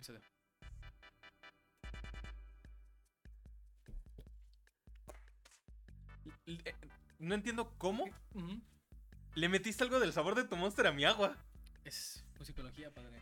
episodio. 0.00 0.20
Eh, 6.46 6.74
No 7.18 7.34
entiendo 7.34 7.74
cómo 7.76 8.04
Ujú. 8.34 8.60
le 9.34 9.48
metiste 9.48 9.84
algo 9.84 10.00
del 10.00 10.12
sabor 10.12 10.34
de 10.34 10.44
tu 10.44 10.56
monster 10.56 10.86
a 10.86 10.92
mi 10.92 11.04
agua. 11.04 11.36
Es 11.84 12.24
musicología, 12.38 12.90
padre. 12.90 13.20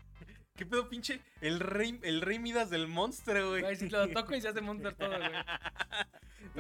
¿Qué 0.55 0.67
pedo, 0.67 0.89
pinche? 0.89 1.21
El 1.41 1.61
rey, 1.61 1.99
el 2.03 2.21
rey 2.21 2.39
Midas 2.39 2.71
del 2.71 2.87
monster, 2.89 3.45
güey. 3.47 3.63
Güey, 3.63 3.77
si 3.77 3.89
lo 3.89 4.09
toco 4.11 4.35
y 4.35 4.41
se 4.41 4.49
hace 4.49 4.61
monster 4.61 4.95
todo, 4.95 5.11
güey. 5.19 5.21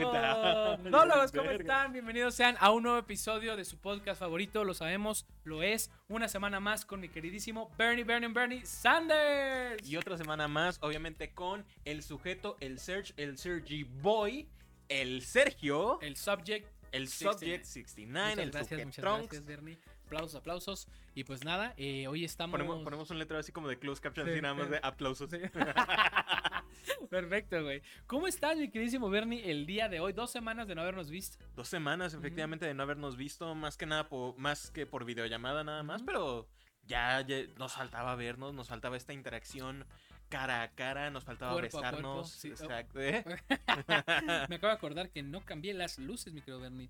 Oh, 0.00 0.76
no, 0.84 1.00
¿cómo 1.34 1.50
están? 1.50 1.93
Bienvenidos 1.93 2.34
sean 2.34 2.56
a 2.61 2.70
un 2.70 2.84
nuevo 2.84 2.98
episodio 2.98 3.56
de 3.56 3.64
su 3.64 3.79
podcast 3.79 4.20
favorito. 4.20 4.62
Lo 4.62 4.72
sabemos, 4.72 5.26
lo 5.43 5.62
es. 5.62 5.90
Una 6.08 6.29
semana 6.29 6.61
más 6.61 6.84
con 6.84 7.00
mi 7.00 7.08
queridísimo 7.08 7.70
Bernie, 7.76 8.04
Bernie, 8.04 8.29
Bernie 8.29 8.64
Sanders. 8.64 9.89
Y 9.89 9.96
otra 9.96 10.16
semana 10.16 10.46
más, 10.46 10.79
obviamente, 10.82 11.32
con 11.32 11.64
el 11.84 12.03
sujeto, 12.03 12.56
el 12.61 12.79
Serge, 12.79 13.12
el 13.16 13.39
Sergi 13.39 13.82
Boy, 13.82 14.48
el 14.89 15.22
Sergio, 15.22 16.00
el, 16.00 16.08
El 16.08 16.17
subject. 16.17 16.68
69. 16.90 17.08
Subject 17.08 17.64
69, 17.64 18.30
Muchas 18.30 18.44
el 18.44 18.50
gracias, 18.50 18.86
muchas 18.86 19.04
gracias, 19.04 19.44
Bernie. 19.44 19.78
Aplausos, 20.08 20.35
aplausos. 20.36 20.89
Y 21.14 21.25
pues 21.25 21.44
nada, 21.44 21.75
eh, 21.76 22.08
hoy 22.08 22.25
estamos. 22.25 22.53
Ponemos, 22.53 22.82
ponemos 22.82 23.11
un 23.11 23.18
letrero 23.18 23.40
así 23.40 23.53
como 23.53 23.68
de 23.68 23.79
close 23.79 24.00
caption, 24.00 24.26
Sí, 24.26 24.32
así 24.32 24.40
nada 24.40 24.54
más 24.54 24.71
de 24.71 24.81
aplausos. 24.82 25.29
Sí. 25.31 25.36
Perfecto, 27.11 27.62
güey. 27.62 27.82
¿Cómo 28.07 28.26
estás, 28.26 28.57
mi 28.57 28.71
queridísimo 28.71 29.11
Bernie, 29.11 29.50
el 29.50 29.67
día 29.67 29.90
de 29.90 30.00
hoy? 30.00 30.14
Dos 30.14 30.31
semanas 30.31 30.67
de 30.67 30.75
no 30.75 30.81
habernos 30.81 31.11
visto. 31.11 31.44
Dos 31.54 31.68
semanas, 31.68 32.14
efectivamente, 32.14 32.64
de 32.64 32.72
no 32.72 32.84
habernos 32.84 33.19
visto, 33.19 33.55
más 33.55 33.77
que 33.77 33.84
nada, 33.84 34.09
por, 34.09 34.39
más 34.39 34.70
que 34.70 34.86
por 34.86 35.05
videollamada 35.05 35.62
nada 35.62 35.83
más, 35.83 36.03
pero 36.03 36.48
ya, 36.84 37.20
ya 37.20 37.42
nos 37.59 37.75
faltaba 37.75 38.17
vernos, 38.17 38.55
nos 38.55 38.69
faltaba 38.69 38.97
esta 38.97 39.12
interacción 39.12 39.84
cara 40.31 40.62
a 40.62 40.70
cara, 40.70 41.11
nos 41.11 41.25
faltaba 41.25 41.53
Cuerpo 41.53 41.79
a 41.79 41.91
cuerpo, 41.91 41.97
besarnos. 41.97 42.31
sí. 42.31 42.48
exacto, 42.48 42.98
¿eh? 43.01 43.25
Me 44.48 44.56
acabo 44.56 44.69
de 44.69 44.77
acordar 44.77 45.11
que 45.11 45.23
no 45.23 45.45
cambié 45.45 45.75
las 45.75 45.98
luces, 45.98 46.33
mi 46.33 46.41
querido 46.41 46.61
Bernie. 46.61 46.89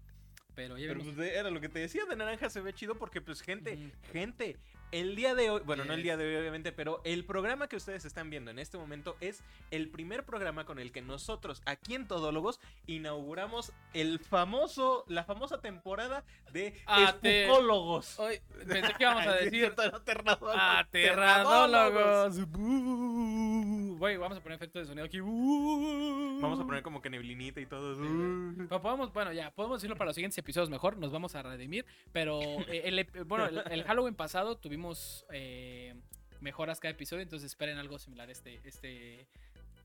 Pero 0.59 0.77
ya 0.77 0.89
Pero 0.89 1.05
pues, 1.05 1.17
era 1.31 1.51
lo 1.51 1.61
que 1.61 1.69
te 1.69 1.79
decía, 1.79 2.05
de 2.05 2.17
naranja 2.17 2.51
se 2.51 2.61
ve 2.61 2.73
chido 2.73 2.97
porque 2.97 3.21
pues 3.21 3.43
gente, 3.43 3.79
gente, 4.13 4.57
el 4.91 5.15
día 5.15 5.37
de 5.37 5.51
hoy, 5.51 5.63
bueno, 5.65 5.85
no 5.85 5.93
el 5.93 6.03
día 6.03 6.17
de 6.17 6.27
hoy 6.27 6.35
obviamente, 6.35 6.73
pero 6.73 7.01
el 7.05 7.25
programa 7.25 7.69
que 7.69 7.77
ustedes 7.77 8.05
están 8.05 8.29
viendo 8.29 8.51
en 8.51 8.59
este 8.59 8.77
momento 8.77 9.17
es 9.21 9.45
el 9.71 9.89
primer 9.89 10.25
programa 10.25 10.65
con 10.65 10.81
el 10.81 10.91
que 10.91 11.01
nosotros 11.01 11.63
aquí 11.65 11.95
en 11.95 12.09
Todólogos 12.09 12.59
inauguramos 12.89 13.73
el 13.95 14.19
famoso, 14.19 15.05
la 15.07 15.23
famosa 15.23 15.61
temporada 15.61 16.25
de 16.53 16.75
Espucólogos. 16.89 18.19
Hoy 18.19 18.41
pensé 18.67 18.95
que 18.95 19.05
íbamos 19.05 19.29
a 19.29 19.35
decir 19.37 19.73
aterradólogos. 19.77 20.57
Güey, 23.99 24.17
vamos 24.17 24.39
a 24.39 24.41
poner 24.41 24.57
efecto 24.57 24.81
de 24.81 24.87
sonido 24.87 25.07
aquí. 25.07 25.21
Vamos 25.21 26.59
a 26.59 26.65
poner 26.65 26.83
como 26.83 27.01
que 27.01 27.11
neblinita 27.11 27.61
y 27.61 27.67
todo. 27.67 27.95
Pero 28.69 28.83
podemos, 28.83 29.13
bueno, 29.13 29.33
ya, 29.33 29.51
podemos 29.51 29.81
decirlo 29.81 29.97
para 29.97 30.09
los 30.09 30.15
siguientes 30.15 30.39
episodios 30.39 30.71
mejor, 30.71 30.97
nos 30.97 31.11
vamos 31.11 31.35
a 31.35 31.43
redimir. 31.43 31.87
Pero, 32.13 32.41
eh, 32.69 32.83
el, 32.85 33.25
bueno, 33.25 33.47
el 33.47 33.85
Halloween 33.85 34.15
pasado 34.15 34.57
tuvimos 34.57 35.25
eh, 35.33 35.95
mejoras 36.41 36.81
cada 36.81 36.93
episodio, 36.93 37.23
entonces 37.23 37.51
esperen 37.51 37.79
algo 37.79 37.99
similar 37.99 38.31
este, 38.31 38.61
este, 38.65 39.27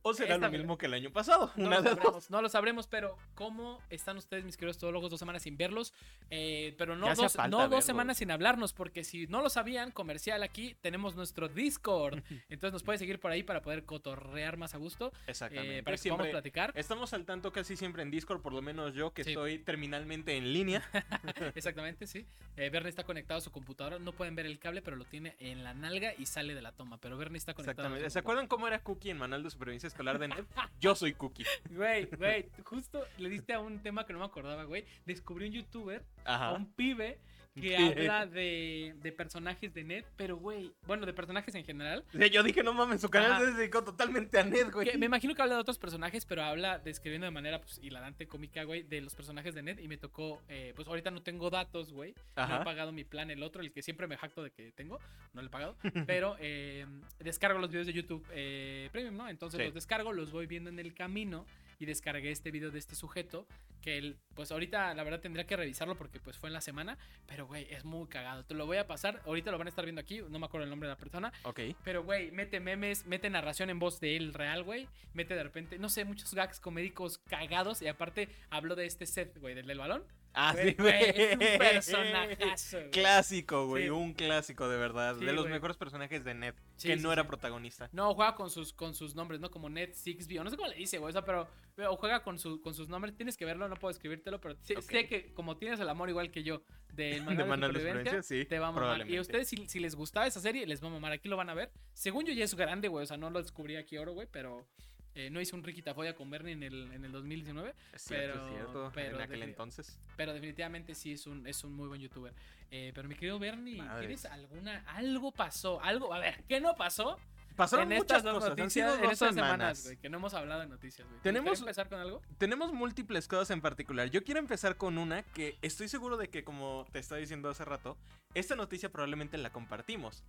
O 0.05 0.13
será 0.13 0.35
Esta- 0.35 0.47
lo 0.47 0.51
mismo 0.57 0.77
que 0.77 0.85
el 0.87 0.93
año 0.93 1.11
pasado. 1.11 1.51
No 1.55 1.67
Una 1.67 1.79
lo, 1.79 1.83
sabremos, 1.89 2.29
no 2.29 2.41
lo 2.41 2.49
sabremos, 2.49 2.87
pero 2.87 3.17
¿cómo 3.35 3.79
están 3.89 4.17
ustedes, 4.17 4.43
mis 4.43 4.57
queridos 4.57 4.77
todólogos, 4.77 5.09
dos 5.09 5.19
semanas 5.19 5.43
sin 5.43 5.55
verlos? 5.57 5.93
Eh, 6.29 6.75
pero 6.77 6.95
no, 6.97 7.13
dos, 7.15 7.37
no 7.49 7.69
dos 7.69 7.85
semanas 7.85 8.17
sin 8.17 8.29
hablarnos, 8.29 8.73
porque 8.73 9.03
si 9.05 9.27
no 9.27 9.41
lo 9.41 9.49
sabían, 9.49 9.91
comercial 9.91 10.43
aquí, 10.43 10.75
tenemos 10.81 11.15
nuestro 11.15 11.47
Discord. 11.47 12.21
Entonces 12.49 12.73
nos 12.73 12.83
pueden 12.83 12.99
seguir 12.99 13.19
por 13.19 13.31
ahí 13.31 13.43
para 13.43 13.61
poder 13.61 13.85
cotorrear 13.85 14.57
más 14.57 14.75
a 14.75 14.77
gusto, 14.77 15.13
Exactamente. 15.25 15.77
eh, 15.79 15.83
para 15.83 15.93
que 15.95 15.97
Siempre- 16.01 16.17
podamos 16.25 16.31
platicar. 16.41 16.73
Estamos 16.75 17.13
al 17.13 17.23
tanto 17.25 17.53
casi 17.53 17.77
siempre 17.77 18.03
en 18.03 18.11
Discord, 18.11 18.41
por 18.41 18.51
lo 18.53 18.61
menos 18.61 18.93
yo 18.93 19.13
que 19.13 19.23
Sí. 19.23 19.29
estoy 19.31 19.59
terminalmente 19.59 20.35
en 20.35 20.51
línea. 20.51 20.83
Exactamente, 21.55 22.07
sí. 22.07 22.25
Eh, 22.57 22.69
Bernie 22.69 22.89
está 22.89 23.03
conectado 23.03 23.37
a 23.37 23.41
su 23.41 23.51
computadora, 23.51 23.99
no 23.99 24.11
pueden 24.11 24.35
ver 24.35 24.45
el 24.45 24.59
cable, 24.59 24.81
pero 24.81 24.97
lo 24.97 25.05
tiene 25.05 25.35
en 25.39 25.63
la 25.63 25.73
nalga 25.73 26.13
y 26.17 26.25
sale 26.25 26.53
de 26.55 26.61
la 26.61 26.71
toma. 26.73 26.97
Pero 26.99 27.17
Bernie 27.17 27.37
está 27.37 27.53
conectado. 27.53 27.71
a 27.87 27.89
su 27.89 27.95
Exactamente. 27.95 28.09
¿Se 28.09 28.19
acuerdan 28.19 28.47
cómo 28.47 28.67
era 28.67 28.83
Cookie 28.83 29.09
en 29.11 29.17
Manual 29.17 29.43
de 29.43 29.49
Supervivencia 29.49 29.87
Escolar 29.93 30.17
de? 30.17 30.43
Yo 30.81 30.95
soy 30.95 31.13
Cookie. 31.13 31.45
Güey, 31.69 32.05
güey, 32.17 32.49
justo 32.63 33.05
le 33.19 33.29
diste 33.29 33.53
a 33.53 33.59
un 33.59 33.77
tema 33.83 34.07
que 34.07 34.13
no 34.13 34.19
me 34.19 34.25
acordaba, 34.25 34.63
güey. 34.63 34.85
Descubrí 35.05 35.45
un 35.45 35.53
youtuber 35.53 36.03
a 36.25 36.35
Ajá. 36.35 36.53
un 36.53 36.65
pibe 36.65 37.19
que 37.59 37.77
habla 38.07 38.25
de, 38.25 38.95
de 39.01 39.11
personajes 39.11 39.73
de 39.73 39.83
Ned, 39.83 40.05
pero 40.17 40.37
güey, 40.37 40.71
bueno, 40.87 41.05
de 41.05 41.13
personajes 41.13 41.53
en 41.55 41.63
general. 41.65 42.03
Yo 42.31 42.43
dije, 42.43 42.63
no 42.63 42.73
mames, 42.73 43.01
su 43.01 43.09
canal 43.09 43.31
Ajá. 43.33 43.45
se 43.45 43.51
dedicó 43.53 43.83
totalmente 43.83 44.39
a 44.39 44.43
Ned, 44.43 44.71
güey. 44.71 44.89
Que 44.91 44.97
me 44.97 45.05
imagino 45.05 45.35
que 45.35 45.41
habla 45.41 45.55
de 45.55 45.61
otros 45.61 45.77
personajes, 45.77 46.25
pero 46.25 46.43
habla 46.43 46.79
describiendo 46.79 47.25
de 47.25 47.31
manera 47.31 47.59
pues, 47.61 47.79
hilarante, 47.83 48.27
cómica, 48.27 48.63
güey, 48.63 48.83
de 48.83 49.01
los 49.01 49.13
personajes 49.15 49.53
de 49.55 49.61
Ned. 49.63 49.79
Y 49.79 49.87
me 49.87 49.97
tocó, 49.97 50.41
eh, 50.49 50.73
pues 50.75 50.87
ahorita 50.87 51.11
no 51.11 51.21
tengo 51.21 51.49
datos, 51.49 51.91
güey. 51.91 52.13
No 52.35 52.61
he 52.61 52.63
pagado 52.63 52.91
mi 52.91 53.03
plan, 53.03 53.29
el 53.31 53.43
otro, 53.43 53.61
el 53.61 53.71
que 53.71 53.81
siempre 53.81 54.07
me 54.07 54.17
jacto 54.17 54.43
de 54.43 54.51
que 54.51 54.71
tengo. 54.71 54.99
No 55.33 55.41
lo 55.41 55.47
he 55.47 55.51
pagado. 55.51 55.77
pero 56.07 56.35
eh, 56.39 56.85
descargo 57.19 57.59
los 57.59 57.69
videos 57.69 57.87
de 57.87 57.93
YouTube 57.93 58.25
eh, 58.31 58.89
Premium, 58.91 59.15
¿no? 59.17 59.29
Entonces 59.29 59.59
Sí. 59.59 59.65
los 59.65 59.73
descargo, 59.73 60.11
los 60.13 60.31
voy 60.31 60.47
viendo 60.47 60.69
en 60.69 60.79
el 60.79 60.93
camino. 60.93 61.45
Y 61.83 61.85
descargué 61.85 62.31
este 62.31 62.49
video 62.49 62.71
de 62.71 62.79
este 62.79 62.95
sujeto. 62.95 63.45
Que 63.81 63.97
él, 63.97 64.17
pues 64.35 64.51
ahorita 64.53 64.93
la 64.93 65.03
verdad 65.03 65.19
tendría 65.19 65.45
que 65.45 65.57
revisarlo 65.57 65.97
porque 65.97 66.21
pues 66.21 66.37
fue 66.37 66.47
en 66.47 66.53
la 66.53 66.61
semana. 66.61 66.97
Pero, 67.27 67.45
güey, 67.45 67.67
es 67.69 67.83
muy 67.83 68.07
cagado. 68.07 68.45
Te 68.45 68.53
lo 68.53 68.65
voy 68.65 68.77
a 68.77 68.87
pasar. 68.87 69.21
Ahorita 69.25 69.51
lo 69.51 69.57
van 69.57 69.67
a 69.67 69.69
estar 69.69 69.83
viendo 69.83 69.99
aquí. 69.99 70.21
No 70.29 70.39
me 70.39 70.45
acuerdo 70.45 70.63
el 70.63 70.69
nombre 70.69 70.87
de 70.87 70.93
la 70.93 70.97
persona. 70.97 71.33
Ok. 71.43 71.59
Pero, 71.83 72.03
güey, 72.03 72.31
mete 72.31 72.61
memes, 72.61 73.05
mete 73.05 73.29
narración 73.29 73.69
en 73.69 73.79
voz 73.79 73.99
de 73.99 74.15
él 74.15 74.33
real, 74.33 74.63
güey. 74.63 74.87
Mete 75.13 75.35
de 75.35 75.43
repente, 75.43 75.77
no 75.77 75.89
sé, 75.89 76.05
muchos 76.05 76.33
gags 76.33 76.61
comédicos 76.61 77.17
cagados. 77.17 77.81
Y 77.81 77.87
aparte 77.87 78.29
habló 78.49 78.75
de 78.75 78.85
este 78.85 79.05
set, 79.05 79.37
güey, 79.39 79.55
del 79.55 79.67
del 79.67 79.79
balón. 79.79 80.05
Ah, 80.33 80.53
Güey, 80.53 80.69
sí, 80.71 80.75
güey. 80.79 80.95
es 81.15 81.31
un 81.33 81.57
personajazo, 81.59 82.77
güey. 82.79 82.89
Clásico, 82.91 83.67
güey. 83.67 83.83
Sí. 83.83 83.89
Un 83.89 84.13
clásico, 84.13 84.67
de 84.67 84.77
verdad. 84.77 85.15
Sí, 85.19 85.25
de 85.25 85.33
los 85.33 85.43
güey. 85.43 85.53
mejores 85.53 85.77
personajes 85.77 86.23
de 86.23 86.33
Ned. 86.33 86.55
Sí, 86.75 86.87
que 86.87 86.95
no 86.95 87.13
era 87.13 87.27
protagonista. 87.27 87.89
No, 87.91 88.13
juega 88.15 88.35
con 88.35 88.49
sus, 88.49 88.73
con 88.73 88.95
sus 88.95 89.13
nombres, 89.15 89.39
¿no? 89.39 89.51
Como 89.51 89.69
Ned 89.69 89.93
Sixby, 89.93 90.39
o 90.39 90.43
no 90.43 90.49
sé 90.49 90.57
cómo 90.57 90.69
le 90.69 90.75
dice, 90.75 90.97
güey. 90.97 91.09
O 91.09 91.13
sea, 91.13 91.23
pero, 91.23 91.47
pero 91.75 91.95
juega 91.97 92.23
con, 92.23 92.39
su, 92.39 92.61
con 92.61 92.73
sus 92.73 92.89
nombres. 92.89 93.15
Tienes 93.15 93.37
que 93.37 93.45
verlo, 93.45 93.67
no 93.67 93.75
puedo 93.75 93.91
escribírtelo, 93.91 94.41
pero 94.41 94.55
sé, 94.63 95.07
que 95.07 95.33
como 95.33 95.57
tienes 95.57 95.79
el 95.79 95.89
amor 95.89 96.09
igual 96.09 96.31
que 96.31 96.43
yo 96.43 96.63
del 96.93 97.21
manual 97.23 97.37
De 97.37 97.43
Manual 97.45 97.73
de 97.73 97.79
supervivencia, 97.79 98.23
sí, 98.23 98.45
te 98.45 98.59
va 98.59 98.67
a 98.67 98.71
mamar. 98.71 99.07
Y 99.09 99.17
a 99.17 99.21
ustedes, 99.21 99.47
si, 99.47 99.67
si 99.67 99.79
les 99.79 99.95
gustaba 99.95 100.25
esa 100.27 100.39
serie, 100.39 100.65
les 100.65 100.83
va 100.83 100.87
a 100.87 100.91
mamar. 100.91 101.11
Aquí 101.11 101.29
lo 101.29 101.37
van 101.37 101.49
a 101.49 101.53
ver. 101.53 101.71
Según 101.93 102.25
yo 102.25 102.33
ya 102.33 102.43
es 102.43 102.55
grande, 102.55 102.87
güey. 102.87 103.03
O 103.03 103.07
sea, 103.07 103.17
no 103.17 103.29
lo 103.29 103.41
descubrí 103.41 103.75
aquí 103.75 103.97
oro, 103.97 104.13
güey, 104.13 104.27
pero... 104.31 104.67
eh, 105.15 105.29
no 105.29 105.39
hice 105.41 105.55
un 105.55 105.63
Ricky 105.63 105.81
Tafoya 105.81 106.15
con 106.15 106.29
Bernie 106.29 106.53
en 106.53 106.63
el, 106.63 106.91
en 106.91 107.05
el 107.05 107.11
2019. 107.11 107.73
Es 107.93 108.01
cierto, 108.01 108.33
Pero- 108.33 108.47
es 108.47 108.53
cierto. 108.53 108.91
pero 108.93 109.15
en 109.17 109.21
aquel 109.21 109.43
entonces. 109.43 109.99
Pero 110.17 110.33
definitivamente 110.33 110.95
sí 110.95 111.11
es 111.13 111.27
un, 111.27 111.45
es 111.47 111.63
un 111.63 111.73
muy 111.73 111.87
buen 111.87 112.01
youtuber. 112.01 112.33
Eh, 112.71 112.91
pero 112.95 113.07
mi 113.07 113.13
querido 113.15 113.37
Bernie, 113.37 113.77
Madres. 113.77 113.99
¿tienes 113.99 114.25
alguna. 114.25 114.83
Algo 114.87 115.31
pasó? 115.31 115.79
Algo. 115.81 116.13
A 116.13 116.19
ver, 116.19 116.43
¿qué 116.47 116.59
no 116.59 116.73
pasó? 116.75 117.19
Pasaron 117.55 117.91
en 117.91 117.97
muchas 117.99 118.17
estas 118.19 118.33
cosas. 118.33 118.57
Han 118.59 118.69
sido 118.69 118.95
en 118.95 119.03
estas 119.11 119.35
semanas. 119.35 119.77
semanas, 119.79 120.01
que 120.01 120.09
no 120.09 120.17
hemos 120.17 120.33
hablado 120.33 120.61
de 120.61 120.67
noticias, 120.67 121.07
güey. 121.07 121.19
¿Te 121.21 121.29
Tenemos- 121.29 121.59
empezar 121.59 121.87
con 121.89 121.99
algo? 121.99 122.21
Tenemos 122.37 122.73
múltiples 122.73 123.27
cosas 123.27 123.51
en 123.51 123.61
particular. 123.61 124.09
Yo 124.09 124.23
quiero 124.23 124.39
empezar 124.39 124.75
con 124.77 124.97
una 124.97 125.23
que 125.23 125.57
estoy 125.61 125.87
seguro 125.87 126.17
de 126.17 126.29
que, 126.29 126.43
como 126.43 126.85
te 126.91 126.99
estaba 126.99 127.19
diciendo 127.19 127.49
hace 127.49 127.63
rato, 127.65 127.97
esta 128.33 128.55
noticia 128.55 128.91
probablemente 128.91 129.37
la 129.37 129.51
compartimos. 129.51 130.23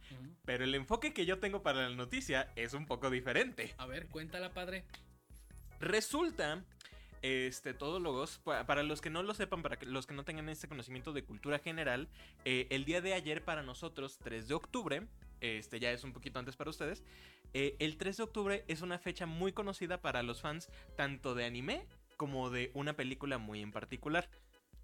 Pero 0.45 0.65
el 0.65 0.75
enfoque 0.75 1.15
que 1.15 1.25
yo 1.27 1.39
tengo 1.39 1.63
para 1.63 1.89
la 1.89 1.95
noticia 1.97 2.53
es 2.57 2.75
un 2.75 2.87
poco 2.87 3.09
diferente. 3.11 3.75
A 3.79 3.87
ver, 3.87 4.09
cuéntala, 4.09 4.53
padre. 4.53 4.85
Resulta, 5.81 6.63
este, 7.23 7.75
todólogos, 7.75 8.39
pa- 8.39 8.65
para 8.67 8.83
los 8.83 9.01
que 9.01 9.11
no 9.11 9.23
lo 9.23 9.35
sepan, 9.35 9.63
para 9.63 9.79
los 9.83 10.07
que 10.07 10.15
no 10.15 10.25
tengan 10.25 10.49
este 10.49 10.69
conocimiento 10.69 11.13
de 11.13 11.25
cultura 11.25 11.59
general, 11.59 12.09
eh, 12.45 12.67
el 12.71 12.85
día 12.85 13.01
de 13.01 13.15
ayer 13.15 13.45
para 13.45 13.63
nosotros, 13.63 14.19
3 14.23 14.49
de 14.49 14.55
octubre, 14.55 15.07
este 15.45 15.81
ya 15.81 15.91
es 15.93 16.05
un 16.05 16.13
poquito 16.13 16.39
antes 16.39 16.57
para 16.57 16.71
ustedes, 16.71 17.05
eh, 17.53 17.77
el 17.79 17.97
3 17.97 18.17
de 18.17 18.23
octubre 18.23 18.65
es 18.69 18.83
una 18.83 18.99
fecha 18.99 19.27
muy 19.27 19.53
conocida 19.53 20.01
para 20.01 20.23
los 20.23 20.41
fans 20.41 20.69
tanto 20.97 21.35
de 21.35 21.45
anime 21.45 21.87
como 22.17 22.51
de 22.51 22.71
una 22.75 22.95
película 22.95 23.39
muy 23.39 23.61
en 23.61 23.73
particular. 23.73 24.29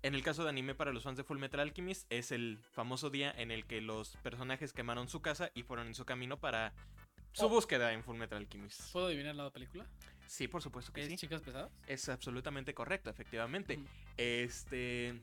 En 0.02 0.14
el 0.14 0.22
caso 0.22 0.44
de 0.44 0.48
anime 0.50 0.74
para 0.74 0.92
los 0.92 1.02
fans 1.02 1.16
de 1.18 1.24
Full 1.24 1.38
Metal 1.38 1.60
Alchemist 1.60 2.06
es 2.10 2.32
el 2.32 2.58
famoso 2.72 3.10
día 3.10 3.30
en 3.36 3.50
el 3.50 3.66
que 3.66 3.80
los 3.80 4.16
personajes 4.22 4.72
quemaron 4.72 5.08
su 5.08 5.20
casa 5.20 5.50
y 5.54 5.62
fueron 5.62 5.88
en 5.88 5.94
su 5.94 6.04
camino 6.06 6.38
para 6.40 6.72
su 7.32 7.46
Oh. 7.46 7.48
búsqueda 7.48 7.92
en 7.92 8.02
Full 8.02 8.16
Metal 8.16 8.38
Alchemist. 8.38 8.92
¿Puedo 8.92 9.06
adivinar 9.06 9.36
la 9.36 9.50
película? 9.50 9.86
Sí, 10.26 10.48
por 10.48 10.62
supuesto 10.62 10.92
que 10.92 11.02
¿Es 11.02 11.08
sí. 11.08 11.16
Chicas 11.16 11.42
Pesadas? 11.42 11.70
Es 11.86 12.08
absolutamente 12.08 12.72
correcto, 12.72 13.10
efectivamente. 13.10 13.76
Mm. 13.76 13.86
Este. 14.16 15.20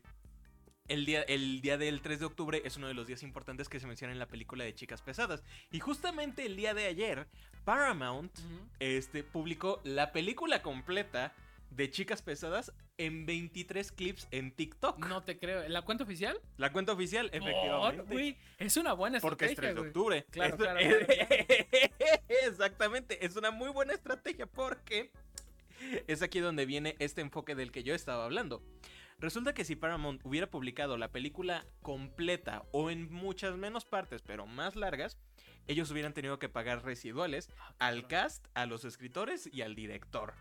El 0.87 1.05
día, 1.05 1.21
el 1.23 1.61
día 1.61 1.77
del 1.77 2.01
3 2.01 2.19
de 2.19 2.25
octubre 2.25 2.61
es 2.63 2.77
uno 2.77 2.87
de 2.87 2.93
los 2.93 3.07
días 3.07 3.21
importantes 3.23 3.67
que 3.67 3.79
se 3.79 3.87
menciona 3.87 4.13
en 4.13 4.19
la 4.19 4.27
película 4.27 4.63
de 4.63 4.73
Chicas 4.73 5.01
Pesadas. 5.01 5.43
Y 5.71 5.79
justamente 5.79 6.45
el 6.45 6.55
día 6.55 6.73
de 6.73 6.85
ayer, 6.85 7.27
Paramount 7.65 8.31
este, 8.79 9.23
publicó 9.23 9.81
la 9.83 10.13
película 10.13 10.61
completa 10.61 11.33
de 11.71 11.89
chicas 11.89 12.21
pesadas 12.21 12.71
en 12.97 13.25
23 13.25 13.91
clips 13.91 14.27
en 14.31 14.51
TikTok. 14.51 14.99
No 14.99 15.23
te 15.23 15.37
creo. 15.37 15.67
¿La 15.67 15.83
cuenta 15.83 16.05
oficial? 16.05 16.39
La 16.57 16.71
cuenta 16.71 16.93
oficial, 16.93 17.29
efectivamente. 17.33 18.37
es 18.57 18.77
una 18.77 18.93
buena 18.93 19.19
Porque 19.19 19.45
es 19.45 19.51
estrategia, 19.51 19.75
3 19.75 19.83
de 19.83 19.89
octubre. 19.89 20.25
Claro, 20.31 20.57
claro, 20.57 20.79
Exactamente, 22.47 23.25
es 23.25 23.35
una 23.35 23.51
muy 23.51 23.69
buena 23.69 23.93
estrategia 23.93 24.45
porque 24.45 25.11
es 26.07 26.21
aquí 26.21 26.39
donde 26.39 26.65
viene 26.65 26.95
este 26.99 27.21
enfoque 27.21 27.55
del 27.55 27.71
que 27.71 27.83
yo 27.83 27.93
estaba 27.93 28.25
hablando. 28.25 28.63
Resulta 29.19 29.55
que 29.55 29.65
si 29.65 29.75
Paramount 29.75 30.21
hubiera 30.23 30.47
publicado 30.47 30.95
la 30.95 31.11
película 31.11 31.65
completa 31.81 32.63
o 32.71 32.91
en 32.91 33.11
muchas 33.11 33.57
menos 33.57 33.83
partes, 33.83 34.21
pero 34.21 34.45
más 34.45 34.75
largas, 34.75 35.17
ellos 35.65 35.89
hubieran 35.89 36.13
tenido 36.13 36.37
que 36.37 36.49
pagar 36.49 36.85
residuales 36.85 37.49
Ah, 37.57 37.73
al 37.79 38.07
cast, 38.07 38.45
a 38.53 38.67
los 38.67 38.85
escritores 38.85 39.49
y 39.51 39.63
al 39.63 39.73
director. 39.73 40.35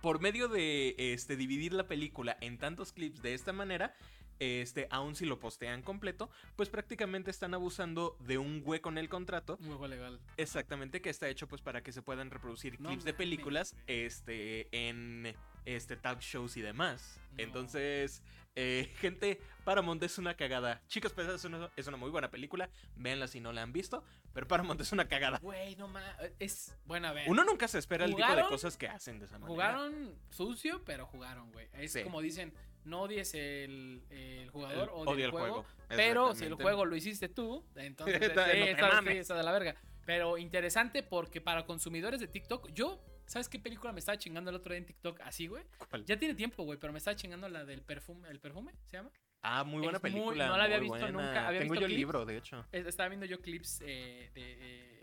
Por 0.00 0.20
medio 0.20 0.48
de 0.48 0.94
este, 0.98 1.36
dividir 1.36 1.74
la 1.74 1.86
película 1.86 2.38
en 2.40 2.56
tantos 2.56 2.94
clips 2.94 3.20
de 3.20 3.34
esta 3.34 3.52
manera, 3.52 3.94
este, 4.38 4.88
aun 4.90 5.14
si 5.14 5.26
lo 5.26 5.38
postean 5.38 5.82
completo, 5.82 6.30
pues 6.56 6.70
prácticamente 6.70 7.30
están 7.30 7.52
abusando 7.52 8.16
de 8.20 8.38
un 8.38 8.62
hueco 8.64 8.88
en 8.88 8.96
el 8.96 9.10
contrato. 9.10 9.58
Un 9.60 9.66
juego 9.66 9.88
legal. 9.88 10.20
Exactamente, 10.38 11.02
que 11.02 11.10
está 11.10 11.28
hecho 11.28 11.46
pues 11.46 11.60
para 11.60 11.82
que 11.82 11.92
se 11.92 12.00
puedan 12.00 12.30
reproducir 12.30 12.80
No 12.80 12.88
clips 12.88 13.04
de 13.04 13.12
películas 13.12 13.76
este, 13.86 14.68
en 14.72 15.34
este, 15.66 15.96
talk 15.96 16.20
shows 16.20 16.56
y 16.56 16.62
demás. 16.62 17.20
No. 17.32 17.42
Entonces, 17.42 18.22
eh, 18.54 18.90
gente, 19.00 19.38
Paramount 19.64 20.02
es 20.02 20.16
una 20.16 20.34
cagada. 20.34 20.80
Chicos, 20.88 21.12
pues 21.12 21.28
es 21.28 21.44
una, 21.44 21.70
es 21.76 21.86
una 21.86 21.98
muy 21.98 22.08
buena 22.10 22.30
película. 22.30 22.70
Véanla 22.96 23.28
si 23.28 23.40
no 23.40 23.52
la 23.52 23.62
han 23.62 23.72
visto. 23.74 24.02
Pero 24.32 24.46
Paramount 24.48 24.80
es 24.80 24.92
una 24.92 25.06
cagada. 25.08 25.38
Güey, 25.42 25.76
no 25.76 25.88
mames. 25.88 26.10
Es. 26.38 26.74
Bueno, 26.86 27.08
a 27.08 27.12
ver. 27.12 27.28
Uno 27.28 27.44
nunca 27.44 27.68
se 27.68 27.78
espera 27.78 28.04
el 28.06 28.14
tipo 28.14 28.34
de 28.34 28.44
cosas 28.44 28.76
que 28.78 28.88
hacen 28.88 29.18
de 29.18 29.26
esa 29.26 29.34
manera. 29.38 29.48
Jugaron 29.48 30.14
sucio, 30.30 30.82
pero 30.84 31.06
jugaron, 31.06 31.52
güey. 31.52 31.68
Es 31.74 31.92
Sí. 31.92 32.02
como 32.02 32.20
dicen, 32.22 32.52
no 32.84 33.02
odies 33.02 33.34
el, 33.34 34.02
el 34.10 34.48
jugador, 34.50 34.90
El- 34.94 35.08
odia, 35.08 35.24
el 35.26 35.30
juego. 35.32 35.66
Pero 35.88 36.34
si 36.34 36.44
el 36.44 36.54
juego 36.54 36.84
lo 36.84 36.94
hiciste 36.96 37.28
tú, 37.28 37.64
entonces 37.74 38.20
Está- 38.22 38.46
no 38.46 39.10
está 39.10 39.34
de 39.36 39.42
la 39.42 39.52
verga. 39.52 39.74
Pero 40.04 40.38
interesante 40.38 41.02
porque 41.02 41.40
para 41.40 41.66
consumidores 41.66 42.20
de 42.20 42.28
TikTok, 42.28 42.70
yo, 42.72 43.02
¿sabes 43.26 43.48
qué 43.48 43.58
película 43.58 43.92
me 43.92 43.98
estaba 44.00 44.18
chingando 44.18 44.50
el 44.50 44.56
otro 44.56 44.72
día 44.72 44.78
en 44.78 44.86
TikTok 44.86 45.20
así, 45.22 45.46
güey? 45.46 45.64
¿Cuál? 45.90 46.04
Ya 46.04 46.18
tiene 46.18 46.34
tiempo, 46.34 46.62
güey, 46.64 46.78
pero 46.78 46.92
me 46.92 46.98
estaba 46.98 47.14
chingando 47.16 47.48
la 47.48 47.64
del 47.64 47.82
perfume, 47.82 48.28
¿el 48.28 48.40
perfume 48.40 48.72
se 48.84 48.96
llama? 48.96 49.10
Ah, 49.42 49.62
muy 49.64 49.82
buena 49.82 49.98
es 49.98 50.02
muy- 50.02 50.10
película. 50.12 50.48
no 50.48 50.56
la 50.56 50.64
había 50.64 50.78
visto 50.78 50.98
buena. 50.98 51.10
nunca, 51.12 51.46
había 51.48 51.60
Tengo 51.60 51.72
visto 51.74 51.80
yo 51.82 51.92
el 51.92 51.94
libro, 51.96 52.24
de 52.24 52.36
hecho. 52.38 52.66
Es- 52.72 52.86
Estaba 52.86 53.08
viendo 53.08 53.26
yo 53.26 53.40
clips 53.40 53.80
eh, 53.84 54.30
de... 54.34 54.42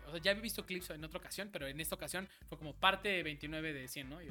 o 0.08 0.12
sea, 0.12 0.22
ya 0.22 0.32
había 0.32 0.44
visto 0.44 0.66
clips 0.66 0.90
en 0.92 1.04
otra 1.04 1.20
ocasión, 1.20 1.50
pero 1.52 1.68
en 1.68 1.80
esta 1.80 1.96
ocasión 1.96 2.28
fue 2.48 2.58
como 2.58 2.74
parte 2.74 3.24
29 3.24 3.74
de 3.74 3.88
100, 3.88 4.10
¿no? 4.10 4.22
Y 4.22 4.30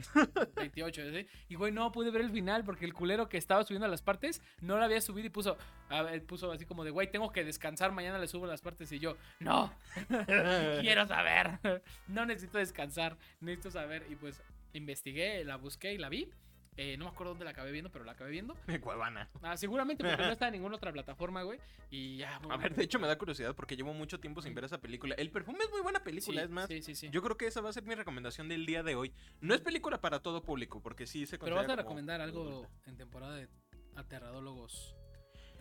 28, 0.56 1.10
¿sí? 1.10 1.26
Y 1.48 1.54
güey, 1.54 1.72
no 1.72 1.90
pude 1.92 2.10
ver 2.10 2.22
el 2.22 2.30
final 2.30 2.64
porque 2.64 2.84
el 2.84 2.94
culero 2.94 3.28
que 3.28 3.38
estaba 3.38 3.64
subiendo 3.64 3.88
las 3.88 4.02
partes 4.02 4.42
no 4.60 4.78
la 4.78 4.86
había 4.86 5.00
subido 5.00 5.26
y 5.26 5.30
puso, 5.30 5.56
a 5.88 6.02
ver, 6.02 6.24
puso 6.24 6.50
así 6.52 6.64
como 6.64 6.84
de, 6.84 6.90
güey, 6.90 7.10
tengo 7.10 7.32
que 7.32 7.44
descansar, 7.44 7.92
mañana 7.92 8.18
le 8.18 8.28
subo 8.28 8.46
las 8.46 8.60
partes 8.60 8.90
y 8.92 8.98
yo, 8.98 9.16
no, 9.40 9.72
quiero 10.80 11.06
saber, 11.06 11.58
no 12.08 12.26
necesito 12.26 12.58
descansar, 12.58 13.16
necesito 13.40 13.70
saber. 13.70 14.06
Y 14.10 14.16
pues 14.16 14.42
investigué, 14.72 15.44
la 15.44 15.56
busqué 15.56 15.92
y 15.92 15.98
la 15.98 16.08
vi. 16.08 16.28
Eh, 16.76 16.96
no 16.96 17.04
me 17.04 17.10
acuerdo 17.10 17.32
dónde 17.32 17.44
la 17.44 17.50
acabé 17.50 17.70
viendo, 17.70 17.90
pero 17.90 18.04
la 18.04 18.12
acabé 18.12 18.30
viendo. 18.30 18.56
Cuevana. 18.80 19.28
Ah, 19.42 19.56
seguramente 19.56 20.04
porque 20.04 20.16
no 20.22 20.32
está 20.32 20.48
en 20.48 20.54
ninguna 20.54 20.76
otra 20.76 20.92
plataforma, 20.92 21.42
güey. 21.42 21.58
Y 21.90 22.16
ya. 22.16 22.36
A 22.48 22.56
ver, 22.56 22.74
de 22.74 22.84
hecho 22.84 22.98
me 22.98 23.06
da 23.06 23.18
curiosidad 23.18 23.54
porque 23.54 23.76
llevo 23.76 23.92
mucho 23.92 24.20
tiempo 24.20 24.40
sin 24.40 24.54
ver 24.54 24.64
esa 24.64 24.80
película. 24.80 25.14
El 25.16 25.30
perfume 25.30 25.58
es 25.64 25.70
muy 25.70 25.82
buena 25.82 26.02
película, 26.02 26.40
Sí, 26.40 26.44
es 26.44 26.50
más. 26.50 26.68
Sí, 26.68 26.82
sí, 26.82 26.94
sí. 26.94 27.10
Yo 27.10 27.22
creo 27.22 27.36
que 27.36 27.46
esa 27.46 27.60
va 27.60 27.68
a 27.68 27.72
ser 27.72 27.84
mi 27.84 27.94
recomendación 27.94 28.48
del 28.48 28.64
día 28.64 28.82
de 28.82 28.94
hoy. 28.94 29.12
No 29.40 29.54
es 29.54 29.60
película 29.60 30.00
para 30.00 30.20
todo 30.20 30.42
público, 30.42 30.80
porque 30.80 31.06
sí 31.06 31.26
se 31.26 31.38
Pero 31.38 31.56
vas 31.56 31.68
a 31.68 31.76
recomendar 31.76 32.20
algo 32.20 32.66
en 32.86 32.96
temporada 32.96 33.36
de 33.36 33.48
aterradólogos. 33.96 34.96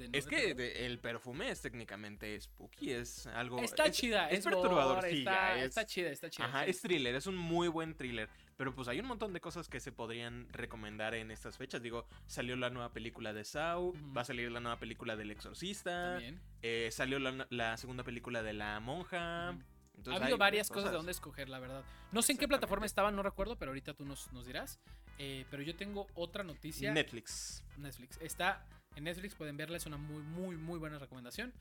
De 0.02 0.10
no 0.10 0.18
Es 0.18 0.26
que 0.28 0.54
de- 0.54 0.86
el 0.86 1.00
perfume 1.00 1.50
es 1.50 1.62
técnicamente 1.62 2.40
spooky, 2.40 2.92
es 2.92 3.28
algo. 3.28 3.60
está 3.60 3.86
es- 3.86 3.96
chida, 3.98 4.30
es, 4.30 4.40
es 4.40 4.46
perturbador, 4.46 5.06
está, 5.06 5.58
es- 5.58 5.66
está 5.66 5.86
chida, 5.86 6.10
está 6.10 6.30
chida. 6.30 6.46
Ajá, 6.46 6.64
sí. 6.66 6.72
es 6.72 6.82
thriller, 6.82 7.16
es 7.16 7.28
un 7.28 7.38
muy 7.38 7.68
buen 7.68 7.96
thriller. 7.96 8.30
Pero 8.58 8.76
pues 8.76 8.88
hay 8.88 9.00
un 9.00 9.08
montón 9.08 9.34
de 9.34 9.42
cosas 9.42 9.68
que 9.70 9.80
se 9.80 9.92
podrían 9.92 10.48
recomendar 10.52 11.16
en 11.16 11.32
estas 11.32 11.58
fechas. 11.58 11.82
Digo, 11.82 12.06
salió 12.28 12.56
la 12.56 12.70
nueva 12.70 12.92
película 12.94 13.34
de 13.34 13.44
Saw, 13.44 13.94
va 14.16 14.22
a 14.22 14.26
salir 14.26 14.52
la 14.52 14.60
nueva 14.60 14.78
película 14.80 15.16
del 15.16 15.32
Exorcista, 15.32 16.12
También. 16.14 16.40
eh, 16.62 16.90
salió 16.92 17.18
la, 17.20 17.48
la 17.50 17.78
segunda 17.78 18.04
película 18.04 18.44
de 18.44 18.54
La 18.54 18.80
Monja. 18.80 19.56
Entonces, 19.98 20.20
ha 20.22 20.24
habido 20.26 20.38
varias 20.38 20.70
cosas. 20.70 20.92
de 20.92 20.98
dónde 20.98 21.12
escoger, 21.12 21.48
la 21.50 21.60
verdad. 21.60 21.84
No 22.12 22.22
sé 22.22 22.32
en 22.32 22.38
qué 22.38 22.48
plataforma 22.48 22.86
estaban, 22.86 23.16
no 23.16 23.24
recuerdo, 23.24 23.58
pero 23.58 23.70
ahorita 23.72 23.94
tú 23.94 24.06
nos, 24.06 24.32
nos 24.34 24.46
dirás. 24.46 24.80
Eh, 25.20 25.46
pero 25.52 25.62
yo 25.62 25.76
tengo 25.76 26.08
otra 26.16 26.44
noticia. 26.44 26.92
Netflix. 26.92 27.64
Netflix. 27.78 28.18
Está 28.22 28.66
en 28.96 29.04
Netflix, 29.04 29.36
pueden 29.36 29.58
verla, 29.58 29.78
es 29.78 29.86
una 29.86 29.98
muy, 29.98 30.24
muy, 30.24 30.56
muy 30.58 30.80
buena 30.80 31.00
recomendación. 31.00 31.54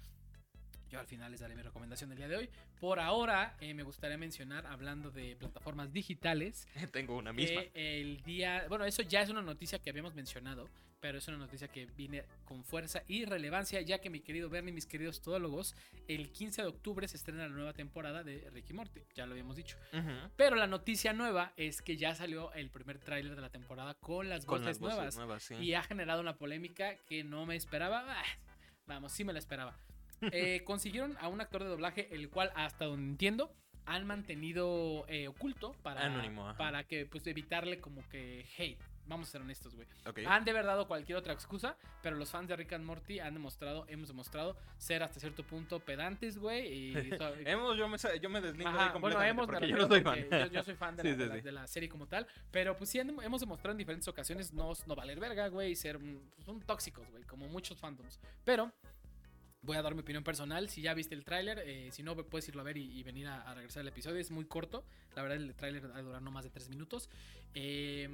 Yo 0.91 0.99
al 0.99 1.07
final 1.07 1.31
les 1.31 1.41
daré 1.41 1.55
mi 1.55 1.63
recomendación 1.63 2.11
del 2.11 2.19
día 2.19 2.29
de 2.29 2.37
hoy. 2.37 2.51
Por 2.81 2.99
ahora, 2.99 3.55
eh, 3.61 3.75
me 3.75 3.83
gustaría 3.85 4.19
mencionar, 4.19 4.67
hablando 4.67 5.11
de 5.11 5.37
plataformas 5.37 5.93
digitales, 5.93 6.67
Tengo 6.93 7.17
una 7.17 7.33
misma. 7.33 7.63
que 7.73 8.01
el 8.01 8.23
día, 8.23 8.67
bueno, 8.69 8.85
eso 8.85 9.03
ya 9.03 9.23
es 9.23 9.31
una 9.31 9.43
noticia 9.43 9.79
que 9.79 9.91
habíamos 9.91 10.15
mencionado, 10.15 10.69
pero 10.99 11.19
es 11.19 11.29
una 11.29 11.39
noticia 11.39 11.69
que 11.69 11.87
viene 11.97 12.25
con 12.45 12.63
fuerza 12.65 13.03
y 13.07 13.25
relevancia, 13.25 13.81
ya 13.81 14.01
que 14.01 14.11
mi 14.11 14.21
querido 14.21 14.51
Bernie, 14.51 14.73
mis 14.73 14.85
queridos 14.87 15.21
todólogos, 15.23 15.75
el 16.09 16.31
15 16.31 16.63
de 16.63 16.69
octubre 16.69 17.07
se 17.09 17.17
estrena 17.17 17.45
la 17.45 17.55
nueva 17.55 17.73
temporada 17.73 18.23
de 18.25 18.51
Ricky 18.51 18.73
Morty, 18.75 19.01
ya 19.15 19.25
lo 19.27 19.33
habíamos 19.33 19.57
dicho. 19.57 19.79
Ujú. 19.93 20.11
Pero 20.37 20.57
la 20.57 20.67
noticia 20.67 21.13
nueva 21.13 21.53
es 21.57 21.81
que 21.83 21.97
ya 21.97 22.15
salió 22.15 22.53
el 22.53 22.69
primer 22.69 22.99
tráiler 22.99 23.35
de 23.37 23.41
la 23.41 23.49
temporada 23.51 23.95
con 23.95 24.29
las 24.29 24.45
Con 24.45 24.59
voces 24.63 24.81
las 24.81 24.97
voces 24.97 25.17
nuevas 25.17 25.43
sí. 25.45 25.55
y 25.55 25.73
ha 25.75 25.83
generado 25.85 26.21
una 26.21 26.37
polémica 26.37 26.97
que 27.07 27.23
no 27.25 27.47
me 27.47 27.55
esperaba. 27.57 28.05
Ah, 28.09 28.25
Vamos, 28.87 29.13
sí 29.13 29.23
me 29.25 29.33
la 29.33 29.39
esperaba. 29.39 29.79
Eh, 30.33 30.63
consiguieron 30.65 31.17
a 31.21 31.29
un 31.29 31.41
actor 31.41 31.63
de 31.63 31.69
doblaje, 31.71 32.09
el 32.15 32.29
cual, 32.31 32.53
hasta 32.55 32.85
donde 32.87 33.11
entiendo, 33.11 33.53
han 33.87 34.07
mantenido 34.07 35.05
eh, 35.09 35.29
oculto 35.29 35.75
para, 35.83 36.05
Anónimo, 36.05 36.55
para 36.57 36.85
que 36.85 37.07
pues 37.07 37.27
evitarle 37.27 37.81
como 37.81 38.07
que 38.09 38.47
hate. 38.59 38.79
Vamos 39.07 39.29
a 39.29 39.33
ser 39.33 39.41
honestos, 39.41 39.75
güey. 39.75 39.89
Ok. 40.07 40.21
Han 40.29 40.45
de 40.45 40.53
haber 40.53 40.65
dado 40.65 40.87
cualquier 40.87 41.19
otra 41.19 41.33
excusa, 41.33 41.77
pero 42.01 42.15
los 42.17 42.31
fans 42.31 42.47
de 42.47 42.55
Rick 42.55 42.75
and 42.75 42.85
Morty 42.85 43.19
han 43.19 43.35
demostrado, 43.35 43.85
hemos 43.89 44.07
demostrado 44.07 44.57
ser 44.79 45.03
hasta 45.03 45.19
cierto 45.19 45.43
punto 45.43 45.81
pedantes, 45.81 46.39
güey. 46.39 46.69
Y, 46.73 46.95
Hemos, 47.45 47.77
yo 47.77 47.89
me, 47.89 47.97
yo 48.21 48.31
me 48.31 48.41
deslindo 48.41 48.69
Ajá, 48.69 48.77
bueno, 48.79 48.93
completamente 48.93 49.31
hemos, 49.31 49.47
me 49.49 49.53
porque 49.53 49.69
yo 49.69 49.77
no 49.79 49.89
soy 49.89 50.03
fan. 50.03 50.19
Yo, 50.31 50.47
yo 50.47 50.63
soy 50.63 50.75
fan 50.77 50.95
de, 50.97 51.03
Sí, 51.03 51.09
la, 51.09 51.15
sí, 51.15 51.19
de 51.19 51.27
la- 51.27 51.35
sí. 51.35 51.41
de 51.41 51.53
la 51.53 51.67
serie 51.67 51.89
como 51.89 52.07
tal. 52.07 52.25
Pero 52.53 52.77
pues 52.77 52.89
sí 52.91 53.01
han- 53.01 53.19
hemos 53.21 53.41
demostrado 53.41 53.73
en 53.73 53.79
diferentes 53.79 54.07
ocasiones 54.07 54.53
no, 54.53 54.73
no 54.87 54.95
valer 54.95 55.19
verga, 55.19 55.49
güey, 55.49 55.73
y 55.73 55.75
ser 55.77 55.99
pues, 55.99 56.45
son 56.45 56.61
tóxicos, 56.61 57.11
güey, 57.11 57.25
como 57.25 57.49
muchos 57.49 57.81
fandoms. 57.81 58.21
Pero 58.45 58.71
voy 59.63 59.77
a 59.77 59.83
dar 59.83 59.95
mi 59.95 60.01
opinión 60.01 60.25
personal. 60.25 60.69
Si 60.69 60.81
ya 60.83 60.95
viste 60.95 61.15
el 61.15 61.25
tráiler, 61.25 61.59
eh, 61.67 61.91
si 61.93 62.03
no, 62.03 62.17
puedes 62.17 62.49
irlo 62.49 62.61
a 62.63 62.65
ver 62.65 62.77
y, 62.77 62.99
y 62.99 63.03
venir 63.03 63.27
a, 63.27 63.43
a 63.43 63.55
regresar 63.55 63.83
al 63.83 63.89
episodio. 63.89 64.19
Es 64.19 64.31
muy 64.31 64.45
corto. 64.47 64.85
La 65.15 65.23
verdad, 65.23 65.39
el 65.39 65.55
tráiler 65.55 65.91
va 65.91 65.97
a 65.97 66.03
durar 66.03 66.23
no 66.23 66.31
más 66.31 66.45
de 66.45 66.51
tres 66.51 66.69
minutos. 66.69 67.09
Eh, 67.55 68.09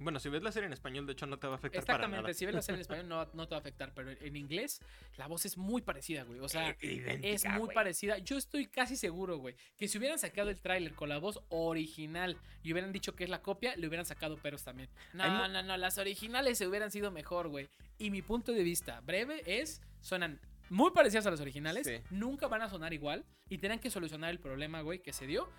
Bueno, 0.00 0.18
si 0.18 0.28
ves 0.28 0.42
la 0.42 0.50
serie 0.52 0.66
en 0.66 0.72
español, 0.72 1.06
de 1.06 1.12
hecho, 1.12 1.26
no 1.26 1.38
te 1.38 1.46
va 1.46 1.54
a 1.54 1.56
afectar 1.56 1.80
Exactamente, 1.80 2.10
para 2.16 2.22
nada. 2.22 2.34
si 2.34 2.44
ves 2.44 2.54
la 2.54 2.62
serie 2.62 2.76
en 2.76 2.80
español 2.82 3.08
no, 3.08 3.24
no 3.34 3.46
te 3.46 3.50
va 3.52 3.56
a 3.58 3.60
afectar, 3.60 3.92
pero 3.94 4.10
en 4.10 4.36
inglés 4.36 4.80
la 5.16 5.26
voz 5.26 5.46
es 5.46 5.56
muy 5.56 5.80
parecida, 5.82 6.24
güey. 6.24 6.40
O 6.40 6.48
sea, 6.48 6.76
Eh, 6.80 7.20
es 7.22 7.44
muy 7.46 7.58
güey. 7.60 7.74
parecida. 7.74 8.18
Yo 8.18 8.36
estoy 8.36 8.66
casi 8.66 8.96
seguro, 8.96 9.38
güey, 9.38 9.54
que 9.76 9.86
si 9.88 9.96
hubieran 9.98 10.18
sacado 10.18 10.50
el 10.50 10.60
tráiler 10.60 10.94
con 10.94 11.08
la 11.08 11.18
voz 11.18 11.40
original 11.48 12.36
y 12.62 12.72
hubieran 12.72 12.92
dicho 12.92 13.14
que 13.14 13.24
es 13.24 13.30
la 13.30 13.42
copia, 13.42 13.76
le 13.76 13.86
hubieran 13.86 14.06
sacado 14.06 14.36
peros 14.36 14.64
también. 14.64 14.88
No, 15.12 15.28
mu- 15.30 15.48
no, 15.52 15.62
no, 15.62 15.76
las 15.76 15.98
originales 15.98 16.58
se 16.58 16.66
hubieran 16.66 16.90
sido 16.90 17.10
mejor, 17.10 17.48
güey. 17.48 17.68
Y 17.98 18.10
mi 18.10 18.22
punto 18.22 18.52
de 18.52 18.62
vista 18.64 19.00
breve 19.02 19.42
es, 19.46 19.80
suenan 20.00 20.40
muy 20.70 20.92
parecidas 20.92 21.26
a 21.26 21.30
las 21.30 21.40
originales, 21.40 21.86
Sí. 21.86 21.96
nunca 22.10 22.46
van 22.48 22.62
a 22.62 22.70
sonar 22.70 22.92
igual 22.94 23.24
y 23.48 23.58
tienen 23.58 23.78
que 23.80 23.90
solucionar 23.90 24.30
el 24.30 24.38
problema, 24.40 24.80
güey, 24.80 25.00
que 25.02 25.12
se 25.12 25.26
dio. 25.26 25.50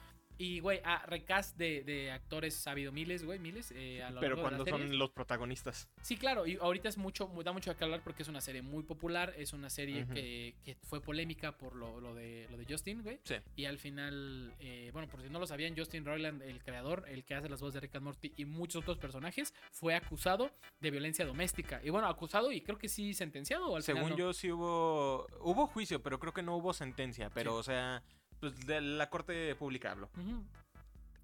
Y, 0.42 0.60
güey, 0.60 0.82
a 0.84 1.06
recast 1.06 1.56
de, 1.56 1.84
de 1.84 2.10
actores 2.12 2.66
ha 2.68 2.72
habido 2.72 2.92
miles, 2.92 3.24
güey, 3.24 3.38
miles. 3.38 3.72
eh, 3.76 4.02
a 4.02 4.10
lo 4.10 4.20
Pero 4.20 4.36
largo 4.38 4.50
de 4.50 4.52
las 4.52 4.60
cuando 4.64 4.66
series. 4.66 4.90
son 4.90 4.98
los 5.00 5.12
protagonistas. 5.12 5.88
Sí, 6.02 6.18
claro, 6.18 6.48
y 6.48 6.58
ahorita 6.60 6.90
es 6.90 6.98
mucho, 6.98 7.28
mu- 7.28 7.44
da 7.44 7.52
mucho 7.52 7.76
qué 7.78 7.84
hablar 7.84 8.02
porque 8.04 8.24
es 8.24 8.28
una 8.28 8.42
serie 8.42 8.64
muy 8.64 8.82
popular, 8.82 9.34
es 9.38 9.54
una 9.54 9.70
serie 9.70 10.08
que, 10.14 10.56
que 10.64 10.76
fue 10.82 11.00
polémica 11.00 11.58
por 11.58 11.76
lo, 11.76 12.02
lo 12.02 12.16
de, 12.16 12.48
lo 12.50 12.58
de 12.58 12.66
Justin, 12.68 13.04
güey. 13.04 13.20
Sí. 13.24 13.36
Y 13.56 13.66
al 13.66 13.78
final, 13.78 14.54
eh, 14.60 14.90
bueno, 14.94 15.08
por 15.08 15.22
si 15.22 15.30
no 15.30 15.38
lo 15.40 15.46
sabían, 15.46 15.78
Justin 15.78 16.06
Roiland, 16.06 16.42
el 16.42 16.64
creador, 16.64 17.06
el 17.08 17.24
que 17.24 17.36
hace 17.36 17.48
las 17.48 17.62
voces 17.62 17.76
de 17.76 17.80
Rick 17.82 17.96
and 17.98 18.06
Morty 18.06 18.34
y 18.38 18.46
muchos 18.46 18.82
otros 18.82 18.98
personajes, 18.98 19.54
fue 19.72 19.94
acusado 19.94 20.52
de 20.80 20.90
violencia 20.90 21.24
doméstica. 21.24 21.82
Y 21.84 21.92
bueno, 21.92 22.08
acusado 22.08 22.52
y 22.52 22.62
creo 22.62 22.80
que 22.80 22.90
sí 22.90 23.14
sentenciado. 23.14 23.70
¿o 23.70 23.76
al 23.76 23.84
final 23.84 23.98
Según 24.06 24.10
no? 24.12 24.18
yo, 24.18 24.34
sí 24.34 24.52
hubo. 24.52 25.28
Hubo 25.42 25.68
juicio, 25.68 26.02
pero 26.02 26.20
creo 26.20 26.34
que 26.34 26.42
no 26.42 26.56
hubo 26.56 26.74
sentencia. 26.74 27.30
Pero, 27.30 27.52
Sí. 27.52 27.58
o 27.60 27.64
sea, 27.64 28.04
pues 28.42 28.60
de 28.66 28.82
la 28.82 29.10
corte 29.10 29.56
pública 29.56 29.92
hablo. 29.92 30.10
Ujú. 30.18 30.44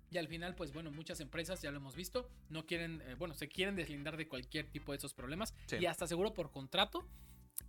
Y 0.10 0.18
al 0.18 0.30
final, 0.30 0.56
pues 0.56 0.72
bueno, 0.72 0.90
muchas 0.90 1.20
empresas, 1.20 1.62
ya 1.62 1.70
lo 1.72 1.78
hemos 1.78 1.96
visto, 1.98 2.30
no 2.50 2.66
quieren, 2.66 3.02
eh, 3.08 3.16
bueno, 3.16 3.34
se 3.34 3.50
quieren 3.50 3.76
deslindar 3.76 4.16
de 4.16 4.30
cualquier 4.30 4.68
tipo 4.72 4.94
de 4.94 5.00
esos 5.00 5.14
problemas. 5.14 5.54
Sí. 5.66 5.76
Y 5.82 5.86
hasta 5.86 6.08
seguro 6.08 6.34
por 6.34 6.50
contrato, 6.52 7.06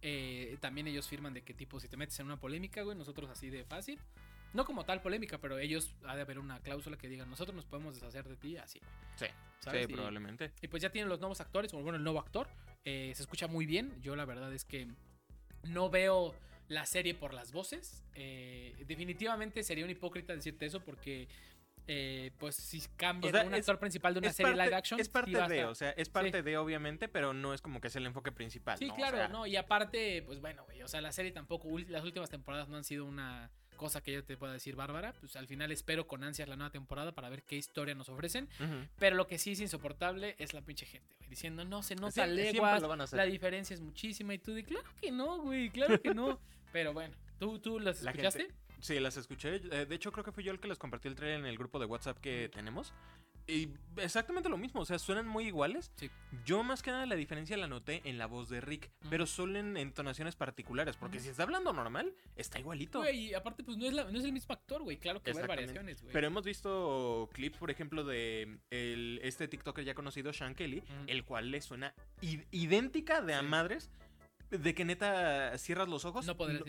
eh, 0.02 0.56
también 0.60 0.86
ellos 0.86 1.08
firman 1.08 1.34
de 1.34 1.42
qué 1.42 1.52
tipo, 1.54 1.80
si 1.80 1.88
te 1.88 1.96
metes 1.96 2.20
en 2.20 2.26
una 2.26 2.38
polémica, 2.38 2.82
güey, 2.82 2.96
nosotros 2.96 3.28
así 3.30 3.50
de 3.50 3.64
fácil, 3.64 3.98
No 4.54 4.64
como 4.64 4.84
tal 4.86 5.02
polémica, 5.02 5.36
pero 5.38 5.58
ellos 5.58 5.94
ha 6.06 6.16
de 6.16 6.22
haber 6.22 6.38
una 6.38 6.58
cláusula 6.60 6.96
que 6.96 7.06
diga, 7.06 7.26
nosotros 7.26 7.54
nos 7.54 7.66
podemos 7.66 7.94
deshacer 7.94 8.26
de 8.26 8.34
ti 8.36 8.56
así. 8.56 8.80
Sí, 9.16 9.26
¿sabes? 9.60 9.84
sí, 9.86 9.92
Y- 9.92 9.94
probablemente. 9.94 10.52
Y 10.62 10.68
pues 10.68 10.82
ya 10.82 10.88
tienen 10.90 11.10
los 11.10 11.20
nuevos 11.20 11.38
actores, 11.42 11.74
o 11.74 11.82
bueno, 11.82 11.96
el 11.98 12.02
nuevo 12.04 12.18
actor. 12.18 12.48
eh, 12.84 13.12
se 13.14 13.22
escucha 13.22 13.46
muy 13.46 13.66
bien. 13.66 14.00
Yo 14.00 14.16
la 14.16 14.24
verdad 14.24 14.50
es 14.54 14.64
que 14.64 14.88
no 15.64 15.90
veo 15.90 16.34
la 16.68 16.86
serie 16.86 17.14
por 17.14 17.34
las 17.34 17.50
voces. 17.52 18.04
eh, 18.14 18.74
definitivamente 18.86 19.62
sería 19.62 19.84
un 19.84 19.90
hipócrita 19.90 20.34
decirte 20.34 20.66
eso 20.66 20.80
porque... 20.80 21.28
eh, 21.90 22.32
pues 22.38 22.54
si 22.54 22.82
cambia 22.96 23.30
O 23.30 23.32
sea, 23.32 23.44
un 23.46 23.54
es- 23.54 23.60
actor 23.60 23.78
principal 23.78 24.12
de 24.12 24.20
una 24.20 24.32
serie 24.32 24.52
parte, 24.52 24.64
live 24.66 24.76
action. 24.76 25.00
es 25.00 25.06
sí 25.06 25.12
parte 25.12 25.30
de, 25.48 25.64
o 25.64 25.74
sea, 25.74 25.90
es 25.92 26.10
parte 26.10 26.42
de, 26.42 26.56
obviamente, 26.58 27.08
pero 27.08 27.32
no 27.32 27.54
es 27.54 27.62
como 27.62 27.80
que 27.80 27.88
es 27.88 27.96
el 27.96 28.04
enfoque 28.04 28.30
principal. 28.30 28.76
Sí, 28.78 28.86
¿no? 28.88 28.92
O 28.92 28.96
claro, 28.96 29.16
sea, 29.16 29.28
no, 29.28 29.46
y 29.46 29.56
aparte, 29.56 30.22
pues 30.26 30.38
bueno, 30.40 30.64
güey, 30.66 30.82
o 30.82 30.88
sea, 30.88 31.00
la 31.00 31.12
serie 31.12 31.32
tampoco, 31.32 31.66
las 31.88 32.04
últimas 32.04 32.28
temporadas 32.28 32.68
no 32.68 32.76
han 32.76 32.84
sido 32.84 33.06
una 33.06 33.50
cosa 33.76 34.02
que 34.02 34.12
yo 34.12 34.22
te 34.24 34.36
pueda 34.36 34.52
decir 34.52 34.74
bárbara, 34.76 35.14
pues 35.20 35.36
al 35.36 35.46
final 35.46 35.70
espero 35.72 36.06
con 36.06 36.24
ansias 36.24 36.46
la 36.48 36.56
nueva 36.56 36.72
temporada 36.72 37.12
para 37.12 37.28
ver 37.30 37.42
qué 37.44 37.56
historia 37.56 37.94
nos 37.94 38.08
ofrecen, 38.10 38.48
pero 38.98 39.14
lo 39.16 39.26
que 39.28 39.38
sí 39.38 39.52
es 39.52 39.60
insoportable 39.60 40.34
es 40.38 40.52
la 40.52 40.60
pinche 40.62 40.84
gente, 40.84 41.14
güey, 41.16 41.30
diciendo, 41.30 41.64
no, 41.64 41.82
se 41.84 41.94
nota 41.94 42.26
siempre 42.26 42.52
leguas, 42.52 43.12
la 43.12 43.24
diferencia 43.24 43.72
es 43.74 43.80
muchísima, 43.80 44.34
y 44.34 44.38
tú 44.38 44.52
de, 44.52 44.64
claro 44.64 44.90
que 45.00 45.10
no, 45.12 45.38
güey, 45.40 45.70
claro 45.70 46.02
que 46.02 46.12
no, 46.12 46.38
pero 46.72 46.92
bueno, 46.92 47.14
¿tú, 47.38 47.58
tú 47.58 47.78
las 47.78 48.02
La 48.02 48.10
escuchaste? 48.10 48.40
gente- 48.40 48.54
Sí, 48.80 49.00
las 49.00 49.16
escuché. 49.16 49.56
eh, 49.56 49.86
De 49.86 49.94
hecho, 49.96 50.12
creo 50.12 50.24
que 50.24 50.30
fui 50.30 50.44
yo 50.44 50.52
el 50.52 50.60
que 50.60 50.68
les 50.68 50.78
compartí 50.78 51.08
el 51.08 51.16
trailer 51.16 51.40
en 51.40 51.46
el 51.46 51.58
grupo 51.58 51.78
de 51.80 51.86
WhatsApp 51.86 52.18
que 52.18 52.48
tenemos. 52.48 52.92
Y 53.50 53.70
exactamente 53.96 54.50
lo 54.50 54.58
mismo, 54.58 54.82
o 54.82 54.84
sea, 54.84 54.98
suenan 54.98 55.26
muy 55.26 55.46
iguales. 55.46 55.90
Sí. 55.96 56.10
Yo 56.44 56.62
más 56.62 56.82
que 56.82 56.90
nada 56.90 57.06
la 57.06 57.14
diferencia 57.16 57.56
la 57.56 57.66
noté 57.66 58.02
en 58.04 58.18
la 58.18 58.26
voz 58.26 58.50
de 58.50 58.60
Rick, 58.60 58.90
pero 59.08 59.26
solo 59.26 59.58
en 59.58 59.78
entonaciones 59.78 60.36
particulares, 60.36 60.96
porque 60.98 61.18
si 61.18 61.30
está 61.30 61.44
hablando 61.44 61.72
normal, 61.72 62.14
está 62.36 62.58
igualito. 62.60 62.98
Güey, 63.00 63.30
y 63.30 63.34
aparte, 63.34 63.64
pues 63.64 63.78
no 63.78 63.86
es, 63.86 63.94
la- 63.94 64.04
no 64.04 64.18
es 64.18 64.24
el 64.26 64.32
mismo 64.32 64.52
actor, 64.52 64.82
güey, 64.82 64.98
claro 64.98 65.22
que 65.22 65.32
va 65.32 65.40
a 65.40 65.44
haber 65.44 65.60
Exactamente. 65.60 65.72
variaciones, 65.72 66.02
güey. 66.02 66.12
Pero 66.12 66.26
hemos 66.26 66.44
visto 66.44 67.30
clips, 67.32 67.56
por 67.56 67.70
ejemplo, 67.70 68.04
de 68.04 68.58
el, 68.70 69.18
este 69.22 69.48
TikToker 69.48 69.82
ya 69.82 69.94
conocido, 69.94 70.30
Sean 70.34 70.54
Kelly, 70.54 70.82
el 71.06 71.24
cual 71.24 71.50
le 71.50 71.62
suena 71.62 71.94
idéntica 72.52 73.22
de 73.22 73.32
a 73.34 73.42
madres, 73.42 73.90
de 74.50 74.74
que 74.74 74.84
neta 74.84 75.56
cierras 75.58 75.88
los 75.88 76.04
ojos, 76.04 76.26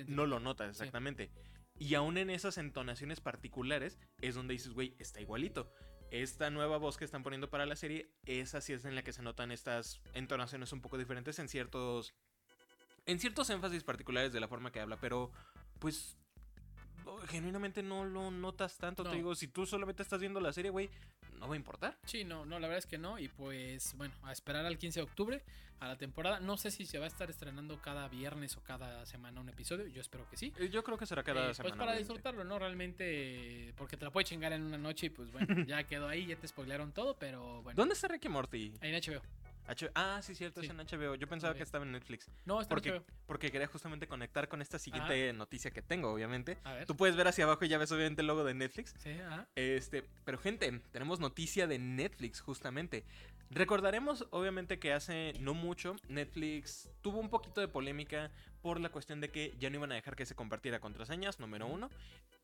No 0.08 0.26
lo 0.26 0.40
notas 0.40 0.70
exactamente. 0.70 1.32
Y 1.78 1.96
aún 1.96 2.18
en 2.18 2.30
esas 2.30 2.58
entonaciones 2.58 3.22
particulares 3.22 3.98
es 4.22 4.36
donde 4.36 4.54
dices, 4.54 4.74
güey, 4.74 4.96
está 5.00 5.22
igualito. 5.22 5.74
Esta 6.12 6.50
nueva 6.50 6.78
voz 6.78 6.98
que 6.98 7.06
están 7.06 7.24
poniendo 7.24 7.50
para 7.50 7.66
la 7.66 7.76
serie, 7.76 8.12
esa 8.26 8.62
sí 8.62 8.74
es 8.74 8.84
en 8.84 8.96
la 8.96 9.04
que 9.04 9.14
se 9.14 9.22
notan 9.22 9.52
estas 9.52 10.02
entonaciones 10.14 10.74
un 10.74 10.82
poco 10.82 10.98
diferentes 10.98 11.40
en 11.40 11.48
ciertos. 11.48 12.14
En 13.06 13.20
ciertos 13.20 13.50
énfasis 13.50 13.84
particulares 13.84 14.34
de 14.34 14.40
la 14.40 14.48
forma 14.48 14.72
que 14.72 14.82
habla, 14.82 14.98
pero 15.00 15.32
pues 15.80 16.19
genuinamente 17.28 17.82
no 17.84 18.06
lo 18.06 18.32
notas 18.32 18.78
tanto. 18.78 19.04
No. 19.04 19.10
Te 19.10 19.16
digo, 19.18 19.36
si 19.36 19.48
tú 19.48 19.66
solamente 19.66 20.04
estás 20.04 20.20
viendo 20.20 20.40
la 20.40 20.54
serie, 20.54 20.72
güey, 20.72 20.90
no 21.40 21.48
va 21.48 21.54
a 21.54 21.58
importar. 21.58 21.98
Sí, 22.06 22.24
no, 22.24 22.46
no, 22.46 22.60
la 22.60 22.68
verdad 22.68 22.80
es 22.80 22.86
que 22.86 22.98
no. 22.98 23.18
Y 23.20 23.28
pues, 23.28 23.94
bueno, 23.98 24.14
a 24.24 24.32
esperar 24.32 24.66
al 24.66 24.78
15 24.78 25.00
de 25.00 25.04
octubre 25.04 25.42
a 25.80 25.88
la 25.88 25.96
temporada. 25.98 26.40
No 26.42 26.58
sé 26.58 26.72
si 26.72 26.86
se 26.86 27.00
va 27.00 27.06
a 27.06 27.08
estar 27.08 27.30
estrenando 27.30 27.82
cada 27.82 28.08
viernes 28.10 28.58
o 28.58 28.62
cada 28.64 29.06
semana 29.06 29.40
un 29.40 29.48
episodio. 29.50 29.88
Yo 29.88 30.02
espero 30.02 30.30
que 30.30 30.36
sí. 30.36 30.54
Eh, 30.60 30.70
Yo 30.70 30.84
creo 30.84 30.98
que 30.98 31.06
será 31.06 31.24
cada 31.24 31.52
Eh, 31.52 31.54
semana. 31.54 31.64
pues 31.64 31.72
para 31.80 31.92
obviamente. 31.92 32.00
disfrutarlo, 32.04 32.44
¿no? 32.44 32.60
Realmente, 32.60 33.74
porque 33.78 33.96
te 33.96 34.04
la 34.06 34.12
puede 34.12 34.26
chingar 34.26 34.52
en 34.54 34.64
una 34.64 34.78
noche 34.78 35.06
y 35.08 35.10
pues 35.10 35.32
bueno, 35.32 35.48
ya 35.68 35.84
quedó 35.86 36.08
ahí, 36.10 36.26
ya 36.26 36.36
te 36.36 36.48
spoilearon 36.48 36.92
todo, 36.92 37.16
pero 37.18 37.62
bueno. 37.64 37.78
¿Dónde 37.78 37.94
está 37.94 38.08
Ricky 38.10 38.28
Morty? 38.30 38.74
Ahí 38.82 38.94
en 38.94 39.02
HBO. 39.02 39.22
H- 39.70 39.92
ah, 39.96 40.20
sí, 40.24 40.36
cierto, 40.36 40.62
Sí. 40.62 40.68
es 40.68 40.72
en 40.72 40.80
HBO. 40.80 41.16
Yo 41.16 41.28
pensaba 41.28 41.54
que 41.54 41.64
estaba 41.64 41.86
en 41.86 41.92
Netflix. 41.92 42.30
No, 42.46 42.60
está 42.62 42.74
en 42.74 42.76
Porque, 42.76 42.92
HBO. 42.92 43.06
porque 43.28 43.52
quería 43.52 43.68
justamente 43.68 44.08
conectar 44.08 44.48
con 44.48 44.62
esta 44.62 44.80
siguiente 44.80 45.32
noticia 45.34 45.72
que 45.72 45.82
tengo, 45.82 46.12
obviamente. 46.12 46.58
A 46.64 46.74
ver. 46.74 46.86
Tú 46.86 46.96
puedes 46.96 47.16
ver 47.16 47.28
hacia 47.28 47.44
abajo 47.46 47.64
y 47.66 47.68
ya 47.70 47.78
ves 47.78 47.92
obviamente 47.92 48.22
el 48.22 48.28
logo 48.28 48.44
de 48.44 48.54
Netflix. 48.54 48.96
Sí, 48.98 49.12
ajá. 49.12 49.48
Este, 49.56 50.04
pero 50.26 50.38
gente, 50.38 50.82
tenemos 50.92 51.20
noticia 51.20 51.68
de 51.68 51.78
Netflix 51.80 52.42
justamente. 52.42 53.06
Recordaremos 53.52 54.28
obviamente 54.32 54.78
que 54.80 54.94
hace 54.94 55.34
no 55.40 55.54
mucho 55.56 55.96
Netflix 56.08 56.90
tuvo 57.02 57.20
un 57.20 57.30
poquito 57.30 57.62
de 57.62 57.68
polémica 57.68 58.32
por 58.62 58.80
la 58.80 58.90
cuestión 58.90 59.22
de 59.22 59.30
que 59.30 59.56
ya 59.60 59.70
no 59.72 59.78
iban 59.78 59.92
a 59.92 59.96
dejar 59.96 60.16
que 60.16 60.26
se 60.28 60.36
compartiera 60.36 60.80
contraseñas, 60.80 61.40
número 61.40 61.66
uno. 61.66 61.90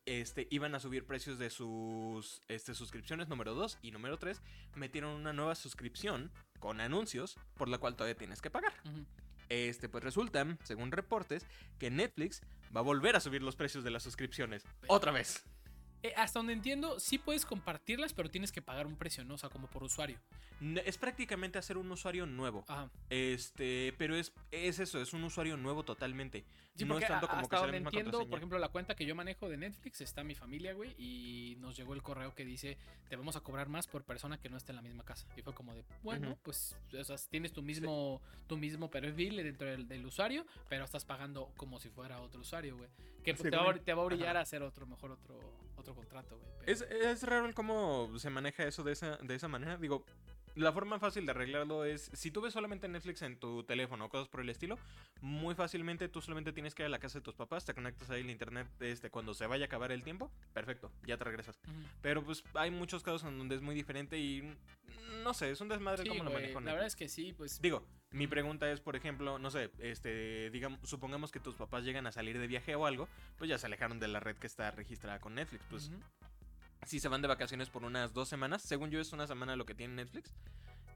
Este, 0.07 0.47
iban 0.51 0.73
a 0.75 0.79
subir 0.79 1.05
precios 1.05 1.37
de 1.39 1.49
sus 1.49 2.41
este, 2.47 2.73
suscripciones, 2.73 3.27
número 3.27 3.53
dos. 3.53 3.77
Y 3.81 3.91
número 3.91 4.17
tres, 4.17 4.41
metieron 4.75 5.11
una 5.11 5.33
nueva 5.33 5.55
suscripción 5.55 6.31
con 6.65 6.81
anuncios 6.81 7.37
por 7.53 7.69
la 7.69 7.77
cual 7.77 7.95
todavía 7.95 8.17
tienes 8.17 8.41
que 8.41 8.49
pagar. 8.49 8.73
Este, 9.49 9.87
pues 9.87 10.03
resulta, 10.03 10.57
según 10.63 10.91
reportes, 10.91 11.45
que 11.77 11.91
Netflix 11.91 12.41
va 12.75 12.79
a 12.79 12.83
volver 12.83 13.15
a 13.15 13.19
subir 13.19 13.43
los 13.43 13.55
precios 13.55 13.83
de 13.83 13.91
las 13.91 14.01
suscripciones. 14.01 14.63
Otra 14.87 15.11
vez. 15.11 15.45
Eh, 16.05 16.13
hasta 16.17 16.37
donde 16.37 16.53
entiendo, 16.53 16.99
sí 16.99 17.17
puedes 17.17 17.47
compartirlas, 17.47 18.13
pero 18.13 18.29
tienes 18.29 18.51
que 18.51 18.61
pagar 18.61 18.85
un 18.85 18.95
precio, 18.95 19.23
¿no? 19.25 19.33
O 19.33 19.37
sea, 19.39 19.49
como 19.49 19.67
por 19.67 19.83
usuario. 19.83 20.19
Es 20.85 20.99
prácticamente 20.99 21.57
hacer 21.57 21.77
un 21.77 21.91
usuario 21.91 22.27
nuevo. 22.27 22.63
Ajá. 22.67 22.91
Este, 23.09 23.91
pero 23.97 24.15
es, 24.15 24.31
es 24.51 24.77
eso, 24.77 25.01
es 25.01 25.13
un 25.13 25.23
usuario 25.23 25.57
nuevo 25.57 25.83
totalmente. 25.83 26.45
Sí, 26.75 26.85
no 26.85 26.99
es 26.99 27.07
tanto 27.07 27.27
como 27.27 27.39
que 27.39 27.45
hasta 27.45 27.55
la 27.55 27.61
donde 27.63 27.77
entiendo, 27.77 28.29
por 28.29 28.37
ejemplo, 28.37 28.59
la 28.59 28.69
cuenta 28.69 28.95
que 28.95 29.05
yo 29.05 29.15
manejo 29.15 29.49
de 29.49 29.57
Netflix 29.57 30.01
está 30.01 30.23
mi 30.23 30.35
familia, 30.35 30.73
güey, 30.73 30.93
y 30.99 31.55
nos 31.55 31.75
llegó 31.75 31.95
el 31.95 32.03
correo 32.03 32.35
que 32.35 32.45
dice, 32.45 32.77
te 33.09 33.15
vamos 33.15 33.35
a 33.35 33.39
cobrar 33.39 33.67
más 33.67 33.87
por 33.87 34.03
persona 34.03 34.37
que 34.39 34.49
no 34.49 34.57
esté 34.57 34.73
en 34.73 34.75
la 34.75 34.81
misma 34.83 35.03
casa. 35.03 35.27
Y 35.35 35.41
fue 35.41 35.55
como 35.55 35.73
de, 35.73 35.83
bueno, 36.03 36.37
pues, 36.43 36.77
o 36.93 37.03
sea, 37.03 37.15
tienes 37.31 37.51
tu 37.51 37.63
mismo, 37.63 38.21
tu 38.45 38.57
mismo 38.57 38.91
perfil 38.91 39.37
dentro 39.37 39.67
del, 39.67 39.87
del 39.87 40.05
usuario, 40.05 40.45
pero 40.69 40.85
estás 40.85 41.03
pagando 41.03 41.51
como 41.57 41.79
si 41.79 41.89
fuera 41.89 42.21
otro 42.21 42.41
usuario, 42.41 42.77
güey. 42.77 42.91
Que 43.25 43.33
pues, 43.33 43.49
te, 43.49 43.57
va, 43.57 43.73
te 43.73 43.93
va 43.93 44.03
a 44.03 44.05
brillar 44.05 44.29
Ajá. 44.29 44.39
a 44.39 44.41
hacer 44.43 44.61
otro, 44.63 44.85
mejor 44.85 45.11
otro, 45.11 45.37
otro 45.75 45.95
contrato, 45.95 46.37
güey. 46.37 46.49
pero- 46.59 46.71
Es, 46.71 46.81
es 46.81 47.23
raro 47.23 47.45
el 47.47 47.53
cómo 47.53 48.17
se 48.19 48.29
maneja 48.29 48.63
eso 48.63 48.83
de 48.83 48.93
esa, 48.93 49.17
de 49.17 49.35
esa 49.35 49.47
manera. 49.47 49.77
Digo, 49.77 50.05
la 50.55 50.71
forma 50.71 50.99
fácil 50.99 51.25
de 51.25 51.31
arreglarlo 51.31 51.85
es, 51.85 52.09
si 52.13 52.31
tú 52.31 52.41
ves 52.41 52.53
solamente 52.53 52.87
Netflix 52.87 53.21
en 53.21 53.37
tu 53.37 53.63
teléfono 53.63 54.05
o 54.05 54.09
cosas 54.09 54.27
por 54.27 54.41
el 54.41 54.49
estilo, 54.49 54.77
muy 55.21 55.55
fácilmente 55.55 56.09
tú 56.09 56.21
solamente 56.21 56.53
tienes 56.53 56.73
que 56.73 56.83
ir 56.83 56.87
a 56.87 56.89
la 56.89 56.99
casa 56.99 57.19
de 57.19 57.23
tus 57.23 57.35
papás, 57.35 57.65
te 57.65 57.73
conectas 57.73 58.09
ahí 58.09 58.21
al 58.21 58.29
internet 58.29 58.67
este, 58.79 59.09
cuando 59.09 59.33
se 59.33 59.47
vaya 59.47 59.65
a 59.65 59.67
acabar 59.67 59.91
el 59.91 60.03
tiempo, 60.03 60.31
perfecto, 60.53 60.91
ya 61.05 61.17
te 61.17 61.25
regresas. 61.25 61.59
Pero 62.01 62.23
pues 62.23 62.43
hay 62.53 62.71
muchos 62.71 63.03
casos 63.03 63.23
en 63.23 63.37
donde 63.37 63.55
es 63.55 63.61
muy 63.61 63.75
diferente 63.75 64.17
y 64.17 64.55
no 65.23 65.33
sé, 65.33 65.51
es 65.51 65.61
un 65.61 65.69
desmadre 65.69 66.03
Sí, 66.03 66.09
cómo 66.09 66.23
lo 66.23 66.31
güey, 66.31 66.43
maneja 66.43 66.61
la 66.61 66.71
verdad 66.71 66.87
es 66.87 66.95
que 66.95 67.09
sí, 67.09 67.33
pues... 67.33 67.61
Digo, 67.61 67.85
mi 68.11 68.27
pregunta 68.27 68.71
es, 68.71 68.79
por 68.79 68.95
ejemplo, 68.95 69.39
no 69.39 69.51
sé, 69.51 69.71
este, 69.79 70.49
digamos, 70.51 70.79
supongamos 70.83 71.31
que 71.31 71.39
tus 71.39 71.55
papás 71.55 71.83
llegan 71.83 72.07
a 72.07 72.11
salir 72.11 72.39
de 72.39 72.47
viaje 72.47 72.75
o 72.75 72.85
algo, 72.85 73.09
pues 73.37 73.49
ya 73.49 73.57
se 73.57 73.65
alejaron 73.65 73.99
de 73.99 74.07
la 74.07 74.19
red 74.19 74.37
que 74.37 74.47
está 74.47 74.71
registrada 74.71 75.19
con 75.19 75.35
Netflix. 75.35 75.65
Pues. 75.69 75.91
Si 76.85 76.99
se 76.99 77.07
van 77.07 77.21
de 77.21 77.27
vacaciones 77.27 77.69
por 77.69 77.83
unas 77.83 78.13
dos 78.13 78.29
semanas, 78.29 78.61
según 78.61 78.89
yo 78.91 78.99
es 78.99 79.11
una 79.11 79.27
semana 79.27 79.55
lo 79.55 79.65
que 79.65 79.75
tiene 79.75 79.95
Netflix, 79.95 80.31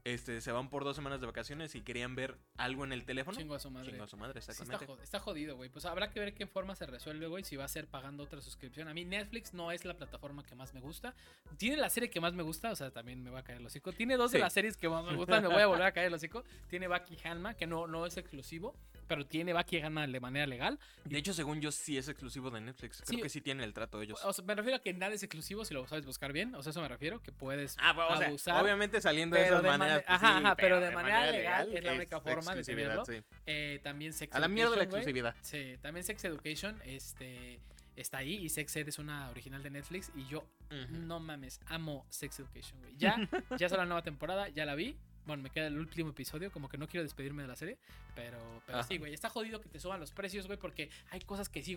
este, 0.04 0.40
se 0.40 0.52
van 0.52 0.68
por 0.70 0.84
dos 0.84 0.96
semanas 0.96 1.20
de 1.20 1.26
vacaciones 1.26 1.74
y 1.74 1.82
querían 1.82 2.14
ver 2.14 2.36
algo 2.56 2.84
en 2.84 2.92
el 2.92 3.04
teléfono. 3.04 3.36
Chingo 3.38 3.54
a 3.54 3.58
su 3.58 3.70
madre. 3.70 3.90
Chingo 3.90 4.04
a 4.04 4.08
su 4.08 4.16
madre, 4.16 4.40
Sí, 4.40 4.50
está, 4.50 4.52
exactamente. 4.64 4.92
jod- 4.92 5.02
está 5.02 5.18
jodido, 5.20 5.56
güey. 5.56 5.68
Pues 5.70 5.84
habrá 5.84 6.10
que 6.10 6.20
ver 6.20 6.34
qué 6.34 6.46
forma 6.46 6.74
se 6.74 6.86
resuelve, 6.86 7.26
güey. 7.26 7.44
Si 7.44 7.56
va 7.56 7.64
a 7.64 7.68
ser 7.68 7.86
pagando 7.86 8.22
otra 8.24 8.40
suscripción. 8.40 8.88
A 8.88 8.94
mí 8.94 9.04
Netflix 9.04 9.52
no 9.54 9.70
es 9.72 9.84
la 9.84 9.94
plataforma 9.94 10.44
que 10.44 10.54
más 10.54 10.72
me 10.74 10.80
gusta. 10.80 11.14
Tiene 11.58 11.76
la 11.76 11.90
serie 11.90 12.10
que 12.10 12.20
más 12.20 12.32
me 12.34 12.42
gusta, 12.42 12.70
o 12.70 12.76
sea, 12.76 12.90
también 12.90 13.22
me 13.22 13.30
va 13.30 13.40
a 13.40 13.42
caer 13.44 13.58
el 13.58 13.66
hocico. 13.66 13.92
Tiene 13.92 14.16
dos 14.16 14.32
de 14.32 14.38
Sí. 14.38 14.42
las 14.42 14.52
series 14.52 14.76
que 14.76 14.88
más 14.88 15.04
me 15.04 15.14
gustan, 15.16 15.42
me 15.42 15.48
voy 15.48 15.62
a 15.62 15.66
volver 15.66 15.86
a 15.86 15.92
caer 15.92 16.06
el 16.08 16.14
hocico. 16.14 16.44
Tiene 16.68 16.88
Baki 16.88 17.16
Hanma, 17.24 17.54
que 17.54 17.66
no, 17.66 17.86
no 17.86 18.06
es 18.06 18.16
exclusivo, 18.16 18.74
pero 19.08 19.26
tiene 19.26 19.52
Baki 19.52 19.78
Hanma 19.80 20.06
de 20.06 20.20
manera 20.20 20.46
legal. 20.46 20.78
De 21.04 21.18
hecho, 21.18 21.32
según 21.34 21.60
yo, 21.60 21.72
sí 21.72 21.98
es 21.98 22.08
exclusivo 22.08 22.50
de 22.50 22.60
Netflix. 22.60 23.02
Creo 23.04 23.18
Sí. 23.18 23.22
que 23.22 23.28
sí 23.28 23.40
tienen 23.40 23.64
el 23.64 23.74
trato 23.74 24.00
ellos. 24.00 24.18
O 24.24 24.32
sea, 24.32 24.44
me 24.44 24.54
refiero 24.54 24.76
a 24.76 24.80
que 24.80 24.92
nada 24.92 25.12
es 25.14 25.22
exclusivo 25.22 25.64
si 25.64 25.74
lo 25.74 25.86
sabes 25.86 26.06
buscar 26.06 26.32
bien. 26.32 26.54
O 26.54 26.62
sea, 26.62 26.70
eso 26.70 26.80
me 26.80 26.88
refiero, 26.88 27.22
que 27.22 27.32
puedes 27.32 27.76
Ah, 27.80 27.92
bueno, 27.92 28.14
o 28.14 28.16
sea, 28.16 28.26
abusar. 28.28 28.62
obviamente 28.62 29.00
saliendo 29.00 29.36
de 29.36 29.44
esas 29.46 29.62
de 29.62 29.68
maneras. 29.68 29.89
Ajá, 30.06 30.54
pero 30.56 30.80
de 30.80 30.90
manera 30.90 31.30
legal 31.30 31.72
es 31.74 31.84
la 31.84 31.92
es 31.92 31.96
única 31.98 32.20
forma 32.20 32.54
de 32.54 32.62
tenerlo. 32.62 33.04
sí. 33.04 33.22
Eh, 33.46 33.80
también 33.82 34.12
Sex 34.12 34.34
A 34.34 34.40
la 34.40 34.48
mierda 34.48 34.76
la 34.76 34.82
Education, 34.84 34.90
güey. 34.90 35.24
exclusividad. 35.24 35.34
Sí, 35.42 35.78
también 35.82 36.04
Sex 36.04 36.24
Education 36.24 36.80
este, 36.84 37.60
está 37.96 38.18
ahí 38.18 38.34
y 38.36 38.48
Sex 38.48 38.74
Ed 38.76 38.88
es 38.88 38.98
una 38.98 39.28
original 39.30 39.62
de 39.62 39.70
Netflix 39.70 40.10
y 40.14 40.26
yo, 40.26 40.44
no 40.90 41.20
mames, 41.20 41.60
amo 41.66 42.06
Sex 42.10 42.40
Education, 42.40 42.80
güey. 42.80 42.94
Ya, 42.96 43.16
ya 43.58 43.68
sale 43.68 43.82
la 43.82 43.86
nueva 43.86 44.02
temporada, 44.02 44.48
ya 44.48 44.64
la 44.64 44.74
vi. 44.74 44.96
Bueno, 45.26 45.42
me 45.42 45.50
queda 45.50 45.66
el 45.68 45.78
último 45.78 46.10
episodio, 46.10 46.50
como 46.50 46.68
que 46.68 46.78
no 46.78 46.88
quiero 46.88 47.02
despedirme 47.04 47.42
de 47.42 47.48
la 47.48 47.56
serie, 47.56 47.78
pero, 48.14 48.38
pero 48.66 48.82
sí, 48.82 48.98
güey, 48.98 49.12
está 49.14 49.28
jodido 49.28 49.60
que 49.60 49.68
te 49.68 49.78
suban 49.78 50.00
los 50.00 50.10
precios, 50.12 50.46
güey, 50.46 50.58
porque 50.58 50.90
hay 51.10 51.20
cosas 51.20 51.48
que 51.48 51.62
sí 51.62 51.76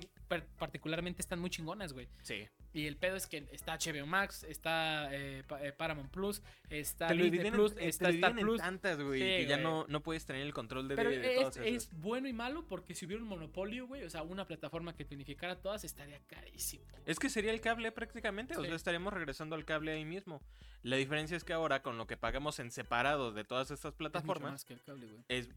particularmente 0.58 1.22
están 1.22 1.40
muy 1.40 1.50
chingonas, 1.50 1.94
güey. 1.94 2.08
Sí. 2.22 2.48
Y 2.74 2.88
el 2.88 2.98
pedo 2.98 3.16
es 3.16 3.28
que 3.28 3.46
está 3.52 3.78
HBO 3.78 4.08
Max, 4.08 4.44
está 4.44 5.14
eh, 5.14 5.44
eh, 5.62 5.72
Paramount 5.78 6.10
Plus, 6.10 6.42
está 6.70 7.08
Te 7.10 7.16
lo 7.16 7.26
Disney 7.26 7.52
Plus, 7.52 7.72
en, 7.74 7.78
te 7.78 7.88
está 7.90 8.06
lo 8.08 8.14
Star 8.16 8.32
dividen 8.32 8.40
en 8.40 8.46
Plus. 8.48 8.62
tantas, 8.62 9.00
güey, 9.00 9.20
Sí, 9.20 9.26
que 9.26 9.46
ya 9.46 9.56
güey. 9.58 9.64
no, 9.64 9.86
no 9.88 10.02
puedes 10.02 10.26
tener 10.26 10.42
el 10.42 10.54
control 10.54 10.88
de, 10.88 10.96
Pero 10.96 11.10
de, 11.12 11.20
de 11.20 11.34
es, 11.36 11.40
todas 11.42 11.58
esas. 11.58 11.68
es 11.68 11.90
bueno 12.00 12.28
y 12.28 12.34
malo 12.34 12.66
porque 12.68 12.96
si 12.96 13.06
hubiera 13.06 13.22
un 13.22 13.30
monopolio, 13.30 13.86
güey, 13.86 14.04
o 14.04 14.10
sea, 14.10 14.24
una 14.24 14.48
plataforma 14.48 14.96
que 14.96 15.06
te 15.06 15.14
unificara 15.14 15.62
todas 15.62 15.84
estaría 15.84 16.20
carísimo. 16.26 16.86
Es 17.06 17.20
que 17.20 17.30
sería 17.30 17.52
el 17.52 17.62
cable 17.62 17.92
prácticamente, 17.92 18.56
o 18.58 18.62
Sí. 18.62 18.68
sea, 18.68 18.76
estaríamos 18.76 19.14
regresando 19.14 19.56
al 19.56 19.66
cable 19.66 19.92
ahí 19.92 20.06
mismo. 20.06 20.42
La 20.82 20.96
diferencia 20.98 21.38
es 21.38 21.44
que 21.44 21.54
ahora 21.54 21.82
con 21.84 21.98
lo 21.98 22.08
que 22.08 22.18
pagamos 22.18 22.60
en 22.60 22.72
separado 22.72 23.32
de 23.34 23.44
todas 23.44 23.72
estas 23.72 23.80
Es 23.80 23.84
mucho 23.86 23.98
plataformas 23.98 24.52
más 24.52 24.66
que 24.66 24.74
el 24.74 24.82
cable, 24.84 25.08
güey. 25.08 25.24
es 25.30 25.50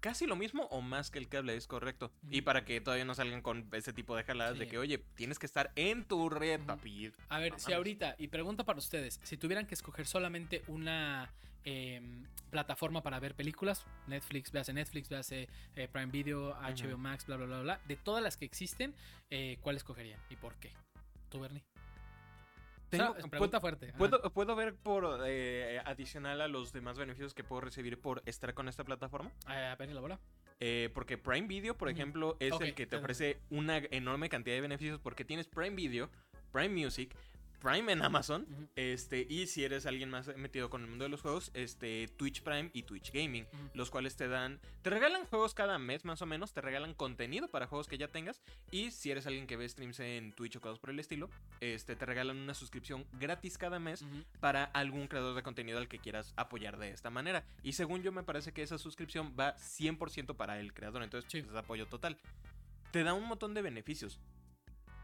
casi 0.00 0.26
lo 0.26 0.36
mismo 0.36 0.64
o 0.64 0.80
más 0.80 1.10
que 1.10 1.18
el 1.18 1.28
cable, 1.28 1.56
es 1.56 1.66
correcto. 1.66 2.10
Y 2.30 2.42
para 2.42 2.64
que 2.64 2.80
todavía 2.80 3.04
no 3.04 3.14
salgan 3.14 3.42
con 3.42 3.68
ese 3.72 3.92
tipo 3.92 4.16
de 4.16 4.24
jaladas 4.24 4.58
de 4.58 4.66
que, 4.68 4.78
oye, 4.78 4.98
tienes 5.14 5.38
que 5.38 5.46
estar 5.46 5.72
en 5.76 6.04
tu 6.04 6.28
red, 6.28 6.60
papi. 6.60 7.12
A 7.28 7.38
ver, 7.38 7.52
No 7.52 7.58
si 7.58 7.64
mames. 7.66 7.76
ahorita, 7.76 8.14
y 8.18 8.28
pregunta 8.28 8.64
para 8.64 8.78
ustedes, 8.78 9.20
si 9.22 9.36
tuvieran 9.36 9.66
que 9.66 9.74
escoger 9.74 10.06
solamente 10.06 10.62
una 10.66 11.32
em, 11.64 12.24
plataforma 12.50 13.02
para 13.02 13.20
ver 13.20 13.34
películas, 13.36 13.86
Netflix, 14.08 14.50
véase 14.50 14.72
Netflix, 14.72 15.08
véase 15.08 15.48
eh, 15.76 15.88
Prime 15.88 16.10
Video, 16.10 16.54
HBO. 16.54 16.98
Max, 16.98 17.26
bla, 17.26 17.36
bla, 17.36 17.46
bla, 17.46 17.60
bla, 17.62 17.80
de 17.86 17.96
todas 17.96 18.22
las 18.22 18.36
que 18.36 18.44
existen, 18.44 18.94
eh, 19.30 19.58
¿cuál 19.60 19.76
escogerían 19.76 20.20
y 20.28 20.36
por 20.36 20.56
qué? 20.56 20.72
¿Tú, 21.30 21.38
Bernie? 21.40 21.62
Tengo- 22.98 23.12
O 23.12 23.14
sea, 23.20 23.28
pregunta 23.30 23.60
fuerte. 23.60 23.92
¿Puedo, 23.98 24.20
¿Puedo 24.32 24.54
ver 24.54 24.74
por 24.76 25.20
eh, 25.26 25.80
adicional 25.84 26.40
a 26.40 26.48
los 26.48 26.72
demás 26.72 26.98
beneficios 26.98 27.34
que 27.34 27.42
puedo 27.42 27.60
recibir 27.62 27.98
por 28.00 28.22
estar 28.26 28.54
con 28.54 28.68
esta 28.68 28.84
plataforma? 28.84 29.30
A 29.46 29.74
ver, 29.76 29.90
elabora. 29.90 30.20
Eh, 30.60 30.90
porque 30.94 31.18
Prime 31.18 31.48
Video, 31.48 31.76
por 31.76 31.88
ejemplo, 31.88 32.36
es 32.38 32.52
el 32.60 32.74
que 32.74 32.86
te 32.86 32.96
ofrece 32.96 33.38
una 33.50 33.78
enorme 33.90 34.28
cantidad 34.28 34.54
de 34.56 34.60
beneficios 34.60 35.00
porque 35.00 35.24
tienes 35.24 35.48
Prime 35.48 35.74
Video, 35.74 36.08
Prime 36.52 36.68
Music, 36.84 37.14
Prime 37.62 37.92
en 37.92 38.02
Amazon, 38.02 38.46
este, 38.74 39.24
y 39.28 39.46
si 39.46 39.62
eres 39.64 39.86
alguien 39.86 40.10
más 40.10 40.26
metido 40.36 40.68
con 40.68 40.82
el 40.82 40.88
mundo 40.88 41.04
de 41.04 41.08
los 41.08 41.22
juegos, 41.22 41.50
este, 41.54 42.08
Twitch 42.16 42.42
Prime 42.42 42.70
y 42.72 42.82
Twitch 42.82 43.12
Gaming, 43.12 43.46
los 43.74 43.88
cuales 43.90 44.16
te 44.16 44.26
dan, 44.26 44.60
te 44.82 44.90
regalan 44.90 45.24
juegos 45.26 45.54
cada 45.54 45.78
mes 45.78 46.04
más 46.04 46.20
o 46.22 46.26
menos, 46.26 46.52
te 46.52 46.60
regalan 46.60 46.92
contenido 46.94 47.46
para 47.48 47.68
juegos 47.68 47.86
que 47.86 47.98
ya 47.98 48.08
tengas, 48.08 48.42
y 48.72 48.90
si 48.90 49.10
eres 49.12 49.26
alguien 49.26 49.46
que 49.46 49.56
ve 49.56 49.68
streams 49.68 50.00
en 50.00 50.32
Twitch 50.32 50.56
o 50.56 50.60
cosas 50.60 50.80
por 50.80 50.90
el 50.90 50.98
estilo, 50.98 51.30
este, 51.60 51.94
te 51.94 52.04
regalan 52.04 52.36
una 52.36 52.54
suscripción 52.54 53.06
gratis 53.12 53.58
cada 53.58 53.78
mes 53.78 54.04
para 54.40 54.64
algún 54.64 55.06
creador 55.06 55.36
de 55.36 55.42
contenido 55.44 55.78
al 55.78 55.86
que 55.88 56.00
quieras 56.00 56.32
apoyar 56.36 56.78
de 56.78 56.90
esta 56.90 57.10
manera. 57.10 57.44
Y 57.62 57.74
según 57.74 58.02
yo 58.02 58.10
me 58.10 58.24
parece 58.24 58.52
que 58.52 58.62
esa 58.62 58.78
suscripción 58.78 59.34
va 59.38 59.54
100% 59.56 60.34
para 60.36 60.58
el 60.58 60.72
creador, 60.74 61.02
entonces 61.02 61.30
Sí. 61.30 61.40
pues, 61.42 61.52
es 61.52 61.56
apoyo 61.58 61.86
total. 61.86 62.18
Te 62.90 63.04
da 63.04 63.14
un 63.14 63.26
montón 63.26 63.54
de 63.54 63.62
beneficios. 63.62 64.18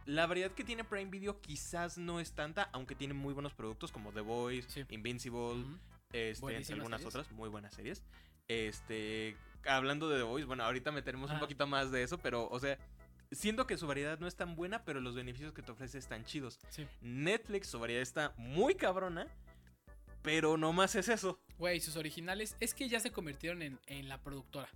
La 0.08 0.26
variedad 0.26 0.50
que 0.52 0.64
tiene 0.64 0.84
Prime 0.84 1.10
Video 1.10 1.38
quizás 1.42 1.98
no 1.98 2.18
es 2.18 2.32
tanta, 2.32 2.70
aunque 2.72 2.94
tiene 2.94 3.12
muy 3.12 3.34
buenos 3.34 3.52
productos 3.52 3.92
como 3.92 4.10
The 4.10 4.22
Voice, 4.22 4.70
Sí. 4.70 4.84
Invincible, 4.88 5.64
este, 6.14 6.56
entre 6.56 6.74
algunas 6.76 7.00
series. 7.02 7.14
otras, 7.14 7.30
muy 7.32 7.50
buenas 7.50 7.74
series. 7.74 8.02
Este, 8.48 9.36
hablando 9.66 10.08
de 10.08 10.16
The 10.16 10.22
Voice, 10.22 10.46
bueno, 10.46 10.64
ahorita 10.64 10.92
meteremos 10.92 11.28
un 11.30 11.36
Ah. 11.36 11.40
poquito 11.40 11.66
más 11.66 11.90
de 11.90 12.02
eso, 12.02 12.16
pero, 12.16 12.48
o 12.48 12.58
sea, 12.58 12.78
siento 13.32 13.66
que 13.66 13.76
su 13.76 13.86
variedad 13.86 14.18
no 14.18 14.26
es 14.26 14.34
tan 14.34 14.56
buena, 14.56 14.82
pero 14.82 15.02
los 15.02 15.14
beneficios 15.14 15.52
que 15.52 15.60
te 15.60 15.72
ofrece 15.72 15.98
están 15.98 16.24
chidos. 16.24 16.58
Sí. 16.70 16.86
Netflix, 17.02 17.66
su 17.68 17.78
variedad 17.78 18.00
está 18.02 18.32
muy 18.38 18.76
cabrona, 18.76 19.26
pero 20.22 20.56
no 20.56 20.72
más 20.72 20.94
es 20.94 21.10
eso. 21.10 21.38
Güey, 21.58 21.80
sus 21.80 21.96
originales, 21.96 22.56
es 22.60 22.72
que 22.72 22.88
ya 22.88 22.98
se 23.00 23.12
convirtieron 23.12 23.60
en, 23.60 23.78
en 23.86 24.08
la 24.08 24.22
productora. 24.22 24.70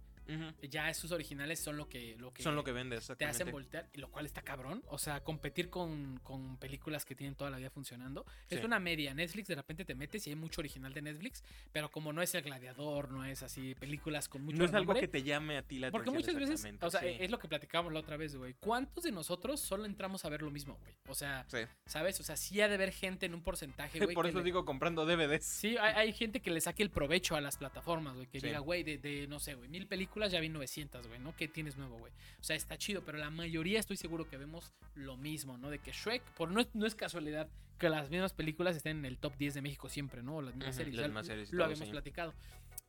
Ya 0.70 0.92
sus 0.94 1.12
originales 1.12 1.60
son 1.60 1.76
lo 1.76 1.88
que, 1.88 2.16
lo 2.18 2.32
que 2.32 2.42
Son 2.42 2.54
lo 2.56 2.64
que 2.64 2.72
vende, 2.72 2.98
te 3.16 3.24
hacen 3.24 3.50
voltear, 3.50 3.88
y 3.92 3.98
lo 3.98 4.10
cual 4.10 4.26
está 4.26 4.42
cabrón. 4.42 4.82
O 4.88 4.98
sea, 4.98 5.22
competir 5.22 5.68
con, 5.70 6.18
con 6.22 6.56
películas 6.58 7.04
que 7.04 7.14
tienen 7.14 7.34
toda 7.34 7.50
la 7.50 7.58
vida 7.58 7.70
funcionando. 7.70 8.24
Es 8.48 8.60
Sí. 8.60 8.64
una 8.64 8.78
media. 8.78 9.14
Netflix 9.14 9.48
de 9.48 9.54
repente 9.56 9.84
te 9.84 9.94
metes 9.94 10.26
y 10.26 10.30
hay 10.30 10.36
mucho 10.36 10.60
original 10.60 10.92
de 10.94 11.02
Netflix, 11.02 11.42
pero 11.72 11.90
como 11.90 12.12
no 12.12 12.22
es 12.22 12.34
el 12.34 12.42
gladiador, 12.42 13.10
no 13.10 13.24
es 13.24 13.42
así, 13.42 13.74
películas 13.74 14.28
con 14.28 14.42
mucho 14.44 14.58
no 14.58 14.64
es 14.64 14.72
algo 14.74 14.92
nombre, 14.92 15.00
que 15.00 15.08
te 15.08 15.22
llame 15.22 15.56
a 15.58 15.62
ti 15.62 15.78
la 15.78 15.90
Porque 15.90 16.10
atención. 16.10 16.34
muchas 16.36 16.50
veces, 16.60 16.74
o 16.82 16.90
sea, 16.90 17.00
sí. 17.00 17.16
es 17.20 17.30
lo 17.30 17.38
que 17.38 17.48
platicábamos 17.48 17.92
la 17.92 18.00
otra 18.00 18.16
vez, 18.16 18.36
güey. 18.36 18.54
¿Cuántos 18.54 19.04
de 19.04 19.12
nosotros 19.12 19.60
solo 19.60 19.84
entramos 19.84 20.24
a 20.24 20.28
ver 20.28 20.42
lo 20.42 20.50
mismo, 20.50 20.76
güey? 20.80 20.94
O 21.08 21.14
sea, 21.14 21.44
Sí. 21.48 21.58
¿sabes? 21.86 22.20
O 22.20 22.22
sea, 22.22 22.36
sí 22.36 22.60
ha 22.60 22.68
de 22.68 22.74
haber 22.74 22.92
gente 22.92 23.26
en 23.26 23.34
un 23.34 23.42
porcentaje, 23.42 23.98
güey. 24.12 24.14
Por 24.14 24.26
eso 24.26 24.38
le- 24.38 24.44
digo 24.44 24.64
comprando 24.64 25.04
DVDs. 25.06 25.44
Sí, 25.44 25.76
hay, 25.78 25.94
hay 25.94 26.12
gente 26.12 26.40
que 26.40 26.50
le 26.50 26.60
saque 26.60 26.82
el 26.82 26.90
provecho 26.90 27.34
a 27.36 27.40
las 27.40 27.56
plataformas, 27.56 28.14
güey. 28.14 28.26
Que 28.28 28.40
diga, 28.40 28.60
güey, 28.60 28.82
de, 28.84 28.98
de, 28.98 29.26
no 29.26 29.40
sé, 29.40 29.54
güey, 29.54 29.68
mil 29.68 29.86
películas 29.86 30.21
ya 30.30 30.40
vi 30.40 30.48
900, 30.48 31.06
güey, 31.08 31.18
¿no? 31.20 31.34
¿Qué 31.36 31.48
tienes 31.48 31.76
nuevo, 31.76 31.98
güey? 31.98 32.12
O 32.40 32.44
sea, 32.44 32.54
está 32.56 32.76
chido, 32.78 33.02
pero 33.04 33.18
la 33.18 33.30
mayoría 33.30 33.80
estoy 33.80 33.96
seguro 33.96 34.28
que 34.28 34.36
vemos 34.36 34.72
lo 34.94 35.16
mismo, 35.16 35.58
¿no? 35.58 35.70
De 35.70 35.78
que 35.78 35.92
Shrek, 35.92 36.22
por 36.36 36.50
no, 36.50 36.60
es- 36.60 36.74
no 36.74 36.86
es 36.86 36.94
casualidad 36.94 37.48
que 37.78 37.88
las 37.88 38.10
mismas 38.10 38.32
películas 38.32 38.76
estén 38.76 38.98
en 38.98 39.04
el 39.06 39.18
top 39.18 39.36
10 39.38 39.54
de 39.54 39.62
México 39.62 39.88
siempre, 39.88 40.22
¿no? 40.22 40.40
Las 40.42 40.54
mismas 40.54 40.76
series. 40.76 40.94
las 40.96 41.26
ya 41.26 41.26
series 41.26 41.52
lo 41.52 41.64
habíamos 41.64 41.88
platicado. 41.92 42.34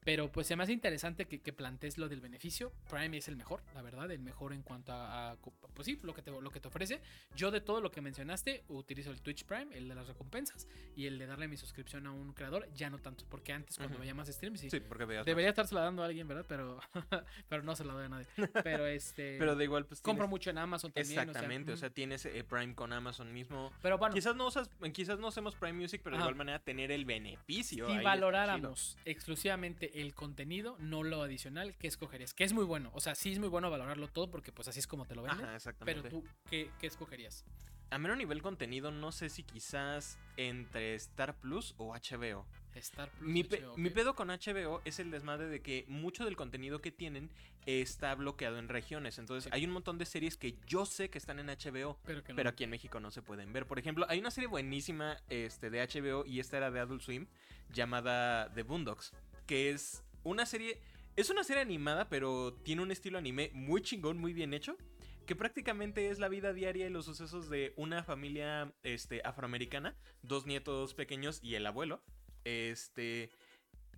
Pero 0.05 0.31
pues 0.31 0.48
se 0.48 0.55
me 0.55 0.63
hace 0.63 0.74
interesante 0.74 1.25
que, 1.25 1.39
que 1.41 1.53
plantees 1.53 1.98
lo 1.98 2.10
del 2.10 2.22
beneficio. 2.22 2.72
Prime 2.89 3.17
es 3.17 3.27
el 3.27 3.36
mejor, 3.36 3.62
la 3.74 3.81
verdad, 3.81 4.10
el 4.12 4.19
mejor 4.19 4.54
en 4.54 4.62
cuanto 4.63 4.91
a, 4.93 5.32
a- 5.32 5.38
pues 5.73 5.86
sí, 5.86 5.99
lo 6.04 6.13
que, 6.13 6.21
te, 6.21 6.32
lo 6.32 6.49
que 6.51 6.60
te 6.60 6.67
ofrece. 6.67 7.01
Yo 7.36 7.51
de 7.51 7.62
todo 7.62 7.82
lo 7.82 7.91
que 7.91 8.01
mencionaste, 8.01 8.63
utilizo 8.67 9.12
el 9.12 9.21
Twitch 9.21 9.45
Prime, 9.45 9.75
el 9.78 9.88
de 9.88 9.95
las 9.95 10.08
recompensas, 10.08 10.67
y 10.95 11.06
el 11.08 11.17
de 11.17 11.25
darle 11.25 11.47
mi 11.47 11.58
suscripción 11.58 12.06
a 12.08 12.12
un 12.12 12.34
creador, 12.34 12.67
ya 12.75 12.89
no 12.89 12.99
tanto, 12.99 13.25
porque 13.30 13.54
antes 13.54 13.78
cuando 13.78 13.95
Ujú. 13.95 14.01
veía 14.01 14.13
más 14.13 14.28
streams, 14.28 14.60
sí, 14.60 14.69
Sí, 14.69 14.80
porque 14.80 15.06
debería 15.06 15.49
estársela 15.49 15.82
dando 15.82 16.04
a 16.04 16.06
alguien, 16.06 16.28
¿verdad? 16.28 16.45
Pero, 16.47 16.80
pero 17.49 17.63
no 17.63 17.75
se 17.75 17.86
la 17.86 17.93
doy 17.93 18.06
a 18.06 18.10
nadie. 18.10 18.28
Pero 18.63 18.86
este... 18.88 19.38
Pero 19.39 19.56
de 19.56 19.63
igual, 19.63 19.86
pues. 19.86 20.01
compro 20.01 20.25
tienes- 20.25 20.30
mucho 20.30 20.49
en 20.49 20.58
Amazon 20.58 20.91
también. 20.91 21.19
Exactamente, 21.19 21.71
o 21.71 21.78
sea, 21.78 21.89
tienes 21.89 22.25
eh, 22.25 22.43
Prime 22.43 22.75
con 22.75 22.93
Amazon 22.93 23.34
mismo. 23.34 23.71
pero 23.82 23.97
bueno, 23.97 24.13
Quizás 24.13 24.36
no 24.36 24.47
usas, 24.47 24.69
quizás 24.93 25.19
no 25.19 25.28
hacemos 25.28 25.56
Prime 25.56 25.73
Music, 25.73 26.01
pero 26.04 26.15
de 26.15 26.21
Ajá. 26.21 26.25
igual 26.30 26.36
manera 26.38 26.60
tener 26.60 26.91
el 26.91 27.06
beneficio. 27.06 27.88
si 27.89 27.97
valoráramos 28.04 28.97
exclusivamente 29.06 29.92
el 29.93 30.13
contenido, 30.13 30.75
no 30.79 31.03
lo 31.03 31.21
adicional, 31.21 31.75
¿qué 31.77 31.88
escogerías? 31.88 32.34
Que 32.34 32.43
es 32.43 32.53
muy 32.53 32.65
bueno. 32.65 32.91
O 32.93 32.99
sea, 32.99 33.15
sí 33.15 33.32
es 33.32 33.39
muy 33.39 33.49
bueno 33.49 33.69
valorarlo 33.69 34.08
todo 34.08 34.29
porque 34.29 34.51
pues 34.51 34.67
así 34.67 34.79
es 34.79 34.88
como 34.88 35.06
te 35.06 35.15
lo 35.15 35.23
venden. 35.23 35.45
Ajá, 35.45 35.56
exactamente. 35.56 36.01
Pero 36.10 36.21
tú, 36.21 36.27
¿qué, 36.49 36.69
qué 36.79 36.88
escogerías? 36.88 37.45
A 37.91 37.99
mero 37.99 38.15
nivel 38.15 38.41
contenido, 38.41 38.89
no 38.89 39.12
sé 39.12 39.29
si 39.29 39.43
quizás 39.43 40.17
entre 40.36 40.95
Star 40.95 41.36
Plus 41.39 41.75
o 41.77 41.93
HBO. 41.93 42.47
Star 42.73 43.12
Plus. 43.12 43.29
Mi, 43.29 43.43
pe- 43.43 43.62
HBO, 43.62 43.77
mi 43.77 43.91
pedo 43.91 44.15
con 44.15 44.29
HBO 44.29 44.82
es 44.84 44.97
el 44.97 45.12
desmadre 45.12 45.45
de 45.47 45.62
que 45.62 45.86
mucho 45.88 46.25
del 46.25 46.36
contenido 46.36 46.82
que 46.82 46.91
tienen 46.91 47.29
está 47.67 48.15
bloqueado 48.15 48.58
en 48.58 48.67
regiones. 48.67 49.19
Entonces, 49.19 49.43
Sí. 49.43 49.49
hay 49.53 49.63
un 49.65 49.71
montón 49.71 49.99
de 49.99 50.08
series 50.08 50.38
que 50.38 50.58
yo 50.65 50.88
sé 50.88 51.12
que 51.12 51.19
están 51.19 51.38
en 51.38 51.49
HBO, 51.51 51.99
Pero 52.03 52.23
que 52.23 52.34
no. 52.34 52.36
pero 52.36 52.49
aquí 52.49 52.63
en 52.63 52.71
México 52.71 52.99
no 52.99 53.12
se 53.12 53.21
pueden 53.21 53.53
ver. 53.53 53.67
Por 53.67 53.77
ejemplo, 53.77 54.08
hay 54.10 54.17
una 54.17 54.32
serie 54.32 54.47
buenísima 54.47 55.17
este, 55.29 55.69
de 55.69 55.82
HBO 55.88 56.25
y 56.25 56.39
esta 56.39 56.58
era 56.58 56.71
de 56.71 56.79
Adult 56.79 57.03
Swim 57.03 57.27
llamada 57.71 58.51
The 58.53 58.63
Boondocks, 58.63 59.13
que 59.45 59.69
es 59.69 60.03
una 60.23 60.45
serie, 60.45 60.82
es 61.15 61.29
una 61.29 61.43
serie 61.43 61.62
animada, 61.62 62.10
pero 62.10 62.53
tiene 62.63 62.82
un 62.82 62.91
estilo 62.91 63.17
anime 63.17 63.51
muy 63.53 63.82
chingón, 63.82 64.17
muy 64.17 64.34
bien 64.34 64.53
hecho. 64.53 64.77
Que 65.25 65.38
prácticamente 65.38 66.10
es 66.10 66.19
la 66.19 66.27
vida 66.27 66.51
diaria 66.51 66.86
y 66.86 66.89
los 66.89 67.06
sucesos 67.06 67.49
de 67.49 67.73
una 67.77 68.03
familia 68.03 68.73
este, 68.84 69.21
afroamericana, 69.23 69.95
dos 70.21 70.45
nietos 70.45 70.93
pequeños 70.93 71.39
y 71.41 71.56
el 71.56 71.65
abuelo. 71.65 72.03
Este. 72.43 73.29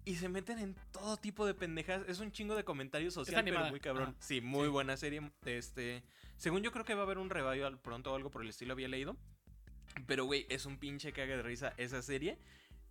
Y 0.07 0.17
se 0.17 0.29
meten 0.29 0.59
en 0.59 0.75
todo 0.91 1.17
tipo 1.17 1.47
de 1.47 1.55
pendejas. 1.55 2.03
Es 2.07 2.19
un 2.19 2.31
chingo 2.31 2.55
de 2.55 2.63
comentarios 2.63 3.15
social, 3.15 3.43
pero 3.43 3.65
muy 3.65 3.79
cabrón. 3.79 4.09
Ajá. 4.09 4.17
Sí, 4.19 4.39
muy 4.39 4.65
Sí. 4.65 4.69
buena 4.69 4.97
serie. 4.97 5.31
Este. 5.45 6.03
Según 6.37 6.61
yo 6.61 6.71
creo 6.71 6.85
que 6.85 6.93
va 6.93 7.01
a 7.01 7.05
haber 7.05 7.17
un 7.17 7.31
revival 7.31 7.79
pronto 7.79 8.11
o 8.11 8.15
algo 8.15 8.29
por 8.29 8.43
el 8.43 8.49
estilo, 8.49 8.73
había 8.73 8.87
leído. 8.87 9.17
Pero, 10.05 10.25
güey, 10.25 10.45
es 10.49 10.67
un 10.67 10.77
pinche 10.77 11.11
caga 11.11 11.37
de 11.37 11.41
risa 11.41 11.73
esa 11.77 12.03
serie. 12.03 12.37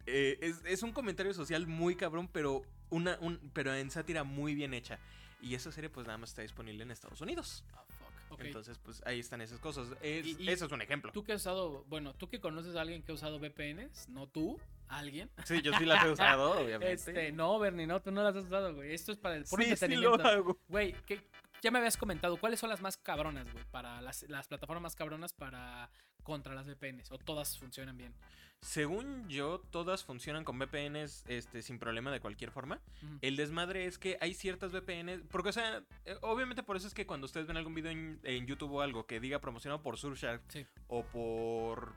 Eh, 0.07 0.39
es, 0.41 0.63
es 0.65 0.83
un 0.83 0.93
comentario 0.93 1.33
social 1.35 1.67
muy 1.67 1.97
cabrón, 1.97 2.29
pero, 2.33 2.63
una, 2.91 3.17
un, 3.21 3.39
pero 3.53 3.75
en 3.75 3.91
sátira 3.91 4.25
muy 4.25 4.55
bien 4.55 4.75
hecha. 4.75 4.99
Y 5.41 5.55
esa 5.55 5.71
serie, 5.73 5.91
pues 5.91 6.07
nada 6.07 6.19
más 6.19 6.31
está 6.31 6.43
disponible 6.43 6.83
en 6.83 6.91
Estados 6.91 7.21
Unidos. 7.21 7.65
Ah, 7.75 7.85
fuck. 7.89 8.33
Ok. 8.33 8.41
Entonces, 8.45 8.79
pues 8.79 9.03
ahí 9.07 9.21
están 9.21 9.41
esas 9.43 9.61
cosas. 9.61 9.89
Es- 10.01 10.27
Y- 10.27 10.37
y- 10.43 10.49
eso 10.51 10.67
es 10.67 10.73
un 10.73 10.81
ejemplo. 10.83 11.13
Tú 11.13 11.23
que 11.23 11.33
has 11.33 11.41
usado, 11.43 11.85
bueno, 11.89 12.15
tú 12.15 12.29
que 12.29 12.41
conoces 12.41 12.75
a 12.77 12.81
alguien 12.81 13.03
que 13.03 13.13
ha 13.13 13.15
usado 13.15 13.39
VPNs, 13.39 14.09
no 14.09 14.27
tú, 14.27 14.59
alguien. 14.89 15.31
Sí, 15.45 15.61
yo 15.63 15.73
sí 15.79 15.85
las 15.85 16.05
he 16.05 16.11
usado, 16.11 16.51
obviamente. 16.67 16.93
Este, 16.93 17.33
no, 17.33 17.59
Bernie, 17.59 17.87
no, 17.87 18.01
tú 18.03 18.11
no 18.11 18.23
las 18.23 18.35
has 18.35 18.45
usado, 18.47 18.75
güey. 18.75 18.93
Esto 18.95 19.13
es 19.13 19.19
para 19.19 19.37
el 19.37 19.45
puro 19.45 19.63
sí, 19.63 19.67
sí 19.69 19.73
entretenimiento. 19.75 20.17
lo 20.19 20.29
hago. 20.29 20.59
Güey, 20.69 20.93
que 21.07 21.21
ya 21.63 21.71
me 21.71 21.79
habías 21.79 21.97
comentado, 21.97 22.37
¿cuáles 22.39 22.59
son 22.61 22.71
las 22.71 22.81
más 22.81 22.97
cabronas, 22.97 23.51
güey? 23.53 23.65
Para 23.71 24.01
las, 24.03 24.23
las 24.29 24.49
plataformas 24.49 24.83
más 24.83 24.97
cabronas 24.97 25.33
para 25.33 25.91
contra 26.25 26.55
las 26.55 26.67
VPNs. 26.67 27.13
O 27.13 27.19
todas 27.19 27.57
funcionan 27.57 27.97
bien. 27.97 28.13
Según 28.61 29.29
yo, 29.29 29.61
todas 29.71 30.05
funcionan 30.05 30.43
con 30.43 30.59
VPNs 30.59 31.25
este, 31.29 31.61
sin 31.61 31.79
problema 31.79 32.11
de 32.11 32.21
cualquier 32.21 32.51
forma. 32.51 32.81
El 33.21 33.37
desmadre 33.37 33.85
es 33.85 33.99
que 33.99 34.17
hay 34.23 34.33
ciertas 34.33 34.73
VPNs. 34.73 35.23
Porque, 35.31 35.51
o 35.51 35.53
sea, 35.53 35.85
eh, 36.07 36.17
obviamente 36.23 36.63
por 36.63 36.77
eso 36.77 36.87
es 36.87 36.95
que 36.95 37.07
cuando 37.07 37.27
ustedes 37.27 37.47
ven 37.47 37.59
algún 37.59 37.75
video 37.75 37.93
en, 37.93 38.19
en 38.25 38.47
YouTube 38.47 38.73
o 38.73 38.81
algo 38.81 39.07
que 39.07 39.21
diga 39.21 39.39
promocionado 39.39 39.83
por 39.83 39.99
Surfshark 39.99 40.43
Sí. 40.49 40.67
o 40.89 41.05
por. 41.05 41.93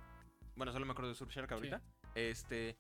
Bueno, 0.58 0.74
solo 0.74 0.86
me 0.86 0.92
acuerdo 0.92 1.10
de 1.10 1.16
Surfshark 1.16 1.50
ahorita. 1.52 1.82
Este. 2.16 2.78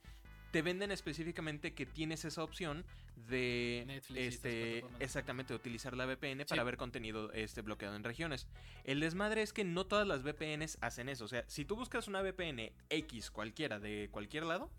Te 0.52 0.62
venden 0.62 0.92
específicamente 0.92 1.74
que 1.74 1.86
tienes 1.86 2.24
esa 2.26 2.44
opción 2.44 2.86
de 3.28 3.84
Netflix 3.88 4.20
este 4.20 4.86
exactamente 5.00 5.54
utilizar 5.54 5.96
la 5.98 6.06
VPN 6.06 6.40
Sí. 6.40 6.46
para 6.50 6.64
ver 6.64 6.78
contenido 6.78 7.32
este 7.34 7.62
bloqueado 7.62 7.96
en 7.96 8.04
regiones. 8.04 8.48
El 8.86 9.00
desmadre 9.02 9.42
es 9.42 9.52
que 9.52 9.64
no 9.66 9.86
todas 9.86 10.08
las 10.08 10.24
VPNs 10.24 10.78
hacen 10.82 11.10
eso, 11.10 11.26
o 11.26 11.28
sea, 11.28 11.44
si 11.48 11.66
tú 11.66 11.76
buscas 11.76 12.08
una 12.08 12.22
VPN 12.22 12.72
X 12.90 13.32
cualquiera 13.32 13.80
de 13.80 14.08
cualquier 14.12 14.44
lado, 14.46 14.70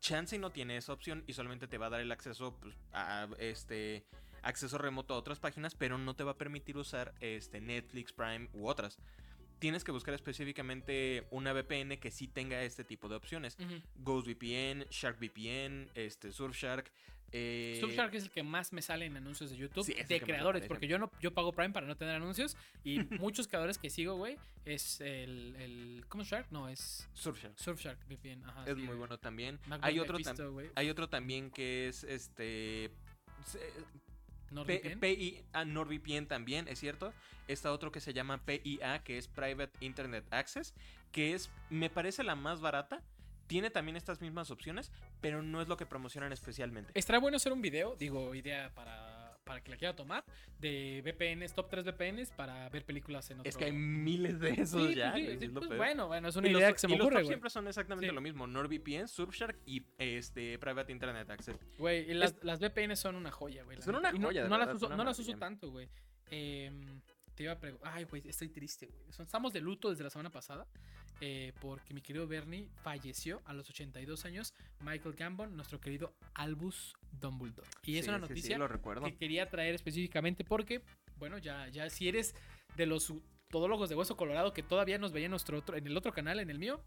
Chance 0.00 0.38
no 0.38 0.50
tiene 0.50 0.76
esa 0.78 0.92
opción 0.92 1.22
y 1.26 1.34
solamente 1.34 1.68
te 1.68 1.78
va 1.78 1.86
a 1.86 1.90
dar 1.90 2.00
el 2.00 2.10
acceso 2.10 2.56
pues, 2.58 2.74
a 2.92 3.28
este 3.38 4.04
acceso 4.42 4.76
remoto 4.78 5.14
a 5.14 5.18
otras 5.18 5.38
páginas, 5.38 5.74
pero 5.76 5.98
no 5.98 6.16
te 6.16 6.24
va 6.24 6.32
a 6.32 6.36
permitir 6.38 6.76
usar 6.76 7.14
este 7.20 7.60
Netflix, 7.60 8.12
Prime 8.12 8.48
u 8.54 8.66
otras. 8.66 8.98
Tienes 9.62 9.84
que 9.84 9.92
buscar 9.92 10.12
específicamente 10.12 11.24
una 11.30 11.52
VPN 11.52 11.96
que 11.98 12.10
sí 12.10 12.26
tenga 12.26 12.60
este 12.64 12.82
tipo 12.82 13.08
de 13.08 13.14
opciones. 13.14 13.56
Ujú. 13.60 13.80
GhostVPN, 13.94 14.86
SharkVPN, 14.90 15.88
este, 15.94 16.32
Surfshark. 16.32 16.90
Eh, 17.30 17.78
Surfshark 17.80 18.12
es 18.14 18.24
el 18.24 18.30
que 18.30 18.42
más 18.42 18.72
me 18.72 18.82
sale 18.82 19.06
en 19.06 19.16
anuncios 19.16 19.50
de 19.50 19.56
YouTube 19.56 19.84
Sí, 19.86 19.94
de 19.94 20.20
creadores, 20.20 20.66
porque 20.66 20.88
yo 20.88 20.98
no 20.98 21.10
yo 21.20 21.32
pago 21.32 21.52
Prime 21.52 21.70
para 21.70 21.86
no 21.86 21.96
tener 21.96 22.16
anuncios 22.16 22.56
y 22.82 22.98
muchos 23.20 23.46
creadores 23.46 23.78
que 23.78 23.88
sigo, 23.88 24.16
güey, 24.16 24.36
es 24.64 25.00
el, 25.00 25.54
el 25.56 26.04
¿cómo 26.08 26.24
es 26.24 26.28
Shark? 26.28 26.48
No, 26.50 26.68
es 26.68 27.08
Surfshark. 27.14 27.56
Surfshark 27.56 28.00
VPN, 28.08 28.44
ajá. 28.44 28.64
Es 28.66 28.74
sí, 28.74 28.82
muy 28.82 28.96
bueno 28.96 29.16
también. 29.16 29.60
Hay 29.80 30.00
otro, 30.00 30.18
tam- 30.18 30.70
hay 30.74 30.90
otro 30.90 31.08
también 31.08 31.52
que 31.52 31.86
es 31.86 32.02
este. 32.02 32.90
P- 34.66 34.96
PI, 35.00 35.44
ah, 35.52 35.64
NordVPN 35.64 36.26
también, 36.26 36.68
es 36.68 36.78
cierto. 36.78 37.12
Está 37.48 37.72
otro 37.72 37.90
que 37.90 38.00
se 38.00 38.12
llama 38.12 38.44
PIA, 38.44 39.02
que 39.02 39.18
es 39.18 39.28
Private 39.28 39.72
Internet 39.80 40.24
Access, 40.30 40.74
que 41.10 41.34
es, 41.34 41.50
me 41.70 41.90
parece 41.90 42.22
la 42.22 42.36
más 42.36 42.60
barata. 42.60 43.02
Tiene 43.48 43.70
también 43.70 43.96
estas 43.96 44.20
mismas 44.20 44.50
opciones, 44.50 44.90
pero 45.20 45.42
no 45.42 45.60
es 45.60 45.68
lo 45.68 45.76
que 45.76 45.84
promocionan 45.84 46.32
especialmente. 46.32 46.92
Estará 46.94 47.18
bueno 47.18 47.36
hacer 47.36 47.52
un 47.52 47.60
video, 47.60 47.96
digo, 47.96 48.34
idea 48.34 48.72
para, 48.74 49.11
para 49.44 49.60
que 49.62 49.70
la 49.70 49.76
quiera 49.76 49.94
tomar, 49.96 50.24
de 50.58 51.02
VPNs, 51.04 51.54
top 51.54 51.68
3 51.70 51.84
VPNs 51.86 52.30
para 52.32 52.68
ver 52.68 52.84
películas 52.84 53.30
en 53.30 53.40
otro... 53.40 53.48
Es 53.48 53.56
que 53.56 53.64
hay 53.66 53.72
miles 53.72 54.38
de 54.40 54.50
esos 54.50 54.86
Sí, 54.88 54.94
ya. 54.94 55.12
sí, 55.14 55.24
güey, 55.24 55.38
sí, 55.38 55.44
es 55.46 55.52
lo 55.52 55.60
pues 55.60 55.76
bueno, 55.76 56.06
bueno, 56.06 56.28
es 56.28 56.36
Y 56.36 56.38
una 56.38 56.48
los 56.48 56.58
idea 56.60 56.68
top- 56.68 56.74
que 56.74 56.78
se 56.80 56.86
y 56.86 56.90
me 56.90 56.96
los 56.96 57.04
ocurre, 57.06 57.14
top 57.16 57.22
güey. 57.22 57.26
siempre 57.28 57.50
son 57.50 57.66
exactamente 57.68 58.08
Sí. 58.08 58.14
lo 58.14 58.20
mismo. 58.20 58.46
NordVPN, 58.46 59.08
Surfshark 59.08 59.58
y 59.66 59.84
este 59.98 60.58
Private 60.58 60.92
Internet 60.92 61.28
Access. 61.30 61.58
Güey, 61.78 62.10
y 62.10 62.14
las, 62.14 62.36
las 62.42 62.60
VPN 62.60 62.96
son 62.96 63.16
una 63.16 63.30
joya, 63.30 63.64
güey. 63.64 63.80
Son 63.82 63.94
una 63.96 64.10
Y 64.14 64.18
no- 64.18 64.28
joya, 64.28 64.44
de 64.44 64.48
No, 64.48 64.58
las 64.58 64.68
verdad, 64.68 64.82
uso, 64.82 64.96
no 64.96 65.04
las 65.04 65.18
uso 65.18 65.34
tanto, 65.36 65.70
güey. 65.70 65.88
Em, 66.30 67.00
te 67.34 67.44
iba 67.44 67.52
a 67.52 67.58
preguntar. 67.58 67.92
Ay, 67.94 68.04
güey, 68.04 68.22
estoy 68.28 68.48
triste, 68.48 68.86
güey. 68.86 69.00
Estamos 69.18 69.52
de 69.52 69.60
luto 69.60 69.90
desde 69.90 70.04
la 70.04 70.10
semana 70.10 70.30
pasada. 70.30 70.66
eh, 71.24 71.52
porque 71.60 71.94
mi 71.94 72.00
querido 72.02 72.26
Bernie 72.26 72.68
falleció 72.82 73.42
a 73.44 73.52
los 73.52 73.70
82 73.70 74.24
años. 74.24 74.54
Michael 74.80 75.14
Gambon, 75.14 75.54
nuestro 75.54 75.80
querido 75.80 76.16
Albus 76.34 76.94
Dumbledore. 77.12 77.68
Y 77.84 77.96
es 77.98 78.06
Sí, 78.06 78.08
una 78.10 78.18
sí, 78.18 78.22
noticia 78.28 78.58
lo 78.58 78.66
recuerdo. 78.66 79.04
que 79.04 79.14
quería 79.16 79.48
traer 79.48 79.72
específicamente 79.76 80.42
porque, 80.42 80.82
bueno, 81.18 81.38
ya, 81.38 81.68
ya 81.68 81.88
si 81.90 82.08
eres 82.08 82.34
de 82.76 82.86
los 82.86 83.12
todólogos 83.50 83.88
de 83.88 83.94
Hueso 83.94 84.16
Colorado 84.16 84.52
que 84.52 84.64
todavía 84.64 84.98
nos 84.98 85.12
veía 85.12 85.26
en, 85.26 85.30
nuestro 85.30 85.58
otro, 85.58 85.76
en 85.76 85.86
el 85.86 85.96
otro 85.96 86.12
canal, 86.12 86.40
en 86.40 86.50
el 86.50 86.58
mío, 86.58 86.82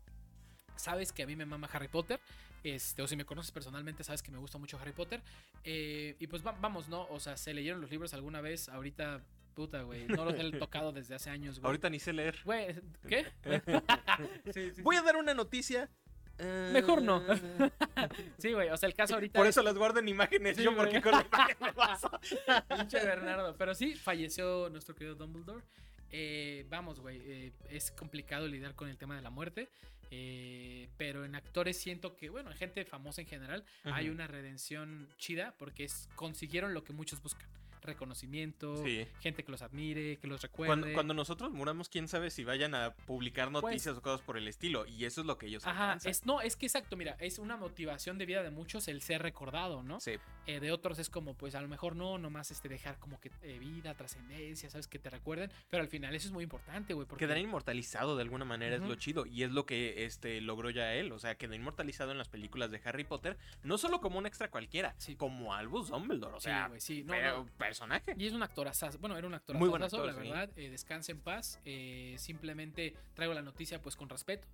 sabes 0.76 1.14
que 1.14 1.24
a 1.24 1.28
mí 1.28 1.36
me 1.38 1.46
mama 1.46 1.70
Harry 1.72 1.88
Potter. 1.88 2.20
Este, 2.64 3.02
o 3.04 3.08
si 3.08 3.16
me 3.16 3.26
conoces 3.26 3.52
personalmente, 3.52 4.04
sabes 4.04 4.22
que 4.24 4.32
me 4.32 4.38
gusta 4.40 4.58
mucho 4.58 4.78
Harry 4.80 4.92
Potter. 4.92 5.22
Eh, 5.64 6.16
y 6.20 6.28
pues 6.28 6.46
va- 6.46 6.58
vamos, 6.60 6.90
¿no? 6.90 7.08
O 7.10 7.20
sea, 7.22 7.38
se 7.38 7.54
leyeron 7.54 7.80
los 7.80 7.90
libros 7.92 8.14
alguna 8.14 8.42
vez. 8.42 8.68
Ahorita, 8.70 9.24
puta, 9.56 9.82
güey. 9.82 10.06
No 10.06 10.26
los 10.26 10.36
he 10.36 10.52
tocado 10.52 10.92
desde 10.92 11.16
hace 11.16 11.30
años, 11.32 11.60
güey. 11.60 11.66
Ahorita 11.68 11.90
ni 11.90 12.00
sé 12.00 12.14
leer. 12.14 12.38
Güey, 12.44 12.76
¿qué? 13.08 13.26
Sí, 14.54 14.72
sí, 14.76 14.82
Voy 14.82 14.96
a 14.98 15.02
dar 15.02 15.16
una 15.16 15.34
noticia. 15.34 15.90
eh, 16.38 16.70
Mejor 16.74 17.02
no. 17.02 17.24
Sí, 18.38 18.52
güey. 18.54 18.70
O 18.70 18.78
sea, 18.78 18.88
el 18.88 18.94
caso 18.96 19.16
ahorita. 19.16 19.40
Por 19.40 19.48
es- 19.48 19.56
eso 19.56 19.64
las 19.64 19.76
guardo 19.78 20.00
en 20.00 20.08
imágenes 20.10 20.58
Sí, 20.58 20.64
yo, 20.64 20.76
porque 20.76 21.02
con 21.02 21.14
la 21.14 21.26
imagen 21.26 21.58
me 21.62 21.74
paso. 21.74 22.12
Pinche 22.78 23.00
Bernardo. 23.04 23.56
Pero 23.58 23.74
sí, 23.74 23.96
falleció 23.96 24.70
nuestro 24.70 24.94
querido 24.94 25.16
Dumbledore. 25.16 25.64
Eh, 26.12 26.66
vamos, 26.70 27.00
güey. 27.00 27.22
eh, 27.26 27.52
es 27.70 27.92
complicado 27.92 28.48
lidiar 28.48 28.76
con 28.76 28.88
el 28.90 28.98
tema 28.98 29.16
de 29.16 29.22
la 29.22 29.30
muerte. 29.32 29.70
eh, 30.12 30.88
pero 30.98 31.26
en 31.26 31.36
actores 31.36 31.78
siento 31.78 32.16
que, 32.16 32.30
bueno, 32.30 32.52
en 32.52 32.58
gente 32.58 32.86
famosa 32.86 33.22
en 33.22 33.28
general, 33.28 33.66
hay 33.86 34.10
una 34.10 34.28
redención 34.28 35.10
chida 35.18 35.56
porque 35.58 35.84
es, 35.86 36.08
consiguieron 36.16 36.74
lo 36.74 36.84
que 36.84 36.94
muchos 36.94 37.22
buscan. 37.22 37.48
Reconocimiento, 37.86 38.84
Sí. 38.84 39.08
gente 39.20 39.44
que 39.44 39.52
los 39.52 39.62
admire, 39.62 40.18
que 40.18 40.28
los 40.28 40.42
recuerde. 40.42 40.68
Cuando, 40.70 40.94
cuando 40.94 41.14
nosotros 41.14 41.52
muramos, 41.52 41.90
quién 41.90 42.08
sabe 42.08 42.30
si 42.32 42.44
vayan 42.44 42.76
a 42.76 42.94
publicar 42.94 43.52
Pues 43.52 43.64
noticias 43.64 43.98
o 43.98 44.02
cosas 44.02 44.22
por 44.22 44.38
el 44.38 44.48
estilo. 44.48 44.86
Y 44.86 45.06
eso 45.06 45.22
es 45.22 45.28
lo 45.28 45.38
que 45.38 45.48
ellos 45.48 45.66
Ajá, 45.66 45.84
alcanzan. 45.94 46.12
es, 46.12 46.26
no, 46.26 46.42
es 46.42 46.56
que 46.56 46.66
exacto, 46.66 46.96
mira, 46.98 47.16
es 47.20 47.40
una 47.40 47.58
motivación 47.58 48.18
de 48.18 48.26
vida 48.26 48.44
de 48.44 48.52
muchos 48.52 48.88
el 48.88 49.02
ser 49.02 49.22
recordado, 49.22 49.84
¿no? 49.84 50.00
Sí. 50.00 50.14
Eh, 50.48 50.60
de 50.60 50.72
otros 50.72 51.00
es 51.00 51.10
como, 51.10 51.34
pues 51.36 51.56
a 51.56 51.62
lo 51.62 51.68
mejor 51.68 51.96
no, 51.96 52.18
nomás 52.18 52.52
este, 52.52 52.70
dejar 52.70 53.00
como 53.00 53.20
que 53.20 53.32
eh, 53.42 53.58
vida, 53.60 53.94
trascendencia, 53.96 54.70
¿sabes? 54.70 54.88
Que 54.88 55.00
te 55.00 55.10
recuerden, 55.10 55.52
pero 55.70 55.82
al 55.82 55.90
final 55.90 56.14
eso 56.16 56.28
es 56.28 56.34
muy 56.34 56.44
importante, 56.44 56.94
güey, 56.94 57.08
porque... 57.08 57.26
Quedar 57.26 57.38
inmortalizado 57.40 58.16
de 58.16 58.22
alguna 58.22 58.46
manera 58.46 58.76
es 58.76 58.82
lo 58.82 58.96
chido. 58.96 59.26
Y 59.26 59.44
es 59.44 59.52
lo 59.52 59.66
que 59.66 60.06
este, 60.06 60.42
logró 60.42 60.70
ya 60.70 60.94
él. 60.94 61.12
O 61.12 61.20
sea, 61.20 61.36
quedó 61.36 61.54
inmortalizado 61.56 62.12
en 62.12 62.18
las 62.18 62.30
películas 62.30 62.70
de 62.72 62.80
Harry 62.86 63.04
Potter. 63.04 63.38
No 63.64 63.78
solo 63.78 64.00
como 64.02 64.20
un 64.20 64.26
extra 64.26 64.50
cualquiera, 64.52 64.94
Sí. 64.98 65.16
como 65.16 65.54
Albus 65.54 65.90
Dumbledore. 65.90 66.36
O 66.36 66.40
Sí, 66.40 66.46
sea, 66.46 66.68
güey, 66.68 66.80
sí, 66.82 67.04
no, 67.04 67.12
pero 67.14 67.38
no. 67.38 67.50
Personaje. 67.76 68.16
Y 68.18 68.28
es 68.28 68.34
un 68.34 68.42
actorazo, 68.42 68.88
bueno, 69.00 69.18
era 69.18 69.28
un 69.28 69.34
actor 69.34 69.56
Muy 69.58 69.68
buen 69.68 69.82
la 69.82 69.88
actor, 69.88 70.10
sí. 70.14 70.18
verdad. 70.20 70.50
eh, 70.56 70.70
descanse 70.70 71.12
en 71.12 71.20
paz. 71.20 71.60
eh, 71.66 72.16
simplemente 72.18 72.96
traigo 73.14 73.34
la 73.34 73.42
noticia 73.42 73.82
pues 73.82 73.96
con 73.98 74.08
respeto. 74.10 74.48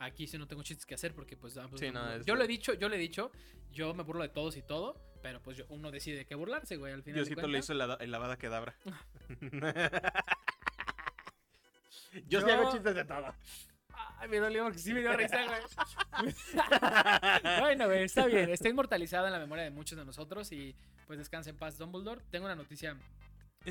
Aquí 0.00 0.26
sí 0.28 0.36
no 0.38 0.46
tengo 0.46 0.62
chistes 0.62 0.86
que 0.86 0.94
hacer 0.94 1.12
porque 1.14 1.36
pues... 1.36 1.54
pues, 1.54 1.80
Sí, 1.80 1.90
no, 1.90 2.18
yo 2.22 2.34
es- 2.34 2.38
lo 2.38 2.44
he 2.44 2.46
dicho, 2.46 2.74
yo 2.74 2.88
lo 2.88 2.94
he 2.94 2.98
dicho, 2.98 3.32
yo 3.72 3.94
me 3.94 4.02
burlo 4.04 4.22
de 4.22 4.28
todos 4.28 4.56
y 4.56 4.62
todo, 4.62 5.00
pero 5.22 5.42
pues 5.42 5.56
yo- 5.56 5.64
uno 5.70 5.90
decide 5.90 6.18
de 6.18 6.24
qué 6.26 6.34
burlarse, 6.36 6.76
güey, 6.76 6.92
al 6.92 7.02
final 7.02 7.24
Diosito 7.24 7.48
le 7.48 7.58
hizo 7.58 7.72
el, 7.72 7.80
el 8.00 8.10
lavada 8.10 8.36
quedabra. 8.36 8.76
Yo, 12.26 12.40
sí 12.40 12.46
Yo- 12.46 12.54
hago 12.54 12.72
chistes 12.72 12.94
de 12.94 13.04
todo. 13.04 13.34
Ay, 14.20 14.28
me 14.28 14.38
dolió 14.38 14.64
porque 14.64 14.78
sí 14.78 14.92
me 14.94 15.00
dio 15.00 15.16
risa, 15.16 15.38
güey. 15.44 15.60
bueno, 17.60 17.86
güey, 17.86 18.04
está 18.04 18.26
bien. 18.26 18.50
Está 18.50 18.68
inmortalizado 18.68 19.26
en 19.26 19.32
la 19.32 19.38
memoria 19.38 19.64
de 19.64 19.70
muchos 19.70 19.98
de 19.98 20.04
nosotros 20.04 20.50
y 20.52 20.74
pues 21.08 21.18
descansa 21.18 21.50
en 21.50 21.56
paz 21.56 21.76
Dumbledore. 21.78 22.20
Tengo 22.30 22.44
una 22.44 22.54
noticia 22.54 22.96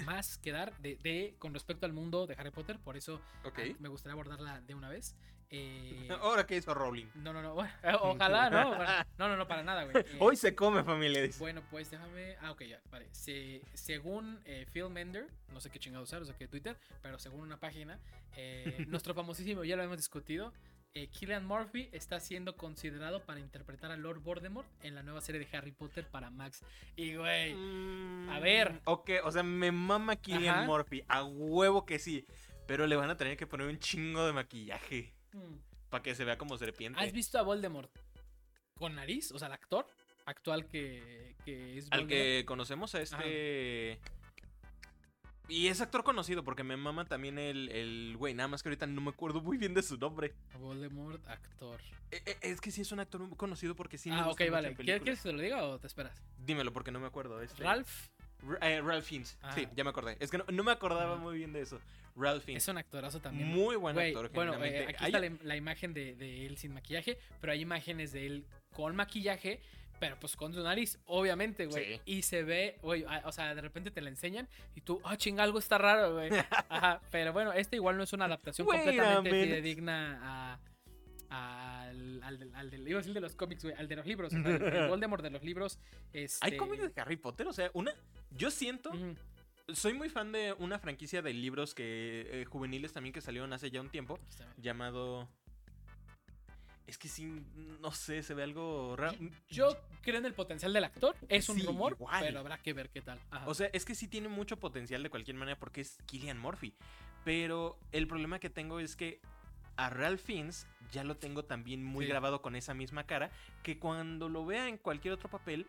más 0.06 0.38
que 0.40 0.52
dar 0.52 0.76
de, 0.80 0.98
de- 0.98 1.36
con 1.40 1.54
respecto 1.54 1.86
al 1.86 1.94
mundo 1.94 2.28
de 2.28 2.34
Harry 2.38 2.52
Potter, 2.52 2.78
por 2.80 2.98
eso 2.98 3.22
ok. 3.46 3.60
ah, 3.60 3.76
me 3.80 3.88
gustaría 3.88 4.14
abordarla 4.14 4.60
de 4.62 4.76
una 4.76 4.90
vez. 4.90 5.16
Eh, 5.50 6.10
Ahora, 6.22 6.46
¿qué 6.46 6.58
hizo 6.58 6.74
Rowling? 6.74 7.06
no, 7.16 7.32
no, 7.32 7.42
no, 7.42 7.54
bueno, 7.54 7.72
ojalá, 8.02 8.50
¿no? 8.50 8.76
Bueno, 8.76 8.92
no, 9.18 9.28
no, 9.30 9.38
no, 9.38 9.48
para 9.48 9.64
nada, 9.64 9.86
güey. 9.86 9.96
Eh, 9.98 10.06
Hoy 10.20 10.36
se 10.36 10.54
come, 10.56 10.84
familia. 10.84 11.22
dice. 11.22 11.40
bueno, 11.40 11.64
pues 11.72 11.90
déjame. 11.90 12.36
Ah, 12.42 12.52
ok, 12.52 12.64
ya, 12.64 12.82
vale. 12.92 13.08
Se- 13.14 13.62
según 13.74 14.42
eh, 14.46 14.66
Phil 14.74 14.90
Mender, 14.90 15.28
no 15.54 15.62
sé 15.62 15.70
qué 15.70 15.80
chingado 15.80 16.04
usar, 16.04 16.22
o 16.22 16.26
sea, 16.26 16.36
que 16.36 16.48
Twitter, 16.48 16.76
pero 17.02 17.18
según 17.18 17.40
una 17.42 17.58
página, 17.60 17.98
eh, 18.36 18.84
nuestro 18.90 19.14
famosísimo, 19.14 19.64
ya 19.64 19.76
lo 19.78 19.84
hemos 19.84 19.98
discutido, 19.98 20.52
eh, 20.94 21.08
Killian 21.08 21.46
Murphy 21.46 21.90
está 21.92 22.20
siendo 22.20 22.56
considerado 22.58 23.24
para 23.24 23.40
interpretar 23.40 23.92
a 23.92 23.98
Lord 23.98 24.22
Voldemort 24.22 24.68
en 24.84 24.96
la 24.96 25.04
nueva 25.04 25.22
serie 25.22 25.40
de 25.46 25.58
Harry 25.58 25.72
Potter 25.72 26.08
para 26.10 26.30
Max. 26.32 26.64
Y, 26.96 27.16
güey, 27.16 27.54
Mm, 27.54 28.30
a 28.32 28.40
ver. 28.40 28.82
Ok, 28.86 29.12
o 29.24 29.32
sea, 29.32 29.44
me 29.44 29.72
mama 29.72 30.16
Killian 30.16 30.56
Ajá. 30.60 30.66
Murphy. 30.66 31.04
A 31.08 31.24
huevo 31.24 31.86
que 31.86 32.00
sí. 32.00 32.26
Pero 32.66 32.88
le 32.88 32.96
van 32.96 33.10
a 33.10 33.16
tener 33.18 33.38
que 33.38 33.48
poner 33.48 33.68
un 33.68 33.80
chingo 33.80 34.26
de 34.26 34.34
maquillaje. 34.34 35.14
mm, 35.34 35.56
Para 35.90 36.04
que 36.04 36.16
se 36.16 36.26
vea 36.26 36.38
como 36.38 36.58
serpiente. 36.58 37.00
¿has 37.00 37.12
visto 37.14 37.38
a 37.38 37.44
Voldemort 37.44 37.90
con 38.76 38.96
nariz? 38.96 39.32
O 39.32 39.40
sea, 39.40 39.48
el 39.48 39.54
actor 39.54 39.86
actual 40.26 40.66
que, 40.68 41.36
que 41.46 41.78
es 41.78 41.86
Al 41.92 42.02
Voldemort. 42.02 42.10
que 42.10 42.46
conocemos 42.46 42.96
a 42.96 43.02
este. 43.02 44.00
Y 45.50 45.68
es 45.68 45.80
actor 45.82 46.04
conocido 46.04 46.44
porque 46.44 46.64
me 46.64 46.76
mama 46.76 47.06
también 47.06 47.40
el, 47.40 47.70
el 47.70 48.16
güey. 48.18 48.34
Nada 48.34 48.48
más 48.50 48.62
que 48.64 48.70
ahorita 48.70 48.86
no 48.86 49.00
me 49.02 49.10
acuerdo 49.12 49.42
muy 49.42 49.58
bien 49.58 49.74
de 49.74 49.82
su 49.82 49.98
nombre. 49.98 50.34
Voldemort, 50.60 51.26
actor. 51.28 51.80
E- 52.12 52.22
e- 52.26 52.38
Es 52.42 52.60
que 52.62 52.72
sí 52.72 52.82
es 52.82 52.92
un 52.92 53.00
actor 53.00 53.22
muy 53.22 53.38
conocido 53.38 53.76
porque 53.76 53.98
sí 53.98 54.10
me 54.10 54.16
ah, 54.18 54.28
ok, 54.30 54.42
vale. 54.52 54.76
¿Quieres, 54.76 54.78
películas. 54.78 55.02
¿Quieres 55.04 55.22
que 55.22 55.30
te 55.30 55.34
lo 55.34 55.42
diga 55.42 55.64
o 55.64 55.80
te 55.80 55.88
esperas? 55.88 56.22
Dímelo 56.46 56.74
porque 56.74 56.92
no 56.92 57.00
me 57.00 57.08
acuerdo. 57.08 57.42
Este. 57.42 57.64
Ralph 57.64 58.10
R- 58.48 58.58
eh, 58.62 58.82
Ralph 58.82 59.06
Fiennes. 59.06 59.38
Ah. 59.42 59.54
Sí, 59.56 59.68
ya 59.76 59.84
me 59.84 59.90
acordé. 59.92 60.18
Es 60.20 60.30
que 60.30 60.38
no, 60.38 60.46
no 60.52 60.64
me 60.64 60.72
acordaba 60.72 61.14
Ajá. 61.14 61.22
muy 61.22 61.38
bien 61.38 61.54
de 61.54 61.62
eso. 61.62 61.80
Ralph 62.16 62.44
Fiennes. 62.44 62.64
es 62.64 62.68
un 62.70 62.78
actorazo 62.78 63.20
también. 63.22 63.48
Muy 63.50 63.76
buen 63.76 63.94
Güey, 63.96 64.10
actor, 64.10 64.30
bueno, 64.34 64.54
eh, 64.66 64.86
aquí 64.90 64.96
Hay- 65.06 65.14
está 65.14 65.20
la, 65.20 65.32
la 65.44 65.56
imagen 65.56 65.94
de, 65.94 66.16
de 66.16 66.46
él 66.46 66.58
sin 66.58 66.74
maquillaje, 66.74 67.18
pero 67.40 67.54
hay 67.54 67.62
imágenes 67.62 68.12
de 68.12 68.26
él 68.26 68.46
con 68.74 68.96
maquillaje, 68.96 69.62
pero 70.00 70.20
pues 70.20 70.36
con 70.36 70.54
su 70.54 70.62
nariz, 70.64 71.00
obviamente, 71.06 71.66
güey. 71.66 71.96
Sí. 71.96 72.02
Y 72.06 72.22
se 72.22 72.44
ve, 72.44 72.78
güey, 72.82 73.06
o 73.24 73.32
sea, 73.32 73.54
de 73.56 73.62
repente 73.62 73.92
te 73.92 74.02
la 74.02 74.10
enseñan 74.10 74.48
y 74.76 74.82
tú, 74.82 75.02
ah, 75.04 75.18
chinga, 75.18 75.44
algo 75.44 75.60
está 75.60 75.78
raro, 75.78 76.14
güey. 76.16 76.30
Ajá, 76.70 77.02
pero 77.12 77.34
bueno, 77.34 77.54
este 77.54 77.76
igual 77.78 77.98
no 77.98 78.04
es 78.04 78.14
una 78.14 78.26
adaptación 78.26 78.68
Wait 78.68 78.84
completamente 78.84 79.30
fidedigna 79.30 80.20
a... 80.24 80.60
Al, 81.30 82.24
al, 82.24 82.52
al 82.56 82.70
del- 82.70 82.88
iba 82.88 83.00
a 83.00 83.02
decir 83.02 83.14
de 83.14 83.20
los 83.20 83.36
cómics, 83.36 83.64
güey, 83.64 83.76
al 83.76 83.90
de 83.90 83.98
los 83.98 84.06
libros, 84.06 84.32
el, 84.32 84.42
Voldemort 84.88 85.22
de 85.22 85.30
los 85.30 85.44
libros. 85.44 85.78
Este... 86.14 86.46
¿Hay 86.46 86.56
cómics 86.56 86.94
de 86.94 87.02
Harry 87.02 87.18
Potter? 87.18 87.48
O 87.48 87.54
sea, 87.54 87.70
una. 87.74 87.94
Yo 88.32 88.50
siento. 88.50 88.92
Soy 89.74 89.94
muy 89.94 90.08
fan 90.08 90.32
de 90.32 90.54
una 90.54 90.80
franquicia 90.80 91.22
de 91.22 91.34
libros 91.34 91.76
que. 91.76 92.28
eh, 92.32 92.46
juveniles 92.46 92.94
también 92.94 93.12
que 93.12 93.20
salieron 93.20 93.52
hace 93.52 93.70
ya 93.70 93.82
un 93.82 93.90
tiempo. 93.90 94.20
Llamado. 94.56 95.28
Es 96.88 96.98
que 96.98 97.08
sí, 97.10 97.26
no 97.82 97.92
sé, 97.92 98.24
se 98.24 98.34
ve 98.34 98.44
algo 98.44 98.96
raro. 98.96 99.16
Yo 99.50 99.78
creo 100.02 100.18
en 100.20 100.26
el 100.26 100.34
potencial 100.34 100.72
del 100.74 100.86
actor, 100.86 101.16
es 101.28 101.50
un 101.50 101.60
Sí, 101.60 101.66
rumor, 101.66 101.94
igual. 101.94 102.24
pero 102.26 102.40
habrá 102.40 102.58
que 102.58 102.72
ver 102.74 102.90
qué 102.90 103.02
tal. 103.02 103.20
Ajá. 103.30 103.48
O 103.48 103.54
sea, 103.54 103.70
es 103.74 103.84
que 103.86 103.94
sí 103.94 104.08
tiene 104.08 104.30
mucho 104.30 104.58
potencial 104.58 105.04
de 105.04 105.10
cualquier 105.10 105.36
manera 105.36 105.60
porque 105.60 105.82
es 105.82 105.98
Killian 106.06 106.40
Murphy. 106.40 106.74
Pero 107.26 107.78
el 107.92 108.08
problema 108.08 108.40
que 108.40 108.50
tengo 108.50 108.80
es 108.80 108.96
que 108.96 109.20
a 109.76 109.90
Ralph 109.90 110.22
Fiennes 110.22 110.66
ya 110.92 111.04
lo 111.04 111.18
tengo 111.18 111.44
también 111.44 111.84
muy 111.84 112.06
Sí. 112.06 112.10
grabado 112.10 112.42
con 112.42 112.56
esa 112.56 112.74
misma 112.74 113.06
cara 113.06 113.32
que 113.64 113.78
cuando 113.78 114.30
lo 114.30 114.46
vea 114.46 114.70
en 114.70 114.78
cualquier 114.78 115.14
otro 115.14 115.30
papel, 115.30 115.68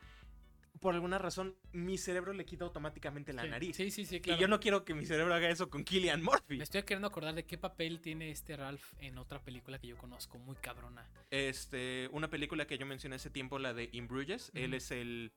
por 0.79 0.95
alguna 0.95 1.19
razón, 1.19 1.57
mi 1.73 1.99
cerebro 1.99 2.33
le 2.33 2.45
quita 2.45 2.65
automáticamente 2.65 3.33
la 3.33 3.43
Sí. 3.43 3.49
nariz. 3.49 3.77
Sí, 3.77 3.91
sí, 3.91 4.05
sí, 4.05 4.21
claro. 4.21 4.39
Y 4.39 4.43
yo 4.43 4.49
no 4.49 4.61
quiero 4.61 4.85
que 4.85 4.95
mi 4.95 5.05
cerebro 5.05 5.35
haga 5.35 5.49
eso 5.51 5.69
con 5.71 5.85
Killian 5.85 6.23
Murphy. 6.23 6.57
Me 6.59 6.65
estoy 6.65 6.83
queriendo 6.83 7.09
acordar 7.09 7.35
de 7.35 7.45
qué 7.45 7.59
papel 7.59 8.01
tiene 8.01 8.31
este 8.31 8.57
Ralph 8.57 8.95
en 9.01 9.19
otra 9.19 9.41
película 9.43 9.79
que 9.79 9.87
yo 9.89 9.97
conozco, 9.97 10.39
muy 10.39 10.57
cabrona. 10.57 11.09
Este, 11.31 12.09
una 12.13 12.29
película 12.31 12.67
que 12.67 12.79
yo 12.79 12.87
mencioné 12.87 13.17
hace 13.17 13.31
tiempo, 13.31 13.59
la 13.59 13.75
de 13.75 13.89
In 13.93 14.09
Bruges. 14.09 14.51
Él 14.55 14.75
es 14.75 14.91
el. 14.91 15.33